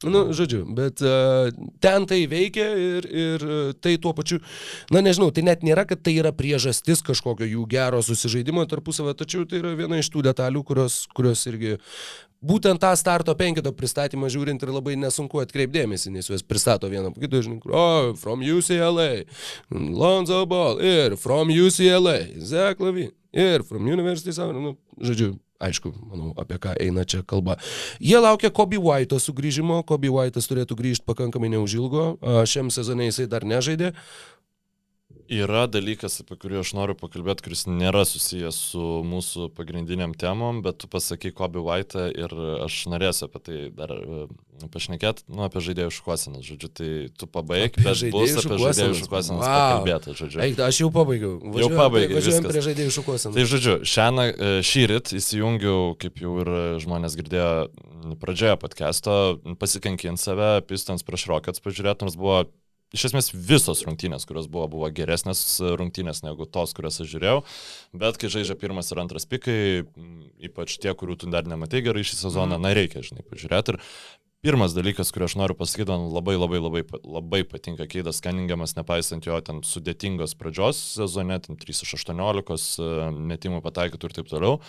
Nu, 0.07 0.29
žodžiu, 0.31 0.61
bet 0.79 1.01
uh, 1.03 1.49
ten 1.83 2.05
tai 2.07 2.21
veikia 2.31 2.69
ir, 2.79 3.07
ir 3.11 3.45
tai 3.83 3.97
tuo 3.99 4.13
pačiu, 4.15 4.39
na 4.95 5.03
nežinau, 5.03 5.33
tai 5.35 5.43
net 5.43 5.65
nėra, 5.67 5.83
kad 5.91 6.05
tai 6.07 6.15
yra 6.21 6.31
priežastis 6.31 7.03
kažkokio 7.03 7.49
jų 7.51 7.65
gero 7.67 7.99
susižaidimo 8.07 8.63
tarpusavio, 8.71 9.17
tačiau 9.19 9.43
tai 9.43 9.59
yra 9.59 9.75
viena 9.75 9.99
iš 9.99 10.13
tų 10.15 10.23
detalių, 10.29 10.63
kurios, 10.71 11.01
kurios 11.19 11.43
irgi 11.51 11.75
būtent 12.45 12.81
tą 12.83 12.93
starto 12.99 13.35
penketo 13.39 13.73
pristatymą 13.75 14.31
žiūrint 14.33 14.63
ir 14.63 14.73
labai 14.75 14.97
nesunku 15.01 15.43
atkreipdėmėsi, 15.43 16.13
nes 16.15 16.31
juos 16.31 16.45
pristato 16.47 16.91
vieną 16.91 17.13
po 17.15 17.23
kito, 17.23 17.43
žinai, 17.43 17.61
oh, 17.67 18.15
from 18.19 18.45
UCLA, 18.45 19.25
Lonzo 19.71 20.45
Ball 20.47 20.81
ir 20.85 21.19
from 21.19 21.51
UCLA, 21.53 22.21
Zach 22.39 22.81
Lavin 22.81 23.13
ir 23.33 23.67
from 23.67 23.87
University 23.87 24.31
of, 24.31 24.55
nu, 24.55 24.77
žodžiu, 25.03 25.35
aišku, 25.59 25.91
manau, 26.07 26.31
apie 26.39 26.59
ką 26.63 26.77
eina 26.79 27.03
čia 27.03 27.25
kalba. 27.27 27.59
Jie 27.99 28.19
laukia 28.23 28.51
Kobe 28.55 28.79
White'o 28.79 29.19
sugrįžimo, 29.19 29.83
Kobe 29.87 30.11
White'as 30.13 30.47
turėtų 30.51 30.79
grįžti 30.79 31.07
pakankamai 31.09 31.51
neužilgo, 31.57 32.13
šiam 32.47 32.71
sezonai 32.71 33.11
jisai 33.11 33.27
dar 33.31 33.47
nežaidė, 33.47 33.93
Yra 35.29 35.67
dalykas, 35.69 36.21
apie 36.23 36.37
kurį 36.41 36.61
aš 36.63 36.71
noriu 36.79 36.95
pakalbėti, 36.99 37.45
kuris 37.47 37.67
nėra 37.69 38.05
susijęs 38.09 38.57
su 38.73 38.83
mūsų 39.05 39.49
pagrindiniam 39.57 40.15
temom, 40.17 40.63
bet 40.65 40.79
tu 40.83 40.89
pasakai 40.91 41.33
Kobe 41.37 41.61
White 41.65 42.07
ir 42.17 42.33
aš 42.65 42.77
norėsiu 42.93 43.27
apie 43.29 43.41
tai 43.45 43.59
dar 43.77 43.93
e, 43.93 44.27
pašnekėti, 44.73 45.27
nu, 45.33 45.45
apie 45.47 45.63
žaidėjų 45.65 45.93
šukuosinas, 45.99 46.45
žodžiu, 46.49 46.71
tai 46.81 46.91
tu 47.19 47.29
pabaig, 47.31 47.77
bet 47.77 48.05
bus 48.15 48.37
apie 48.41 48.61
žaidėjų 48.63 48.97
šukuosinas 49.03 49.43
Wow. 49.43 49.49
pakalbėta, 49.49 50.15
žodžiu. 50.19 50.41
Eik, 50.47 50.63
aš 50.69 50.81
jau 50.83 50.91
pabaigiau. 50.95 51.35
Jau 51.63 51.69
pabaigai, 51.75 52.17
Važiuojam 52.19 52.49
prie 52.49 52.65
žaidėjų 52.69 52.95
šukuosinų. 52.99 53.35
Tai 53.37 53.47
žodžiu, 53.53 53.77
šiandien 53.89 54.63
šį 54.71 54.87
ryt 54.95 55.13
įsijungiau, 55.19 55.93
kaip 56.01 56.23
jau 56.25 56.39
ir 56.43 56.53
žmonės 56.83 57.19
girdėjo 57.21 57.51
pradžioje 58.23 58.57
podcast'o, 58.63 59.19
pasikankint 59.61 60.21
save, 60.23 60.63
Pistons 60.69 61.05
prieš 61.07 61.27
Rockets 61.31 61.63
pažiūrėti, 61.65 62.07
nors 62.07 62.17
buvo 62.19 62.47
iš 62.95 63.09
esmės 63.11 63.33
visos 63.33 63.83
rungtynės, 63.87 64.27
kurios 64.29 64.49
buvo, 64.51 64.69
buvo 64.73 64.91
geresnės 64.95 65.43
rungtynės 65.81 66.23
negu 66.25 66.47
tos, 66.49 66.75
kurias 66.77 67.01
aš 67.03 67.11
žiūrėjau, 67.15 67.43
bet 68.05 68.21
kai 68.21 68.33
žaidžia 68.33 68.59
pirmas 68.61 68.93
ir 68.93 69.03
antras 69.03 69.29
pikai, 69.29 69.59
m, 69.85 70.29
ypač 70.51 70.79
tie, 70.81 70.95
kurių 70.97 71.19
tu 71.21 71.33
dar 71.33 71.49
nematai 71.49 71.85
gerai 71.85 72.07
šį 72.07 72.23
sezoną, 72.23 72.61
na 72.63 72.73
reikia, 72.77 73.05
žinai, 73.05 73.27
pažiūrėti. 73.29 73.77
Ir 73.77 73.83
Pirmas 74.39 74.71
dalykas, 74.71 75.09
kurį 75.11 75.25
aš 75.27 75.35
noriu 75.35 75.55
pasakyti, 75.59 75.91
man 75.91 76.13
labai 76.15 76.37
labai 76.37 76.61
labai, 76.63 76.83
labai 77.03 77.41
patinka 77.43 77.89
Keidas 77.91 78.21
Kaningiamas, 78.23 78.77
nepaisant 78.77 79.27
jo 79.27 79.35
ten 79.43 79.65
sudėtingos 79.67 80.37
pradžios 80.39 80.79
sezone, 80.95 81.41
ten 81.43 81.59
3 81.59 81.83
iš 81.83 81.97
18 81.99 82.55
e, 82.79 83.09
metimų 83.33 83.59
pataikytų 83.65 84.07
ir 84.07 84.15
taip 84.15 84.31
toliau. 84.31 84.61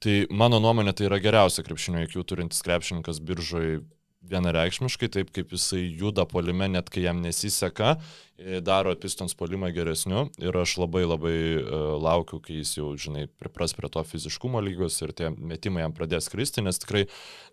Tai 0.00 0.14
mano 0.32 0.62
nuomonė 0.64 0.96
tai 0.96 1.10
yra 1.10 1.20
geriausia 1.20 1.60
krepšinio 1.66 2.06
IQ 2.06 2.24
turintis 2.24 2.64
krepšininkas 2.64 3.20
biržoje 3.20 3.82
vienareikšmiškai, 4.30 5.08
taip 5.12 5.32
kaip 5.34 5.52
jisai 5.54 5.82
juda 5.98 6.24
polime, 6.28 6.68
net 6.70 6.90
kai 6.92 7.04
jam 7.04 7.20
nesiseka, 7.24 7.96
e, 8.38 8.60
daro 8.64 8.94
pistons 8.98 9.34
polimą 9.38 9.72
geresniu 9.74 10.24
ir 10.42 10.56
aš 10.58 10.76
labai 10.80 11.02
labai 11.04 11.34
uh, 11.58 11.82
laukiu, 12.02 12.40
kai 12.42 12.60
jis 12.60 12.76
jau, 12.78 12.92
žinai, 12.98 13.26
pripras 13.40 13.74
prie 13.76 13.90
to 13.92 14.02
fiziškumo 14.06 14.62
lygos 14.64 15.00
ir 15.04 15.14
tie 15.18 15.30
metimai 15.34 15.84
jam 15.84 15.94
pradės 15.96 16.30
kristi, 16.32 16.64
nes 16.64 16.80
tikrai 16.82 17.04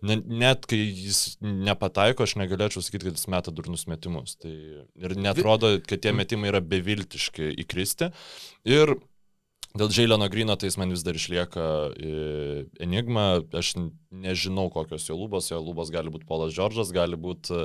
ne, 0.06 0.20
net 0.44 0.66
kai 0.70 0.80
jis 0.80 1.38
nepataiko, 1.42 2.26
aš 2.26 2.36
negalėčiau 2.40 2.84
sakyti, 2.86 3.10
kad 3.10 3.20
jis 3.20 3.30
meta 3.32 3.54
durnus 3.54 3.86
metimus. 3.90 4.38
Tai 4.40 4.54
ir 4.54 5.16
netrodo, 5.18 5.76
kad 5.86 6.02
tie 6.02 6.14
metimai 6.16 6.52
yra 6.54 6.62
beviltiški 6.64 7.54
įkristi. 7.64 8.10
Ir 8.68 8.96
Dėl 9.78 9.86
Džeileno 9.92 10.26
Grino 10.32 10.56
tai 10.58 10.66
jis 10.66 10.76
man 10.80 10.90
vis 10.90 11.04
dar 11.06 11.14
išlieka 11.14 11.64
e, 11.94 12.64
enigma, 12.82 13.26
aš 13.54 13.74
nežinau 14.10 14.66
kokios 14.74 15.04
jo 15.06 15.14
lubos, 15.14 15.50
jo 15.52 15.60
lubos 15.62 15.92
gali 15.94 16.10
būti 16.10 16.26
Polas 16.26 16.50
Džordžas, 16.56 16.90
gali 16.96 17.14
būti, 17.20 17.60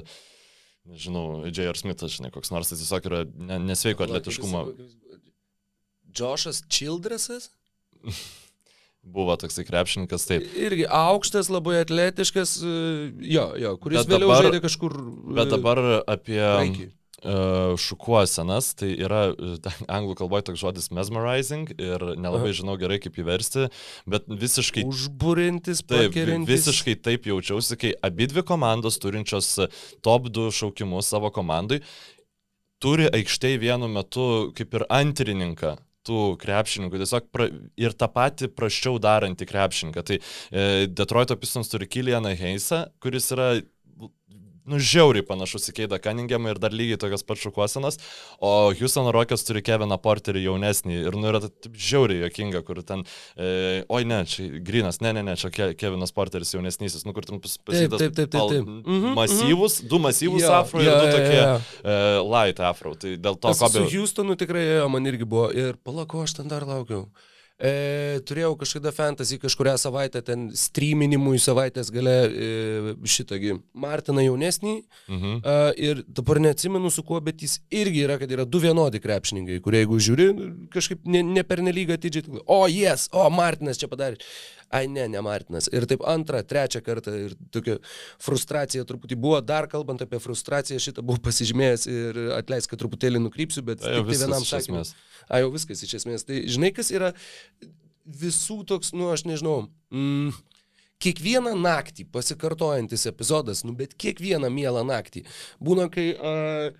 nežinau, 0.86 1.42
J.R. 1.50 1.74
Smithas, 1.80 2.14
žinai, 2.20 2.30
koks 2.36 2.54
nors, 2.54 2.70
tai 2.70 2.78
tiesiog 2.78 3.10
yra 3.10 3.24
ne, 3.34 3.58
nesveiko 3.72 4.06
atletiškumo. 4.06 4.62
Džošas 6.16 6.62
Childresas? 6.70 7.50
Buvo 9.16 9.36
toksai 9.38 9.66
krepšininkas, 9.68 10.24
taip. 10.26 10.46
Irgi 10.58 10.86
aukštas, 10.90 11.50
labai 11.54 11.80
atletiškas, 11.84 12.56
e, 12.66 12.76
jo, 13.34 13.48
jo, 13.62 13.74
kuris 13.82 14.02
Bet 14.04 14.14
vėliau 14.16 14.30
dabar- 14.32 14.48
žaidė 14.48 14.62
kažkur. 14.64 14.96
e, 14.98 15.36
Bet 15.42 15.52
dabar 15.54 15.82
apie 16.10 16.40
Graikijoj. 16.42 16.92
Uh, 17.26 17.76
šukuosenas, 17.82 18.72
tai 18.80 18.92
yra 18.96 19.28
e, 19.34 19.56
anglų 19.92 20.16
kalboje 20.22 20.48
toks 20.50 20.62
žodis 20.62 20.92
mesmerizing 20.96 21.72
ir 21.76 22.06
nelabai 22.14 22.52
Aha. 22.52 22.58
žinau 22.62 22.78
gerai 22.80 23.00
kaip 23.04 23.18
įversti, 23.22 23.68
bet 24.10 24.30
visiškai 24.30 24.86
Užburintis, 24.88 25.84
Taip, 25.90 26.16
visiškai 26.48 26.98
taip 27.06 27.28
jaučiausi, 27.30 27.80
kai 27.82 27.94
abi 28.06 28.30
dvi 28.32 28.46
komandos 28.48 29.00
turinčios 29.02 29.52
e, 29.66 29.70
top 30.06 30.30
2 30.30 30.52
šaukimus 30.56 31.10
savo 31.12 31.34
komandai 31.34 31.82
turi 32.84 33.10
aikštėje 33.10 33.60
vienu 33.64 33.90
metu 33.92 34.30
kaip 34.56 34.78
ir 34.78 34.88
antrininką 34.94 35.76
tų 36.06 36.36
krepšininkų, 36.42 37.00
tiesiog 37.02 37.30
pra, 37.34 37.48
ir 37.82 37.96
tą 37.98 38.10
patį 38.14 38.52
praščiau 38.54 39.00
darantį 39.02 39.48
krepšininką. 39.50 40.04
Tai 40.06 40.20
e, 40.20 40.66
Detroito 40.92 41.38
Pistons 41.42 41.72
turi 41.72 41.90
Kilianą 41.90 42.36
Heisą, 42.38 42.86
kuris 43.02 43.32
yra 43.34 43.56
nu, 44.66 44.80
žiauriai 44.82 45.26
panašus 45.26 45.70
į 45.70 45.76
Keidą 45.80 46.00
Kaningiamą 46.02 46.54
ir 46.56 46.60
dar 46.62 46.74
lygiai 46.74 46.98
tokias 47.02 47.24
pat 47.26 47.38
šukuosenas, 47.42 48.00
o 48.42 48.72
Houston 48.80 49.10
Rockets 49.14 49.46
turi 49.46 49.62
Keviną 49.66 49.98
Porterį 50.02 50.42
jaunesnį 50.48 50.98
ir 51.06 51.18
nu 51.20 51.30
yra 51.30 51.42
taip 51.46 51.70
žiauriai 51.76 52.24
jokinga, 52.26 52.64
kur 52.66 52.82
ten, 52.84 53.04
e, 53.38 53.84
oi 53.90 54.02
ne, 54.10 54.24
čia 54.26 54.48
Grinas, 54.66 55.02
ne, 55.06 55.14
ne, 55.14 55.24
ne, 55.28 55.36
čia 55.38 55.52
Ke 55.54 55.70
Kevinas 55.78 56.12
Porteris 56.16 56.54
jaunesnysis, 56.56 57.06
nu 57.06 57.14
kur 57.14 57.26
ten 57.30 57.40
pas- 57.44 57.58
pasidas 57.62 58.00
taip, 58.02 58.16
taip, 58.18 58.32
taip, 58.34 58.40
pal- 58.40 58.50
taip. 58.56 58.66
Mhm, 58.66 59.14
masyvus, 59.18 59.80
du 59.88 60.00
masyvus 60.02 60.42
Jo, 60.42 60.52
afro 60.62 60.82
ir 60.82 60.90
jo, 60.90 60.98
du 61.04 61.14
tokie 61.14 61.38
jo. 61.40 61.56
e, 61.86 62.00
light 62.34 62.60
afro, 62.60 62.96
tai 62.96 63.16
dėl 63.18 63.38
to, 63.40 63.54
ko 63.54 63.70
su 63.70 63.86
Houstonu 63.94 64.36
tikrai 64.36 64.66
man 64.90 65.06
irgi 65.06 65.26
buvo. 65.30 65.52
Ir 65.54 65.78
palako, 65.86 66.24
aš 66.26 66.40
ten 66.42 66.48
dar 66.52 66.66
laukiau. 66.66 67.06
E, 67.56 68.20
turėjau 68.28 68.52
kažkada 68.60 68.92
fantasy 68.92 69.38
kažkuria 69.40 69.78
savaitę, 69.80 70.20
ten 70.28 70.50
streaminimui 70.60 71.38
savaitės 71.40 71.88
gale 71.96 72.16
e, 72.28 72.50
šitągi 73.08 73.54
Martiną 73.80 74.26
jaunesnį. 74.26 74.74
Mhm. 75.08 75.38
A, 75.40 75.54
ir 75.80 76.02
dabar 76.08 76.42
neatsimenu 76.44 76.92
su 76.92 77.06
kuo, 77.08 77.22
bet 77.24 77.46
jis 77.46 77.62
irgi 77.72 78.04
yra, 78.10 78.20
kad 78.20 78.32
yra 78.36 78.44
du 78.44 78.60
vienodi 78.60 79.00
krepšininkai, 79.00 79.62
kurie 79.64 79.86
jeigu 79.86 80.02
žiūri, 80.10 80.28
kažkaip 80.74 81.08
ne, 81.08 81.24
ne 81.24 81.46
per 81.48 81.64
nelygą 81.64 81.96
atidžiai, 81.96 82.44
o, 82.44 82.60
jes, 82.68 83.08
o, 83.16 83.24
Martinas 83.32 83.80
čia 83.80 83.88
padarė. 83.92 84.20
Ai, 84.74 84.88
ne, 84.92 85.06
ne 85.08 85.22
Martinas. 85.22 85.68
Ir 85.72 85.86
taip 85.88 86.02
antrą, 86.10 86.42
trečią 86.48 86.82
kartą 86.84 87.14
ir 87.28 87.36
tokia 87.54 87.78
frustracija 88.24 88.84
truputį 88.90 89.18
buvo, 89.22 89.38
dar 89.46 89.68
kalbant 89.72 90.02
apie 90.04 90.20
frustraciją, 90.20 90.80
šitą 90.82 91.04
buvau 91.06 91.22
pasižymėjęs 91.28 91.86
ir 91.92 92.20
atleisk, 92.40 92.72
kad 92.74 92.82
truputėlį 92.82 93.22
nukrypsiu, 93.28 93.64
bet 93.68 93.84
Tai 93.86 93.94
jau 94.00 94.08
tai 94.08 94.18
vienam 94.18 94.44
sakymui. 94.44 94.82
esmės. 94.82 94.96
A, 95.30 95.40
jau 95.44 95.52
viskas 95.54 95.86
iš 95.86 95.94
esmės. 96.02 96.26
Tai 96.28 96.42
žinai, 96.50 96.74
kas 96.76 96.92
yra 96.92 97.14
visų 98.06 98.64
toks, 98.70 98.92
nu, 98.98 99.10
aš 99.14 99.26
nežinau. 99.30 99.68
Mm, 99.94 100.34
Kiekvieną 101.06 101.52
naktį 101.60 102.06
pasikartojantis 102.08 103.04
epizodas, 103.10 103.66
nu 103.68 103.74
bet 103.76 103.92
kiekvieną 104.00 104.48
mielą 104.50 104.86
naktį. 104.88 105.26
Būna, 105.60 105.90
kai 105.92 106.06
uh, 106.16 106.72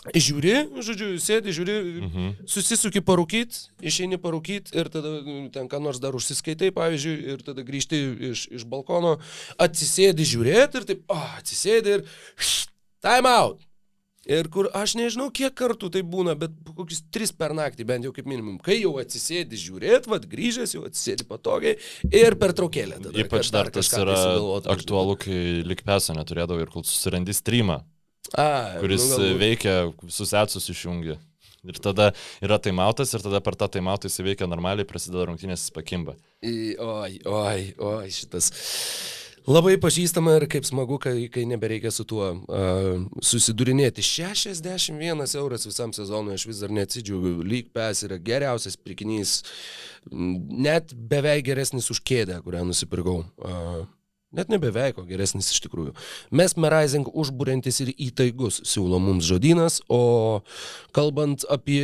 Žiūri, 0.00 0.52
žodžiu, 0.80 1.10
sėdi, 1.20 1.52
žiūri, 1.52 1.74
Mhm. 2.00 2.28
susisuki 2.48 3.02
parūkyt, 3.04 3.52
išeini 3.84 4.16
parūkyt 4.16 4.72
ir 4.72 4.88
tada 4.88 5.20
nu, 5.20 5.50
ten 5.52 5.68
ką 5.68 5.76
nors 5.76 6.00
dar 6.00 6.16
užsiskaitai, 6.16 6.70
pavyzdžiui, 6.72 7.16
ir 7.34 7.42
tada 7.44 7.60
grįžti 7.60 8.00
iš, 8.32 8.46
iš 8.48 8.64
balkono, 8.64 9.18
atsisėdi 9.60 10.24
žiūrėti 10.24 10.80
ir 10.80 10.86
taip, 10.88 11.02
oh, 11.12 11.26
atsisėdi 11.36 11.98
ir 11.98 12.06
time 13.04 13.28
out. 13.28 13.60
Ir 14.24 14.48
kur 14.52 14.68
aš 14.76 14.94
nežinau, 14.96 15.30
kiek 15.32 15.52
kartų 15.56 15.88
tai 15.92 16.02
būna, 16.04 16.34
bet 16.38 16.52
kokius 16.76 17.00
tris 17.10 17.32
per 17.32 17.52
naktį 17.56 17.84
bent 17.88 18.04
jau 18.04 18.12
kaip 18.12 18.26
minimum. 18.28 18.58
Kai 18.60 18.76
jau 18.82 18.92
atsisėdi 19.00 19.56
žiūrėt, 19.56 20.06
vad 20.06 20.24
grįžęs 20.28 20.76
jau 20.76 20.84
atsisėdi 20.88 21.24
patogiai 21.28 21.76
ir 22.12 22.36
per 22.40 22.52
traukėlę. 22.52 23.00
Tada, 23.00 23.16
Ypač 23.16 23.48
kad 23.48 23.52
dar 23.52 23.70
tas 23.72 23.88
yra 23.96 24.16
aktualu, 24.76 25.16
kai 25.18 25.64
lik 25.64 25.82
peso 25.84 26.12
neturėdavo 26.16 26.60
ir 26.60 26.68
kol 26.72 26.84
susirandi 26.84 27.32
streamą, 27.34 27.80
A, 28.36 28.76
kuris 28.80 29.06
nu, 29.08 29.16
galbūt. 29.16 29.38
veikia, 29.40 29.74
visus 30.06 30.32
etsus 30.36 30.68
išjungia. 30.70 31.16
Ir 31.66 31.76
tada 31.82 32.10
yra 32.40 32.56
taimautas 32.62 33.10
ir 33.12 33.20
tada 33.20 33.40
per 33.44 33.52
tą 33.58 33.66
taimautą 33.68 34.08
jis 34.08 34.22
veikia 34.24 34.46
normaliai, 34.48 34.86
prasideda 34.88 35.26
rungtynės, 35.28 35.66
jis 35.66 35.74
pakimba. 35.76 36.14
Į- 36.40 36.76
Oi, 36.80 37.18
oi, 37.28 37.64
oi, 37.76 38.06
šitas. 38.16 38.48
Labai 39.50 39.74
pažįstama 39.80 40.34
ir 40.38 40.44
kaip 40.52 40.64
smagu, 40.68 40.98
kai, 41.00 41.26
kai 41.32 41.42
nebereikia 41.48 41.90
su 41.92 42.04
tuo 42.08 42.26
uh, 42.44 43.04
susidurinėti. 43.24 44.04
61 44.04 45.24
euras 45.40 45.64
visam 45.66 45.92
sezonui, 45.96 46.36
aš 46.36 46.44
vis 46.48 46.60
dar 46.62 46.72
neatsidžiaugiu. 46.76 47.40
Lyg 47.44 47.70
pes 47.74 48.04
yra 48.06 48.18
geriausias 48.20 48.76
pirkinys, 48.80 49.40
net 50.12 50.92
beveik 50.94 51.44
geresnis 51.48 51.90
už 51.92 52.00
kėdę, 52.06 52.40
kurią 52.44 52.64
nusipirkau. 52.68 53.24
Uh, 53.40 53.84
Net 54.30 54.46
ne 54.46 54.60
beveik, 54.62 54.94
o 54.94 55.02
geresnis 55.02 55.48
iš 55.50 55.58
tikrųjų. 55.64 55.90
Mes 56.38 56.52
Merizing 56.54 57.08
užbūrintis 57.18 57.80
ir 57.82 57.88
įtaigus 57.98 58.60
siūlo 58.62 59.00
mums 59.02 59.26
žodynas, 59.26 59.80
o 59.90 60.44
kalbant 60.94 61.42
apie 61.50 61.82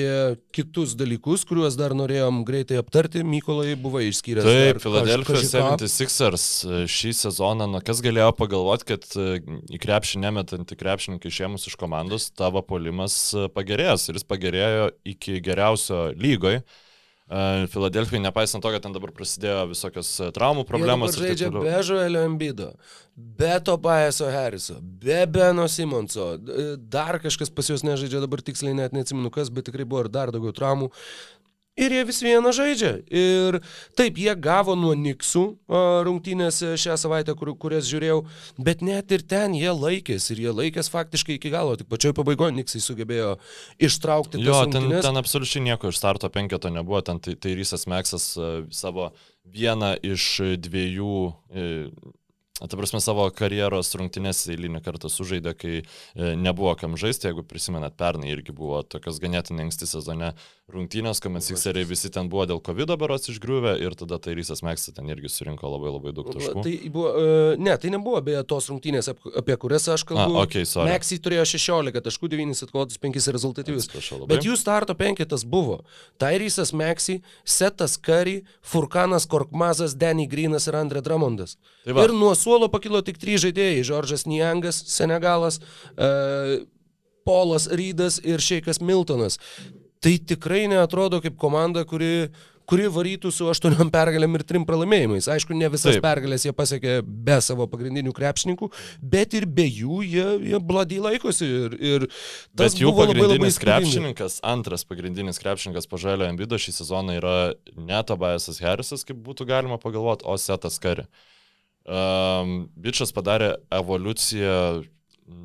kitus 0.55 0.95
dalykus, 0.95 1.43
kuriuos 1.49 1.75
dar 1.75 1.97
norėjom 1.99 2.45
greitai 2.47 2.79
aptarti, 2.79 3.25
Mykolai 3.27 3.75
buvo 3.75 3.99
išskyręs. 4.07 4.47
Taip, 4.47 4.79
kažką. 5.27 5.51
76ers 5.57 6.47
e, 6.63 6.81
šį 6.87 7.17
sezoną, 7.25 7.67
nu 7.73 7.83
kas 7.83 8.05
galėjo 8.07 8.31
pagalvoti, 8.39 8.93
kad 8.95 9.11
e, 9.19 9.43
į 9.75 9.83
krepšį 9.83 10.23
nemetantį 10.29 10.79
krepšininką 10.79 11.35
išėmus 11.35 11.67
iš 11.67 11.75
komandos, 11.83 12.31
tavo 12.31 12.63
polimas 12.63 13.19
e, 13.35 13.51
pagerės 13.51 14.07
ir 14.07 14.21
jis 14.21 14.31
pagerėjo 14.31 14.93
iki 15.17 15.41
geriausio 15.43 16.13
lygoj. 16.15 16.63
Filadelfijai, 17.27 18.21
nepaisant 18.23 18.63
to, 18.63 18.71
kad 18.71 18.85
ten 18.85 18.93
dabar 18.95 19.11
prasidėjo 19.11 19.65
visokios 19.73 20.13
e, 20.23 20.29
traumų 20.37 20.63
problemos. 20.69 21.17
Jie 21.19 21.33
žaidžia 21.33 21.49
be 21.51 21.73
Joelio 21.89 22.23
Embido, 22.23 22.69
be 23.17 23.51
Tobiaso 23.67 24.29
Harriso, 24.31 24.77
be 24.81 25.25
Beno 25.27 25.67
Simonso, 25.67 26.37
d- 26.39 26.77
dar 26.79 27.19
kažkas 27.19 27.51
pas 27.51 27.67
juos 27.67 27.83
nežaidžia, 27.83 28.23
dabar 28.23 28.45
tiksliai 28.47 28.77
net 28.79 28.95
neatsimenu 28.95 29.33
kas, 29.35 29.51
bet 29.51 29.67
tikrai 29.67 29.83
buvo 29.89 30.05
ir 30.07 30.13
dar 30.15 30.31
daugiau 30.31 30.55
traumų. 30.55 30.93
Ir 31.77 31.93
jie 31.93 32.05
vis 32.09 32.23
vieną 32.25 32.53
žaidžia. 32.57 32.91
Ir 33.13 33.59
taip, 33.99 34.17
jie 34.17 34.33
gavo 34.41 34.73
nuo 34.79 34.95
Niksų 34.97 35.45
rungtynės 36.07 36.63
e, 36.65 36.71
šią 36.81 36.97
savaitę, 37.03 37.35
kur, 37.37 37.51
kurias 37.61 37.85
žiūrėjau, 37.91 38.23
bet 38.57 38.81
net 38.87 39.13
ir 39.13 39.25
ten 39.29 39.53
jie 39.57 39.75
laikėsi 39.77 40.33
ir 40.33 40.41
jie 40.47 40.55
laikės 40.57 40.89
faktiškai 40.93 41.37
iki 41.37 41.53
galo. 41.53 41.77
Tik 41.77 41.91
pačioj 41.93 42.15
pabaigoje 42.17 42.57
Niksai 42.57 42.81
sugebėjo 42.81 43.35
ištraukti 43.77 44.41
Jo, 44.41 44.63
ten, 44.73 44.89
ten 45.05 45.21
absoliučiai 45.21 45.67
nieko 45.69 45.93
iš 45.93 46.01
starto 46.01 46.33
penketo 46.33 46.73
nebuvo, 46.73 47.03
ten 47.05 47.21
tai, 47.21 47.37
tai 47.37 47.53
Rysas 47.59 47.85
Meksas 47.93 48.31
e, 48.41 48.53
savo 48.73 49.11
vieną 49.45 49.99
iš 50.01 50.31
dviejų, 50.65 51.19
e, 51.53 51.69
ta 52.61 52.77
prasme, 52.79 53.03
savo 53.05 53.27
karjeros 53.37 53.93
rungtynės 53.99 54.47
eilinį 54.49 54.81
kartą 54.85 55.11
sužaidė, 55.13 55.53
kai 55.59 55.75
e, 55.83 56.31
nebuvo 56.41 56.73
kam 56.81 56.97
žaisti, 57.01 57.29
jeigu 57.29 57.45
prisimenat, 57.45 57.97
pernai 58.01 58.31
irgi 58.33 58.55
buvo 58.57 58.81
tokios 58.81 59.21
ganėtinai 59.21 59.67
anksti 59.67 59.89
sezone 59.91 60.33
rungtynės, 60.73 61.21
kuomet 61.23 61.45
Sikseriai 61.47 61.87
visi 61.87 62.11
ten 62.11 62.27
buvo 62.31 62.43
dėl 62.51 62.59
COVID 62.65 62.97
beros 62.99 63.29
išgriuvę 63.31 63.77
ir 63.79 63.95
tada 63.99 64.19
tai 64.23 64.35
Rysas 64.35 64.65
Meksas 64.67 64.97
ten 64.97 65.07
irgi 65.13 65.31
surinko 65.31 65.69
labai 65.71 65.93
labai 65.95 66.15
daug 66.17 66.31
taškų. 66.33 66.65
Tai 66.65 66.73
buvo, 66.91 67.13
uh, 67.13 67.61
ne, 67.61 67.77
tai 67.79 67.93
nebuvo 67.95 68.19
beje 68.27 68.43
tos 68.51 68.67
rungtynės, 68.73 69.13
ap- 69.13 69.29
apie 69.43 69.55
kurias 69.63 69.87
aš 69.93 70.03
kalbu. 70.09 70.41
A, 70.43 70.65
sorry. 70.67 70.91
Meksai 70.91 71.21
turėjo 71.23 71.45
16 71.53 72.03
taškų, 72.09 72.33
9 72.35 72.65
atkovotus, 72.67 72.99
5 73.05 73.31
rezultatyvius. 73.37 73.87
Bet 74.27 74.49
jų 74.49 74.59
starto 74.59 74.97
penketas 74.99 75.47
buvo 75.47 75.83
Tairysas 76.19 76.75
Meksai, 76.75 77.21
Setas 77.47 77.95
Kari, 78.01 78.41
Furkanas 78.65 79.29
Korkmazas, 79.31 79.95
Danny 79.95 80.27
Grinas 80.27 80.67
ir 80.67 80.81
Andre 80.81 81.05
Dramondas. 81.05 81.55
Tai 81.87 81.95
va. 81.95 82.09
ir 82.09 82.17
nuo 82.19 82.35
suolo 82.47 82.71
pakilo 82.73 83.03
tik 83.05 83.19
trys 83.23 83.43
žaidėjai- 83.45 83.85
Žoržas 83.91 84.27
Niangas, 84.31 84.83
Senegalas, 84.95 85.61
uh, 85.99 86.63
Polas 87.27 87.67
Rydas 87.67 88.21
ir 88.23 88.39
Šeikas 88.39 88.79
Miltonas. 88.81 89.41
Tai 90.01 90.13
tikrai 90.23 90.69
neatrodo 90.71 91.19
kaip 91.25 91.35
komanda, 91.41 91.83
kuri 91.85 92.29
kuri 92.67 92.89
varytų 92.91 93.31
su 93.35 93.47
aštuoniom 93.51 93.91
pergalėm 93.95 94.37
ir 94.39 94.45
trim 94.47 94.65
pralaimėjimais. 94.67 95.29
Aišku, 95.31 95.55
ne 95.59 95.69
visas 95.73 95.97
Taip. 95.97 96.05
pergalės 96.05 96.47
jie 96.47 96.53
pasiekė 96.57 96.97
be 97.05 97.39
savo 97.45 97.69
pagrindinių 97.71 98.15
krepšininkų, 98.17 98.71
bet 99.15 99.37
ir 99.39 99.47
be 99.47 99.67
jų 99.69 100.01
jie, 100.07 100.27
jie 100.51 100.61
bladį 100.71 100.99
laikosi. 101.05 101.47
Ir, 101.47 101.77
ir 101.79 102.09
tas 102.09 102.75
Bet 102.75 102.83
jų 102.83 102.91
buvo 102.91 103.07
labai, 103.07 103.15
labai 103.15 103.29
pagrindinis 103.29 103.61
krepšininkas, 103.63 104.41
antras 104.55 104.87
pagrindinis 104.89 105.41
krepšininkas 105.43 105.87
po 105.91 106.01
Žalio 106.03 106.29
Embido 106.31 106.59
šį 106.61 106.75
sezoną 106.81 107.21
yra 107.21 107.37
ne 107.79 108.03
Tobiasas 108.07 108.61
Harrisas, 108.65 109.07
kaip 109.07 109.23
būtų 109.23 109.47
galima 109.49 109.79
pagalvoti, 109.83 110.27
o 110.27 110.35
Setas 110.41 110.81
Kari. 110.83 111.07
Um, 111.87 112.67
Bičas 112.75 113.13
padarė 113.15 113.53
evoliuciją 113.71 114.83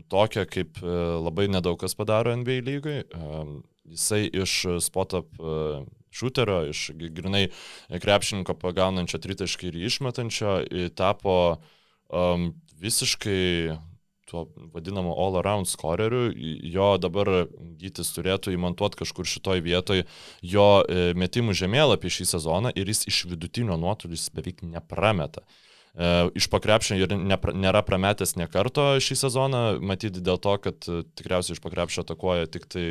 tokią, 0.09 0.45
kaip 0.49 0.79
e, 0.81 0.93
labai 1.21 1.47
nedaug 1.49 1.77
kas 1.81 1.93
padaro 1.97 2.33
NBA 2.37 2.61
lygai. 2.65 3.01
Um, 3.17 3.61
jisai 3.91 4.27
iš 4.29 4.53
spot-up 4.85 5.39
uh, 5.41 5.81
šūterio, 6.15 6.63
iš 6.71 6.91
grinai 7.11 7.47
krepšininko 7.91 8.55
pagaunančio 8.61 9.19
tritaškį 9.21 9.71
ir 9.71 9.79
išmetančio, 9.89 10.53
tapo 10.95 11.35
um, 12.07 12.51
visiškai 12.79 13.77
tuo 14.31 14.45
vadinamu 14.71 15.11
all-around 15.11 15.67
scoreriu. 15.67 16.29
Jo 16.63 16.93
dabar 17.01 17.49
gytis 17.81 18.13
turėtų 18.15 18.55
įmontuoti 18.55 19.01
kažkur 19.03 19.27
šitoj 19.27 19.63
vietoj 19.65 20.05
jo 20.53 20.69
e, 20.85 21.11
metimų 21.19 21.57
žemėlapį 21.57 22.13
šį 22.17 22.29
sezoną 22.35 22.71
ir 22.79 22.93
jis 22.93 23.03
iš 23.11 23.25
vidutinio 23.33 23.75
nuotolio 23.81 24.15
jis 24.15 24.29
beveik 24.31 24.63
neprameta. 24.63 25.43
E, 25.43 25.70
Iš 25.91 26.47
pakrepšio 26.47 26.95
ir 26.95 27.11
nėra 27.11 27.81
prametęs 27.83 28.37
ne 28.39 28.47
karto 28.47 28.93
šį 29.03 29.17
sezoną, 29.25 29.63
matyti 29.83 30.23
dėl 30.23 30.39
to, 30.39 30.53
kad 30.63 30.87
e, 30.87 31.01
tikriausiai 31.19 31.57
iš 31.57 31.63
pakrepšio 31.63 32.05
atakuoja 32.05 32.47
tik 32.47 32.69
tai 32.71 32.85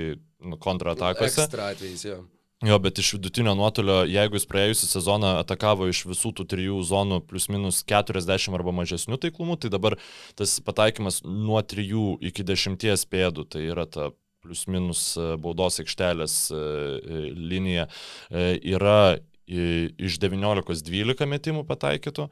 nu, 0.44 0.58
kontratakose. 0.60 1.46
Atvejais, 1.48 2.04
jo. 2.04 2.18
Jo, 2.60 2.76
bet 2.76 2.98
iš 3.00 3.14
vidutinio 3.16 3.54
nuotolio, 3.56 4.02
jeigu 4.04 4.36
jis 4.36 4.44
praėjusią 4.50 4.90
sezoną 4.90 5.30
atakavo 5.40 5.86
iš 5.88 6.02
visų 6.10 6.34
tų 6.36 6.44
trijų 6.52 6.82
zonų 6.84 7.22
plus 7.24 7.48
minus 7.48 7.78
40 7.88 8.52
arba 8.58 8.74
mažesnių 8.82 9.16
taiklumų, 9.22 9.56
tai 9.62 9.70
dabar 9.72 9.96
tas 10.36 10.58
pataikymas 10.60 11.22
nuo 11.24 11.62
3 11.64 11.88
iki 12.28 12.44
10 12.44 13.08
pėdų, 13.08 13.46
tai 13.48 13.64
yra 13.72 13.88
ta 13.88 14.10
plus 14.44 14.66
minus 14.68 15.14
e, 15.16 15.34
baudos 15.40 15.80
aikštelės 15.80 16.36
e, 16.52 16.60
e, 16.60 17.24
linija, 17.32 17.88
e, 18.28 18.46
yra 18.74 19.16
e, 19.16 19.88
iš 19.96 20.20
19-12 20.20 21.28
metimų 21.32 21.64
pataikytų. 21.68 22.28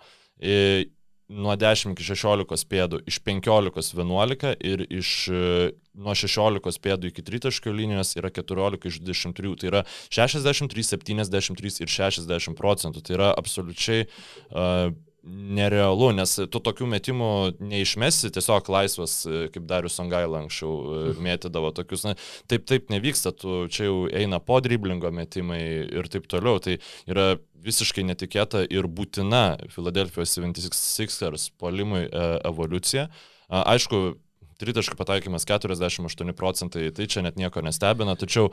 Nuo 1.29 1.53
10 1.61 1.93
iki 1.93 2.07
16 2.09 2.65
pėdų 2.73 3.03
iš 3.11 3.19
15-11 3.21 4.55
ir 4.65 4.85
iš 4.89 5.11
e, 5.29 5.41
nuo 6.01 6.15
16 6.17 6.81
pėdų 6.81 7.11
iki 7.11 7.25
tritaškio 7.27 7.75
linijos 7.77 8.15
yra 8.17 8.31
14 8.33 8.89
iš 8.89 8.97
23. 9.05 9.53
Tai 9.61 9.69
yra 9.69 9.83
63, 10.09 10.87
73 10.89 11.83
ir 11.85 11.93
60 11.93 12.57
procentų. 12.57 13.05
Tai 13.05 13.19
yra 13.19 13.29
absoliučiai 13.37 14.07
uh, 14.09 14.89
nerealu, 15.29 16.11
nes 16.17 16.35
tu 16.51 16.61
tokių 16.63 16.89
metimų 16.93 17.31
neišmesi, 17.61 18.31
tiesiog 18.35 18.69
laisvas, 18.73 19.21
e, 19.27 19.41
kaip 19.55 19.67
Darius 19.69 19.99
Songaila 19.99 20.43
anksčiau 20.43 20.73
e, 20.73 21.15
mėtydavo 21.25 21.73
tokius. 21.77 22.07
Na, 22.09 22.15
taip, 22.51 22.67
taip 22.71 22.93
nevyksta, 22.93 23.33
tu 23.37 23.67
čia 23.73 23.89
jau 23.89 23.99
eina 24.09 24.41
po 24.43 24.61
driblingo 24.65 25.11
metimai 25.15 25.61
ir 25.87 26.11
taip 26.13 26.29
toliau. 26.31 26.63
Tai 26.65 26.79
yra 27.11 27.29
visiškai 27.65 28.07
netikėta 28.09 28.65
ir 28.71 28.89
būtina 28.89 29.59
Philadelphia 29.75 30.27
76ers 30.29 31.51
polimui 31.61 32.07
e, 32.07 32.29
evoliucija. 32.49 33.09
Aišku, 33.49 34.03
tritaškų 34.59 34.99
pataikymas 34.99 35.47
48 35.49 36.35
procentai, 36.37 36.89
tai 36.95 37.07
čia 37.09 37.23
net 37.25 37.39
nieko 37.39 37.63
nestebina, 37.65 38.17
tačiau 38.19 38.51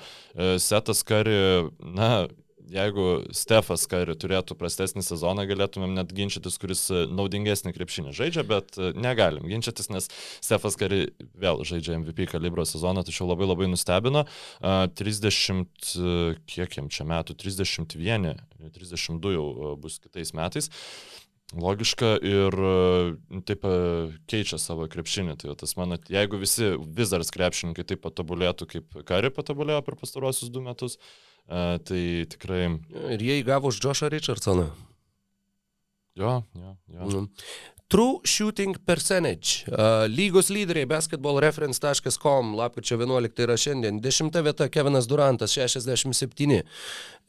Setas 0.62 1.02
Kari, 1.04 1.40
na, 1.82 2.28
jeigu 2.72 3.06
Stefas 3.36 3.86
Kari 3.90 4.16
turėtų 4.20 4.58
prastesnį 4.60 5.04
sezoną, 5.06 5.46
galėtumėm 5.50 5.96
net 5.98 6.14
ginčytis, 6.16 6.58
kuris 6.62 6.86
e, 6.94 7.06
naudingesnį 7.12 7.74
krepšinį 7.76 8.14
žaidžia, 8.16 8.46
bet 8.48 8.78
e, 8.78 8.92
negalim 8.98 9.46
ginčytis, 9.50 9.90
nes 9.94 10.10
Stefas 10.44 10.78
Kari 10.80 11.10
vėl 11.38 11.64
žaidžia 11.68 12.00
MVP 12.00 12.30
kalibro 12.32 12.66
sezoną, 12.68 13.06
tačiau 13.08 13.30
labai 13.30 13.50
labai 13.50 13.70
nustebino. 13.72 14.26
A, 14.62 14.88
30, 14.88 15.68
e, 16.00 16.16
kiek 16.50 16.80
jam 16.80 16.90
čia 16.94 17.08
metų, 17.10 17.38
31, 17.42 18.40
32 18.80 19.36
jau 19.36 19.76
bus 19.82 20.00
kitais 20.04 20.34
metais. 20.38 20.72
logiška 21.54 22.16
ir 22.26 22.56
e, 22.58 23.42
taip 23.46 23.68
keičia 24.28 24.58
savo 24.58 24.88
krepšinį. 24.90 25.38
Tai 25.38 25.54
tas 25.62 25.76
mano, 25.78 26.00
jeigu 26.10 26.42
visi 26.42 26.74
Wizards 26.98 27.32
krepšininkai 27.36 27.86
taip 27.86 28.02
patobulėtų, 28.04 28.68
kaip 28.74 29.00
Kari 29.06 29.32
patobulėjo 29.32 29.86
per 29.86 29.96
pastarosius 30.00 30.50
du 30.50 30.66
metus, 30.66 30.98
e, 31.48 31.62
tai 31.86 32.02
tikrai... 32.32 32.66
Ir 33.16 33.26
jie 33.26 33.40
įgavo 33.42 33.72
už 33.74 33.82
Joshą 33.84 34.10
Richardsoną. 34.14 34.70
Jo, 36.16 36.44
jo, 36.56 36.76
jo. 36.88 37.08
Mm. 37.10 37.28
True 37.88 38.18
Shooting 38.24 38.76
Percentage. 38.86 39.66
Uh, 39.70 40.08
lygos 40.10 40.50
lyderiai 40.50 40.86
basketballreference.com 40.90 42.56
lapkričio 42.58 42.98
11 42.98 43.44
yra 43.46 43.58
šiandien. 43.58 44.00
10 44.02 44.42
vieta 44.42 44.70
Kevinas 44.70 45.08
Durantas 45.08 45.54
67. 45.54 46.64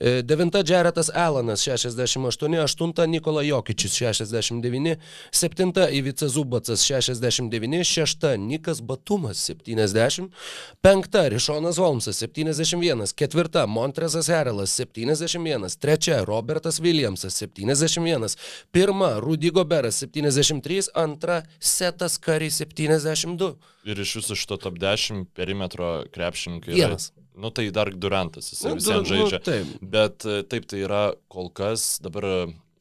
9 0.01 0.63
Jaretas 0.67 1.11
Alanas 1.15 1.61
68, 1.61 2.63
8 2.63 3.07
Nikola 3.07 3.43
Jokičius 3.43 3.93
69, 3.93 4.97
7 5.31 5.73
Ivica 5.91 6.29
Zubacas 6.29 6.81
69, 6.81 7.85
6 7.85 8.37
Nikas 8.39 8.81
Batumas 8.83 9.39
70, 9.39 10.29
5 10.83 11.29
Rišonas 11.29 11.79
Holmsas 11.79 12.17
71, 12.17 13.13
4 13.15 13.67
Montrezas 13.67 14.29
Herelas 14.29 14.71
71, 14.71 15.77
3 15.79 16.25
Robertas 16.25 16.81
Williamsas 16.81 17.35
71, 17.35 18.37
1 18.75 19.21
Rudy 19.21 19.51
Goberas 19.51 19.95
73, 20.47 20.91
2 20.95 21.43
Setas 21.61 22.19
Kari 22.23 22.51
72. 22.51 23.53
Ir 23.87 24.01
iš 24.03 24.17
viso 24.21 24.35
šito 24.39 24.57
top 24.63 24.79
10 24.83 25.27
perimetro 25.37 26.05
krepšininkai. 26.15 26.75
Vienas. 26.75 27.11
Yra 27.13 27.23
Nu 27.37 27.51
tai 27.53 27.67
dar 27.71 27.91
Durantas, 27.93 28.47
jis 28.49 28.63
Nu, 28.65 28.71
visiems 28.79 29.05
Dur- 29.05 29.11
žaidžia. 29.13 29.39
nu, 29.39 29.45
taip. 29.45 29.67
Bet 29.85 30.25
e, 30.25 30.39
taip 30.49 30.65
tai 30.71 30.79
yra 30.87 31.03
kol 31.29 31.51
kas, 31.53 31.99
dabar 32.01 32.25
e, 32.25 32.37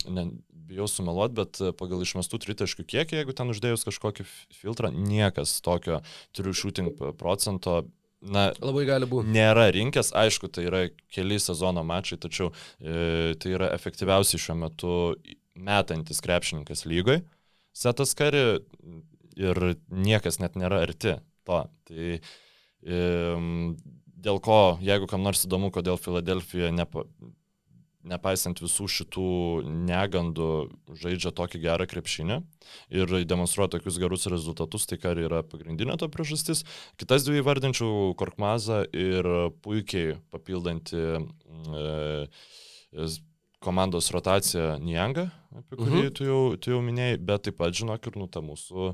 ne, 0.08 0.24
bijau 0.70 0.88
sumeluot, 0.88 1.34
bet 1.36 1.60
e, 1.60 1.74
pagal 1.76 2.00
išmestų 2.06 2.40
tritaškių 2.46 2.86
kiekį, 2.88 3.18
jeigu 3.20 3.36
ten 3.36 3.52
uždėjus 3.52 3.84
kažkokį 3.90 4.24
filtrą, 4.56 4.94
niekas 4.96 5.58
tokio 5.66 6.00
turiu 6.32 6.56
shooting 6.56 6.94
procento, 7.20 7.82
na, 8.24 8.54
Labai 8.64 8.86
gali 8.88 9.06
būti. 9.12 9.28
nėra 9.36 9.68
rinkęs, 9.76 10.14
aišku, 10.16 10.48
tai 10.48 10.70
yra 10.72 10.86
keli 11.12 11.36
sezono 11.44 11.84
mačai, 11.84 12.16
tačiau 12.24 12.54
e, 12.80 13.36
tai 13.36 13.58
yra 13.60 13.74
efektyviausiai 13.76 14.40
šiuo 14.40 14.56
metu 14.64 14.94
metantis 15.56 16.24
krepšininkas 16.24 16.86
lygoj. 16.88 17.26
Setas 17.76 18.16
kari 18.16 18.44
ir 19.36 19.64
niekas 19.92 20.40
net 20.40 20.56
nėra 20.56 20.84
arti 20.86 21.18
to. 21.46 21.62
Tai 21.90 22.12
dėl 24.26 24.42
ko, 24.44 24.60
jeigu 24.84 25.10
kam 25.10 25.26
nors 25.26 25.44
įdomu, 25.46 25.72
kodėl 25.74 26.00
Filadelfija 26.02 26.72
nepa, 26.74 27.04
nepaisant 28.06 28.62
visų 28.62 28.88
šitų 28.92 29.28
negandų 29.90 30.50
žaidžia 31.02 31.34
tokį 31.36 31.62
gerą 31.66 31.88
krepšinį 31.90 32.40
ir 32.94 33.16
demonstruoja 33.28 33.76
tokius 33.76 34.00
gerus 34.02 34.28
rezultatus, 34.32 34.86
tai 34.90 35.00
kar 35.02 35.20
yra 35.22 35.42
pagrindinė 35.46 35.98
to 36.02 36.10
priežastis. 36.14 36.64
Kitas 37.02 37.26
dvi 37.28 37.44
vardinčiau 37.46 38.14
Korkmazą 38.20 38.84
ir 38.94 39.30
puikiai 39.66 40.20
papildanti 40.34 41.02
e, 41.02 41.24
e, 41.82 43.10
komandos 43.66 44.12
rotaciją 44.14 44.78
Niangą, 44.86 45.28
apie 45.58 45.78
kurį 45.82 46.02
Mhm. 46.06 46.14
tu, 46.18 46.28
jau, 46.30 46.42
tu 46.62 46.72
jau 46.76 46.82
minėjai, 46.86 47.20
bet 47.32 47.48
taip 47.50 47.58
pat 47.62 47.74
žinok 47.74 48.08
ir 48.12 48.20
nu 48.22 48.28
tą 48.32 48.44
mūsų 48.46 48.92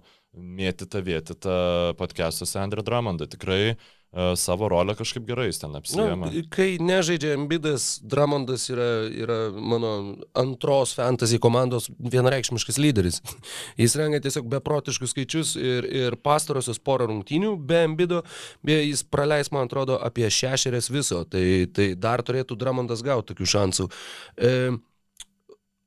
mėtytą 0.61 1.01
vėtytą 1.03 1.55
podcast'ose 1.99 2.59
Andrė 2.63 2.83
Dramondą. 2.87 3.27
Tikrai 3.27 3.73
uh, 3.75 3.89
savo 4.35 4.67
rolę 4.67 4.95
kažkaip 4.95 5.23
gerai 5.23 5.45
jis 5.47 5.61
ten 5.61 5.75
apsijama. 5.75 6.27
Nu, 6.27 6.41
kai 6.51 6.75
nežaidžia 6.83 7.31
Embidas, 7.37 7.85
Dramondas 8.03 8.67
yra, 8.73 8.87
yra 9.07 9.37
mano 9.55 9.91
antros 10.35 10.91
fantasy 10.97 11.39
komandos 11.39 11.87
vienareikšmiškas 11.99 12.79
lyderis. 12.81 13.21
Jis 13.81 13.95
rengia 13.95 14.19
tiesiog 14.23 14.49
beprotiškus 14.51 15.15
skaičius 15.15 15.55
ir, 15.55 15.87
ir 15.87 16.19
pastarosios 16.19 16.81
porą 16.83 17.07
rungtynių 17.07 17.55
be 17.55 17.85
Embido, 17.85 18.21
beje, 18.67 18.89
jis 18.89 19.05
praleis, 19.07 19.51
man 19.55 19.69
atrodo, 19.69 19.95
apie 20.03 20.27
šešerias 20.27 20.91
viso, 20.91 21.23
tai, 21.23 21.67
tai 21.71 21.93
dar 21.95 22.23
turėtų 22.25 22.59
Dramondas 22.59 23.03
gauti 23.07 23.31
tokių 23.31 23.47
šansų. 23.55 23.87
E, 24.35 24.55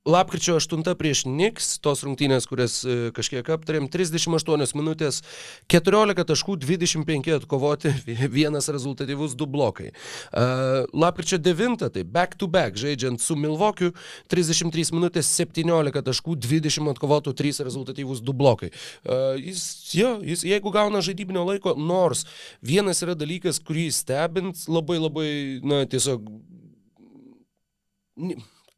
Lapkričio 0.05 0.59
8 0.61 0.85
prieš 1.01 1.23
Niks, 1.25 1.79
tos 1.81 2.03
rungtynės, 2.05 2.45
kurias 2.45 2.75
e, 2.85 3.09
kažkiek 3.17 3.47
aptarėm, 3.55 3.87
38 3.89 4.77
minutės, 4.77 5.23
14 5.73 6.27
taškų, 6.29 6.59
25 6.61 7.33
atkovoti, 7.39 7.95
vienas 8.37 8.69
rezultatyvus 8.69 9.33
du 9.33 9.49
blokai. 9.49 9.95
Uh, 10.29 10.85
lapkričio 10.93 11.39
9, 11.41 11.89
tai 11.97 12.05
back 12.05 12.37
to 12.37 12.51
back, 12.53 12.77
žaidžiant 12.77 13.23
su 13.25 13.33
Milvokiu, 13.41 13.95
33 14.29 14.93
minutės, 14.93 15.33
17 15.41 16.05
taškų, 16.05 16.37
20 16.37 16.93
atkovotų, 16.93 17.33
3 17.41 17.65
rezultatyvus 17.65 18.21
du 18.21 18.37
blokai. 18.37 18.75
Uh, 19.09 19.41
jis, 19.41 19.65
jo, 19.97 20.19
jis, 20.21 20.45
jeigu 20.45 20.75
gauna 20.75 21.01
žaidybinio 21.01 21.47
laiko, 21.49 21.79
nors 21.81 22.27
vienas 22.61 23.01
yra 23.01 23.17
dalykas, 23.17 23.57
kurį 23.65 23.89
stebint 23.97 24.69
labai 24.69 25.01
labai, 25.01 25.31
na, 25.65 25.87
tiesiog 25.89 26.29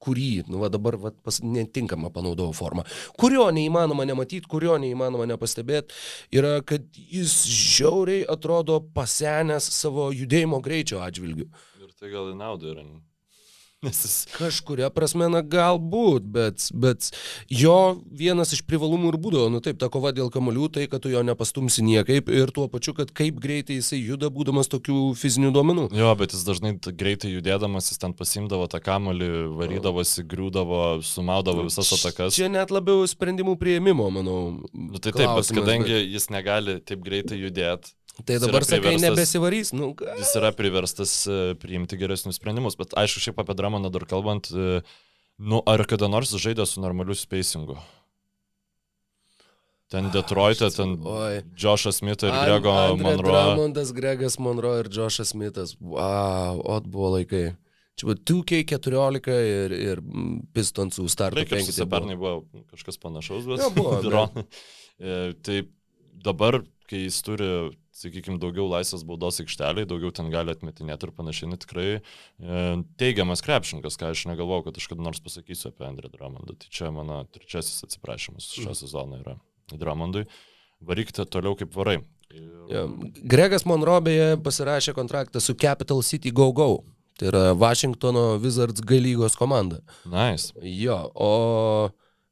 kurį, 0.07 0.30
nu 0.50 0.62
va 0.62 0.70
dabar 0.72 0.98
va, 1.02 1.12
pas, 1.26 1.40
netinkamą 1.42 2.12
panaudojau 2.14 2.54
formą, 2.57 2.86
kurio 3.20 3.48
neįmanoma 3.54 4.07
nematyti, 4.09 4.46
kurio 4.50 4.78
neįmanoma 4.82 5.28
nepastebėti, 5.32 5.96
yra, 6.38 6.61
kad 6.66 6.86
jis 6.96 7.42
žiauriai 7.50 8.24
atrodo 8.36 8.80
pasenęs 8.96 9.68
savo 9.80 10.09
judėjimo 10.14 10.62
greičio 10.64 11.02
atžvilgiu. 11.04 11.50
Ir 11.82 11.92
tai 11.98 12.14
gal 12.14 12.32
į 12.32 12.38
naudą 12.38 12.72
yra. 12.74 12.86
Nes 13.87 14.03
jis 14.03 14.14
Kažkuria 14.34 14.91
prasme, 14.91 15.28
na 15.30 15.43
galbūt, 15.47 16.26
bet, 16.26 16.68
bet 16.74 17.11
jo 17.53 18.01
vienas 18.11 18.53
iš 18.57 18.64
privalumų 18.66 19.12
ir 19.12 19.18
būdavo, 19.22 19.51
nu 19.53 19.62
taip, 19.64 19.78
ta 19.80 19.89
kova 19.93 20.12
dėl 20.16 20.30
kamolių, 20.34 20.68
tai 20.74 20.87
kad 20.91 21.05
tu 21.05 21.12
jo 21.12 21.22
nepastumsi 21.26 21.84
niekaip 21.87 22.30
ir 22.32 22.53
tuo 22.55 22.66
pačiu, 22.72 22.97
kad 22.99 23.12
kaip 23.16 23.39
greitai 23.43 23.78
jisai 23.78 24.01
juda, 24.03 24.30
būdamas 24.34 24.70
tokių 24.72 25.14
fizinių 25.18 25.53
duomenų. 25.55 25.89
Jo, 25.97 26.12
bet 26.18 26.34
jis 26.34 26.45
dažnai 26.49 26.74
greitai 26.91 27.32
judėdamas, 27.32 27.93
jis 27.93 28.03
ten 28.03 28.16
pasimdavo 28.16 28.68
tą 28.72 28.82
kamolį, 28.84 29.30
varydavosi, 29.57 30.26
griūdavo, 30.28 30.82
sumaudavo 31.07 31.66
visas 31.68 31.93
atakas. 31.97 32.37
Čia 32.37 32.51
net 32.53 32.74
labiau 32.74 33.07
sprendimų 33.09 33.57
prieimimo, 33.61 34.11
manau. 34.12 34.41
Nu, 34.72 34.99
tai 34.99 35.12
taip, 35.12 35.22
bet 35.22 35.47
klausimas, 35.47 35.62
kadangi 35.62 36.03
jis 36.12 36.30
negali 36.34 36.80
taip 36.87 37.05
greitai 37.07 37.41
judėti, 37.41 37.95
Tai 38.24 38.38
dabar 38.40 38.64
sakai, 38.64 38.94
nebesivarys. 39.02 39.74
Nu, 39.76 39.90
ką? 39.98 40.08
jis 40.16 40.30
yra 40.40 40.48
priverstas 40.56 41.12
e, 41.28 41.52
priimti 41.60 41.98
geresnius 42.00 42.38
sprendimus. 42.40 42.78
Bet 42.80 42.94
aišku, 42.96 43.20
šiaip 43.20 43.42
apie 43.42 43.56
Dramoną 43.58 43.90
dar 43.92 44.06
kalbant, 44.08 44.48
e, 44.56 44.80
nu, 45.36 45.60
ar 45.68 45.84
kada 45.84 46.08
nors 46.08 46.32
žaidė 46.32 46.64
su 46.66 46.80
normaliu 46.80 47.12
spacingu? 47.18 47.76
Ten 49.92 50.08
Detroit'e, 50.10 50.66
ten 50.74 50.96
Oi. 51.06 51.42
Joshas 51.54 52.00
Smith 52.00 52.24
ir 52.26 52.32
An- 52.34 52.42
Grego 52.48 52.72
Andre 52.74 53.04
Monroe. 53.04 53.42
Drummondas, 53.52 53.92
Gregas 53.94 54.38
Monroe 54.42 54.80
ir 54.82 54.88
Joshas 54.90 55.30
Smithas. 55.30 55.76
Wow, 55.78 56.58
ot 56.64 56.88
buvo 56.90 57.12
laikai. 57.18 57.52
Čia 57.96 58.08
buvo 58.10 58.16
2K14 58.28 59.36
ir, 59.46 59.72
ir 59.76 60.00
mm, 60.02 60.40
Pistonsų 60.56 61.06
Reikia, 61.06 61.54
penketė 61.54 61.84
kad 61.84 61.86
buvo. 61.86 61.92
pernai 61.94 62.16
buvo 62.18 62.64
kažkas 62.74 62.98
panašaus, 63.00 63.46
bet... 63.48 63.62
Jo, 63.62 63.70
buvo, 63.76 64.00
Dro- 64.08 64.30
E, 64.96 65.34
Tai 65.44 65.56
dabar, 66.24 66.62
kai 66.88 67.02
jis 67.06 67.18
turi, 67.22 67.46
sakykime, 67.97 68.38
daugiau 68.42 68.66
laisvės 68.70 69.05
baudos 69.09 69.40
aikšteliai, 69.42 69.88
daugiau 69.88 70.12
ten 70.14 70.28
gali 70.32 70.53
atmetinėti 70.53 71.09
ir 71.09 71.12
panašiai, 71.16 71.51
nu, 71.53 71.59
tikrai 71.61 71.86
e, 71.97 72.01
teigiamas 73.01 73.44
krepšininkas, 73.47 73.99
ką 74.01 74.12
aš 74.12 74.26
negalvojau, 74.30 74.66
kad 74.68 74.80
aš 74.80 74.88
kada 74.92 75.07
nors 75.07 75.22
pasakysiu 75.24 75.70
apie 75.72 75.86
Andrį 75.88 76.12
Dramondą. 76.12 76.59
Tai 76.61 76.72
čia 76.78 76.92
mano 76.94 77.22
trečiasis 77.32 77.86
atsiprašymas 77.88 78.51
šią 78.57 78.76
sezoną 78.82 79.22
yra 79.24 79.38
Dramondui. 79.72 80.26
Varykite 80.86 81.24
toliau 81.32 81.57
kaip 81.59 81.72
varai. 81.74 82.01
Ir... 82.30 82.51
Jo. 82.70 82.84
Gregas 83.24 83.64
Monroe 83.68 84.03
beje 84.05 84.28
pasirašė 84.44 84.94
kontraktą 84.97 85.40
su 85.40 85.57
Capital 85.59 86.03
City 86.05 86.32
Go 86.34 86.51
Go. 86.53 86.70
Tai 87.16 87.30
yra 87.30 87.44
Washingtono 87.57 88.34
Wizards 88.42 88.82
G 88.84 88.99
lygos 89.01 89.38
komanda. 89.40 89.80
Nice. 90.05 90.53
Jo, 90.61 90.99
o 91.14 91.88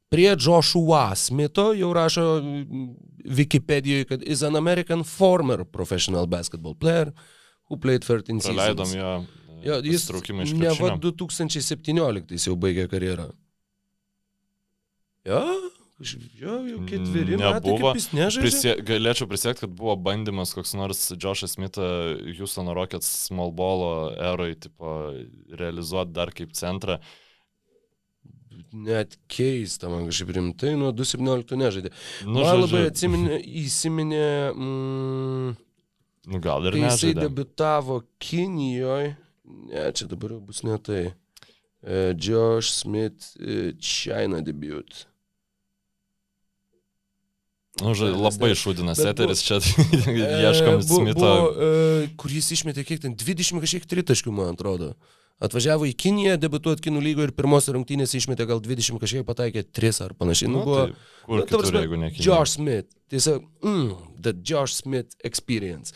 prie 0.09 0.35
Joshua 0.39 1.15
Smitho 1.15 1.73
jau 1.73 1.93
rašo 1.93 2.25
mm, 2.41 2.89
Wikipedijoje, 3.25 4.05
kad 4.05 4.23
is 4.23 4.43
an 4.43 4.55
American 4.55 5.03
former 5.03 5.63
professional 5.65 6.27
basketball 6.27 6.75
player 6.75 7.11
who 7.69 7.77
played 7.77 8.05
13 8.05 8.39
Praleidom 8.43 8.85
seasons. 8.85 8.95
jo, 8.95 9.25
Jo, 9.65 9.79
jis 9.81 10.03
traukimą 10.05 10.43
iš 10.45 10.51
ne 10.53 10.69
va 10.69 10.75
krepšinio. 10.75 11.13
2017 11.17 12.45
jau 12.49 12.53
baigė 12.55 12.85
karjerą. 12.91 13.31
Jo, 15.25 15.41
jo 16.37 16.55
jau 16.69 16.79
ketveri 16.85 17.37
metai, 17.39 17.71
Nebuvo. 17.71 17.93
nežaidžia. 17.95 18.43
Prisie, 18.43 18.73
galėčiau 18.85 19.25
prisiekti, 19.31 19.63
kad 19.63 19.73
buvo 19.73 19.95
bandymas 19.97 20.51
koks 20.53 20.75
nors 20.77 21.01
Joshas 21.15 21.55
Smithą 21.55 21.87
Houston 22.37 22.69
Rockets 22.77 23.07
small 23.29 23.53
ball 23.55 24.11
eroj, 24.19 24.53
tipo, 24.67 24.91
realizuoti 25.49 26.13
dar 26.13 26.33
kaip 26.35 26.53
centrą. 26.53 26.99
Net 28.75 29.13
keista, 29.31 29.87
man 29.87 30.07
kažkaip 30.09 30.33
rimtai, 30.35 30.73
nuo 30.75 30.89
2017 30.91 31.55
nežaidė. 31.61 31.91
Nu, 32.25 32.41
man 32.41 32.49
žodžiu, 32.49 32.65
labai 32.65 32.81
atsiminė, 32.89 33.37
įsiminė, 33.63 34.25
mm, 34.51 35.53
nu, 36.33 36.41
gal 36.43 36.65
ir 36.67 36.75
jisai 36.81 37.13
nežaidė. 37.13 37.23
debitavo 37.29 38.01
Kinijoje, 38.19 39.13
ne, 39.71 39.85
čia 39.95 40.09
dabar 40.11 40.35
jau 40.35 40.41
bus 40.49 40.63
ne 40.67 40.75
tai. 40.83 41.03
E, 41.85 42.15
Josh 42.17 42.73
Smith, 42.81 43.31
e, 43.39 43.71
China 43.79 44.41
debut. 44.43 45.05
Nu, 47.83 47.91
ža, 47.95 48.07
labai 48.15 48.53
šūdinas 48.55 49.01
eteris 49.03 49.41
čia, 49.43 49.57
E, 50.07 50.27
ieškam 50.47 50.77
bu- 50.79 50.99
Smito. 51.01 51.31
E, 51.59 52.07
kur 52.19 52.31
jis 52.31 52.47
išmetė 52.55 52.85
kiek 52.87 53.01
ten, 53.03 53.15
20 53.19 53.59
kažkiek 53.63 53.87
tritaškių, 53.91 54.31
man 54.35 54.53
atrodo. 54.55 54.93
Atvažiavo 55.43 55.83
į 55.89 55.95
Kiniją, 55.99 56.37
debituoti 56.39 56.85
kinų 56.85 57.01
lygo 57.03 57.25
ir 57.25 57.33
pirmos 57.35 57.67
rungtynės 57.67 58.13
išmetė 58.15 58.45
gal 58.47 58.61
20 58.63 59.01
kažkiek 59.01 59.25
pataikė 59.27 59.65
3 59.67 59.99
ar 60.05 60.13
panašiai. 60.15 60.47
Nu, 60.47 60.61
Nu, 60.61 60.63
buvo, 60.63 60.85
tai 60.87 61.25
kur 61.25 61.41
nu, 61.41 61.41
ta 61.41 61.49
kitur, 61.49 61.65
prasme, 61.65 61.81
jeigu 61.83 61.99
ne 61.99 62.11
Kinija? 62.13 62.27
Josh 62.29 62.55
Smith. 62.55 62.87
Tiesiog, 63.11 63.43
mm, 63.61 63.89
the 64.23 64.33
Josh 64.39 64.77
Smith 64.79 65.17
experience. 65.27 65.91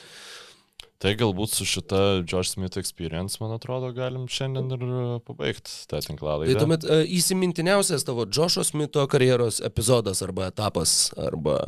Tai 1.00 1.14
galbūt 1.16 1.54
su 1.56 1.64
šita 1.64 2.00
Josh 2.28 2.52
Smith 2.58 2.76
experience, 2.82 3.40
man 3.40 3.54
atrodo, 3.56 3.94
galim 3.96 4.26
šiandien 4.28 4.74
ir 4.76 4.82
pabaigti 5.24 5.72
tą 5.88 6.02
tinklalaidę. 6.04 6.52
Tai 6.52 6.66
tuomet 6.66 6.84
uh, 6.84 7.06
įsimintiniausias 7.08 8.04
tavo 8.04 8.28
Josho 8.28 8.66
Smitho 8.68 9.06
karjeros 9.08 9.62
epizodas 9.64 10.20
arba 10.26 10.52
etapas 10.52 11.14
arba... 11.16 11.62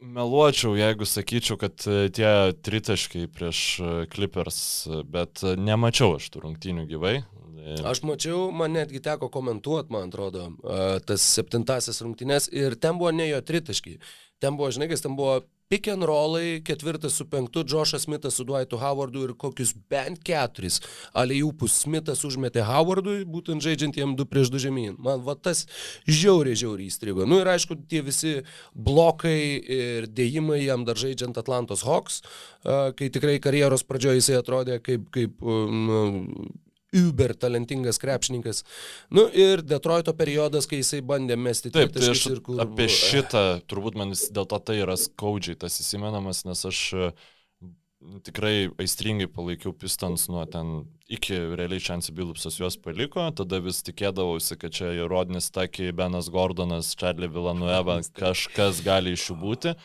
Meluočiau, 0.00 0.72
jeigu 0.78 1.04
sakyčiau, 1.04 1.58
kad 1.60 1.84
e, 1.84 2.08
tie 2.16 2.30
tritaškai 2.64 3.26
prieš 3.36 3.60
e, 3.84 3.90
Clippers, 4.08 4.60
e, 4.88 5.02
bet 5.04 5.42
nemačiau 5.60 6.14
aš 6.16 6.30
tų 6.32 6.46
rungtynių 6.46 6.86
gyvai. 6.88 7.18
Aš 7.84 8.00
mačiau, 8.08 8.46
man 8.56 8.72
netgi 8.72 9.02
teko 9.04 9.28
komentuoti, 9.30 9.92
man 9.92 10.08
atrodo, 10.08 10.46
tas 11.06 11.22
septintasis 11.36 12.00
rungtynės 12.00 12.48
ir 12.56 12.74
ten 12.80 12.96
buvo 12.98 13.12
ne 13.12 13.28
jo 13.28 13.42
tritaškiai. 13.44 14.00
Ten 14.40 14.56
buvo, 14.56 14.70
žinai, 14.72 14.88
kas 14.88 15.04
ten 15.04 15.12
buvo 15.18 15.42
pick 15.70 15.86
and 15.86 16.02
rollai, 16.02 16.58
ketvirtas 16.66 17.14
su 17.14 17.24
penktu, 17.30 17.62
Joshas 17.62 18.02
Smithas 18.02 18.34
su 18.34 18.44
Dwightu 18.44 18.78
Howardu 18.80 19.22
ir 19.28 19.32
kokius 19.38 19.70
bent 19.90 20.18
keturis 20.26 20.80
alejupus 21.14 21.76
Smithas 21.84 22.24
užmetė 22.26 22.64
Howardui, 22.66 23.20
būtent 23.22 23.62
žaidžiant 23.62 24.00
jiem 24.00 24.16
2 24.18 24.26
prieš 24.32 24.50
2 24.50 24.64
žemyn. 24.64 24.96
Man 24.98 25.22
va 25.22 25.36
tas 25.38 25.68
žiauriai, 26.10 26.58
žiauriai 26.58 26.90
įstrigo. 26.90 27.22
Nu 27.22 27.38
ir 27.38 27.52
aišku, 27.52 27.78
tie 27.86 28.02
visi 28.02 28.40
blokai 28.74 29.38
ir 29.62 30.08
dėjimai 30.10 30.64
jam 30.64 30.82
dar 30.88 30.98
žaidžiant 30.98 31.38
Atlantos 31.38 31.86
Hawks, 31.86 32.24
kai 32.66 33.12
tikrai 33.14 33.38
karjeros 33.38 33.86
pradžioje 33.86 34.24
jisai 34.24 34.40
atrodė 34.42 34.80
kaip, 34.82 35.06
kaip 35.14 35.38
nu, 35.38 36.00
uber 36.96 37.34
talentingas 37.34 37.98
krepšininkas. 37.98 38.64
Nu 39.10 39.26
ir 39.32 39.62
Detroito 39.62 40.14
periodas, 40.16 40.66
kai 40.70 40.80
jisai 40.80 41.02
bandė 41.06 41.36
mesti 41.38 41.72
Taip, 41.74 41.92
tai 41.94 42.10
aš 42.12 42.24
ir 42.32 42.40
kur... 42.44 42.60
apie 42.64 42.88
šitą, 42.90 43.44
turbūt 43.70 43.98
man 43.98 44.14
dėl 44.14 44.48
to 44.50 44.58
tai 44.58 44.80
yra 44.82 44.96
skaudžiai 44.98 45.58
tas 45.60 45.78
įsimenamas, 45.82 46.42
nes 46.48 46.64
aš 46.66 46.80
e, 46.94 47.10
tikrai 48.26 48.54
aistringai 48.80 49.28
palaikiau 49.30 49.74
Pistons 49.76 50.26
nuo 50.32 50.42
ten 50.50 50.82
iki 51.10 51.38
realiai 51.60 51.82
Chancy 51.84 52.14
Billupsas 52.16 52.58
juos 52.58 52.78
paliko, 52.80 53.28
tada 53.36 53.62
vis 53.62 53.82
tikėdavausi, 53.86 54.58
kad 54.58 54.74
čia 54.74 54.92
Rodnis 55.10 55.50
Taki, 55.54 55.92
Benas 55.96 56.30
Gordonas, 56.32 56.94
Charlie 56.98 57.30
Villanueva, 57.30 58.00
kažkas 58.22 58.82
gali 58.86 59.14
iš 59.14 59.30
jų 59.30 59.40
būti. 59.44 59.78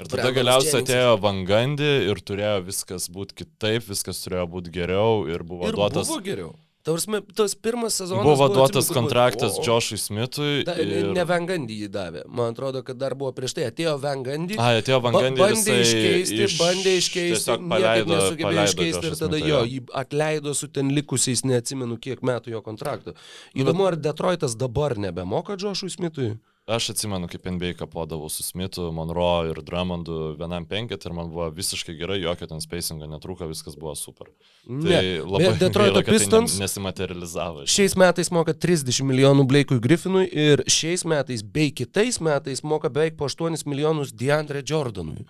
Ir 0.00 0.06
tada 0.08 0.22
Brandonas 0.22 0.36
galiausiai 0.40 0.72
Jenningsas. 0.72 0.96
atėjo 0.96 1.20
Vangandi 1.20 1.90
ir 2.10 2.16
turėjo 2.30 2.56
viskas 2.64 3.08
būti 3.12 3.34
kitaip, 3.44 3.84
viskas 3.92 4.24
turėjo 4.24 4.48
būti 4.48 4.72
geriau 4.72 5.28
ir 5.28 5.42
buvo 5.44 5.68
ir 5.68 5.76
duotas, 5.76 6.08
buvo 6.08 6.20
geriau. 6.24 6.52
Tavars, 6.82 7.04
tas 7.36 7.52
pirmas 7.54 7.92
sezonas 8.00 8.24
buvo 8.24 8.46
duotas 8.48 8.86
atsimenu, 8.86 8.88
kur 8.88 8.94
buvo- 8.94 9.00
kontraktas 9.04 9.52
o- 9.52 9.60
o- 9.60 9.64
Joshui 9.66 9.98
Smithui. 10.00 10.64
Ta, 10.64 10.72
ir- 10.80 11.12
Ne 11.12 11.24
Vengandį 11.28 11.74
jį 11.82 11.88
davė. 11.92 12.22
Man 12.26 12.54
atrodo, 12.54 12.80
kad 12.82 12.96
dar 12.96 13.12
buvo 13.14 13.34
prieš 13.36 13.52
tai. 13.52 13.64
Atėjo 13.68 13.98
Vengandį. 14.00 14.56
A, 14.56 14.80
atėjo 14.80 15.02
Vangandi 15.04 15.36
ir 15.36 15.44
bandė 15.44 15.74
iškeisti, 15.84 16.38
iš- 16.46 16.56
bandė 16.58 16.94
iškeisti, 16.96 17.36
tiesiog 17.36 17.68
paleido- 17.68 18.16
nesugebėjo 18.16 18.64
iškeisti 18.64 19.04
ir 19.04 19.12
tada 19.20 19.36
Smithą, 19.36 19.46
jo, 19.46 19.60
jį 19.66 19.80
atleido 19.92 20.54
su 20.56 20.68
ten 20.68 20.88
likusiais, 20.88 21.44
neatsimenu 21.44 22.00
kiek 22.00 22.20
metų 22.22 22.48
jo 22.56 22.62
kontrakto. 22.62 23.12
Įdomu, 23.54 23.86
ar 23.86 23.96
Detroitas 23.96 24.56
dabar 24.56 24.96
nebemoka 24.96 25.58
Džošui 25.60 25.90
Smithui? 25.92 26.38
Aš 26.70 26.90
atsimenu, 26.92 27.26
kaip 27.26 27.46
NBA 27.50 27.72
kapodavau 27.80 28.28
su 28.30 28.44
Smithu, 28.46 28.84
Monroe 28.94 29.48
ir 29.50 29.58
Drummondu 29.66 30.36
vienam 30.38 30.62
penkit 30.70 31.02
ir 31.08 31.14
man 31.16 31.26
buvo 31.32 31.48
visiškai 31.56 31.96
gerai, 31.98 32.20
jokio 32.22 32.46
ten 32.46 32.62
spacingo 32.62 33.08
netrūko, 33.10 33.48
viskas 33.50 33.74
buvo 33.80 33.96
super. 33.98 34.28
Ne. 34.68 34.84
Tai 34.92 35.00
labai 35.24 35.48
Bet 35.48 35.58
Detroito 35.64 36.02
Pistons- 36.06 36.54
tai 36.54 36.60
ne- 36.60 36.66
nesimaterializavo. 36.68 37.64
Šiais 37.66 37.96
metais 37.98 38.30
moka 38.30 38.54
30 38.54 39.02
milijonų 39.08 39.48
Blake'ui 39.50 39.80
Griffinui 39.82 40.28
ir 40.30 40.62
šiais 40.70 41.02
metais 41.10 41.42
bei 41.42 41.72
kitais 41.74 42.20
metais 42.22 42.62
moka 42.62 42.88
beveik 42.88 43.16
po 43.18 43.26
8 43.26 43.66
milijonus 43.66 44.12
Deandre 44.14 44.62
Jordanui. 44.62 45.26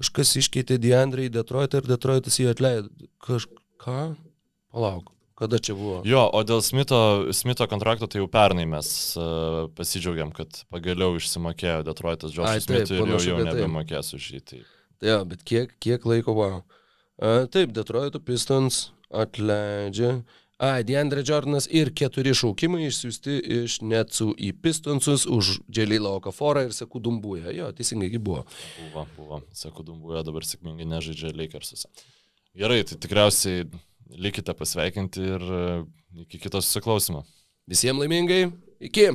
Kažkas 0.00 0.34
iškeitė 0.40 0.78
Deandre 0.80 1.28
į 1.28 1.32
Detroitą 1.38 1.82
ir 1.82 1.86
Detroitas 1.90 2.38
jį 2.40 2.50
atleido. 2.54 2.88
Kažką? 3.20 4.16
Palauk, 4.72 5.10
kada 5.40 5.58
čia 5.58 5.74
buvo? 5.78 6.00
Jo, 6.08 6.26
o 6.28 6.42
dėl 6.44 6.60
Smito, 6.64 7.00
Smito 7.36 7.64
kontrakto 7.70 8.08
tai 8.10 8.20
jau 8.20 8.28
pernai 8.30 8.66
mes 8.68 8.90
uh, 9.16 9.70
pasidžiaugiam, 9.76 10.34
kad 10.36 10.62
pagaliau 10.72 11.16
išsimokėjo 11.16 11.80
Detroitas 11.88 12.36
taip, 12.36 12.66
Smithui 12.66 13.00
ir 13.00 13.14
jau, 13.16 13.22
jau 13.32 13.40
nebemokės 13.48 14.12
už 14.18 14.28
jį. 14.34 14.42
Tai. 14.52 14.60
Jo, 15.00 15.22
bet 15.28 15.46
kiek, 15.48 15.72
kiek 15.80 16.04
laiko 16.04 16.36
buvo? 16.36 16.60
A, 17.16 17.46
taip, 17.52 17.72
Detroito 17.76 18.20
Pistons 18.20 18.90
atleidžia. 19.08 20.20
A, 20.60 20.82
Deandre 20.84 21.24
Jordanas 21.24 21.64
ir 21.72 21.88
keturi 21.96 22.34
šaukimai 22.36 22.82
išsiųsti 22.90 23.38
iš 23.62 23.78
Netsų 23.80 24.34
į 24.36 24.52
Pistonsus 24.60 25.24
už 25.24 25.54
Dželylą 25.72 26.18
Okaforą 26.18 26.66
ir 26.68 26.74
Sekų 26.76 27.00
Dumbują. 27.06 27.48
Jo, 27.56 27.70
teisingai 27.76 28.12
buvo. 28.20 28.44
Buvo, 28.76 29.06
buvo. 29.16 29.40
Sakau, 29.56 29.86
Dumbuoja 29.88 30.20
dabar 30.26 30.44
sėkmingai 30.44 30.84
nežaidžia 30.88 31.32
Lakersuose. 31.32 31.88
Gerai, 32.60 32.82
tai 32.84 32.98
tikriausiai 33.00 33.64
likite 34.18 34.54
pasveikinti 34.56 35.22
ir 35.36 35.46
e, 35.60 35.62
iki 36.24 36.38
kito 36.38 36.60
susiklausimo. 36.62 37.24
Visiems 37.70 38.02
laimingai. 38.02 38.50
Iki. 38.80 39.10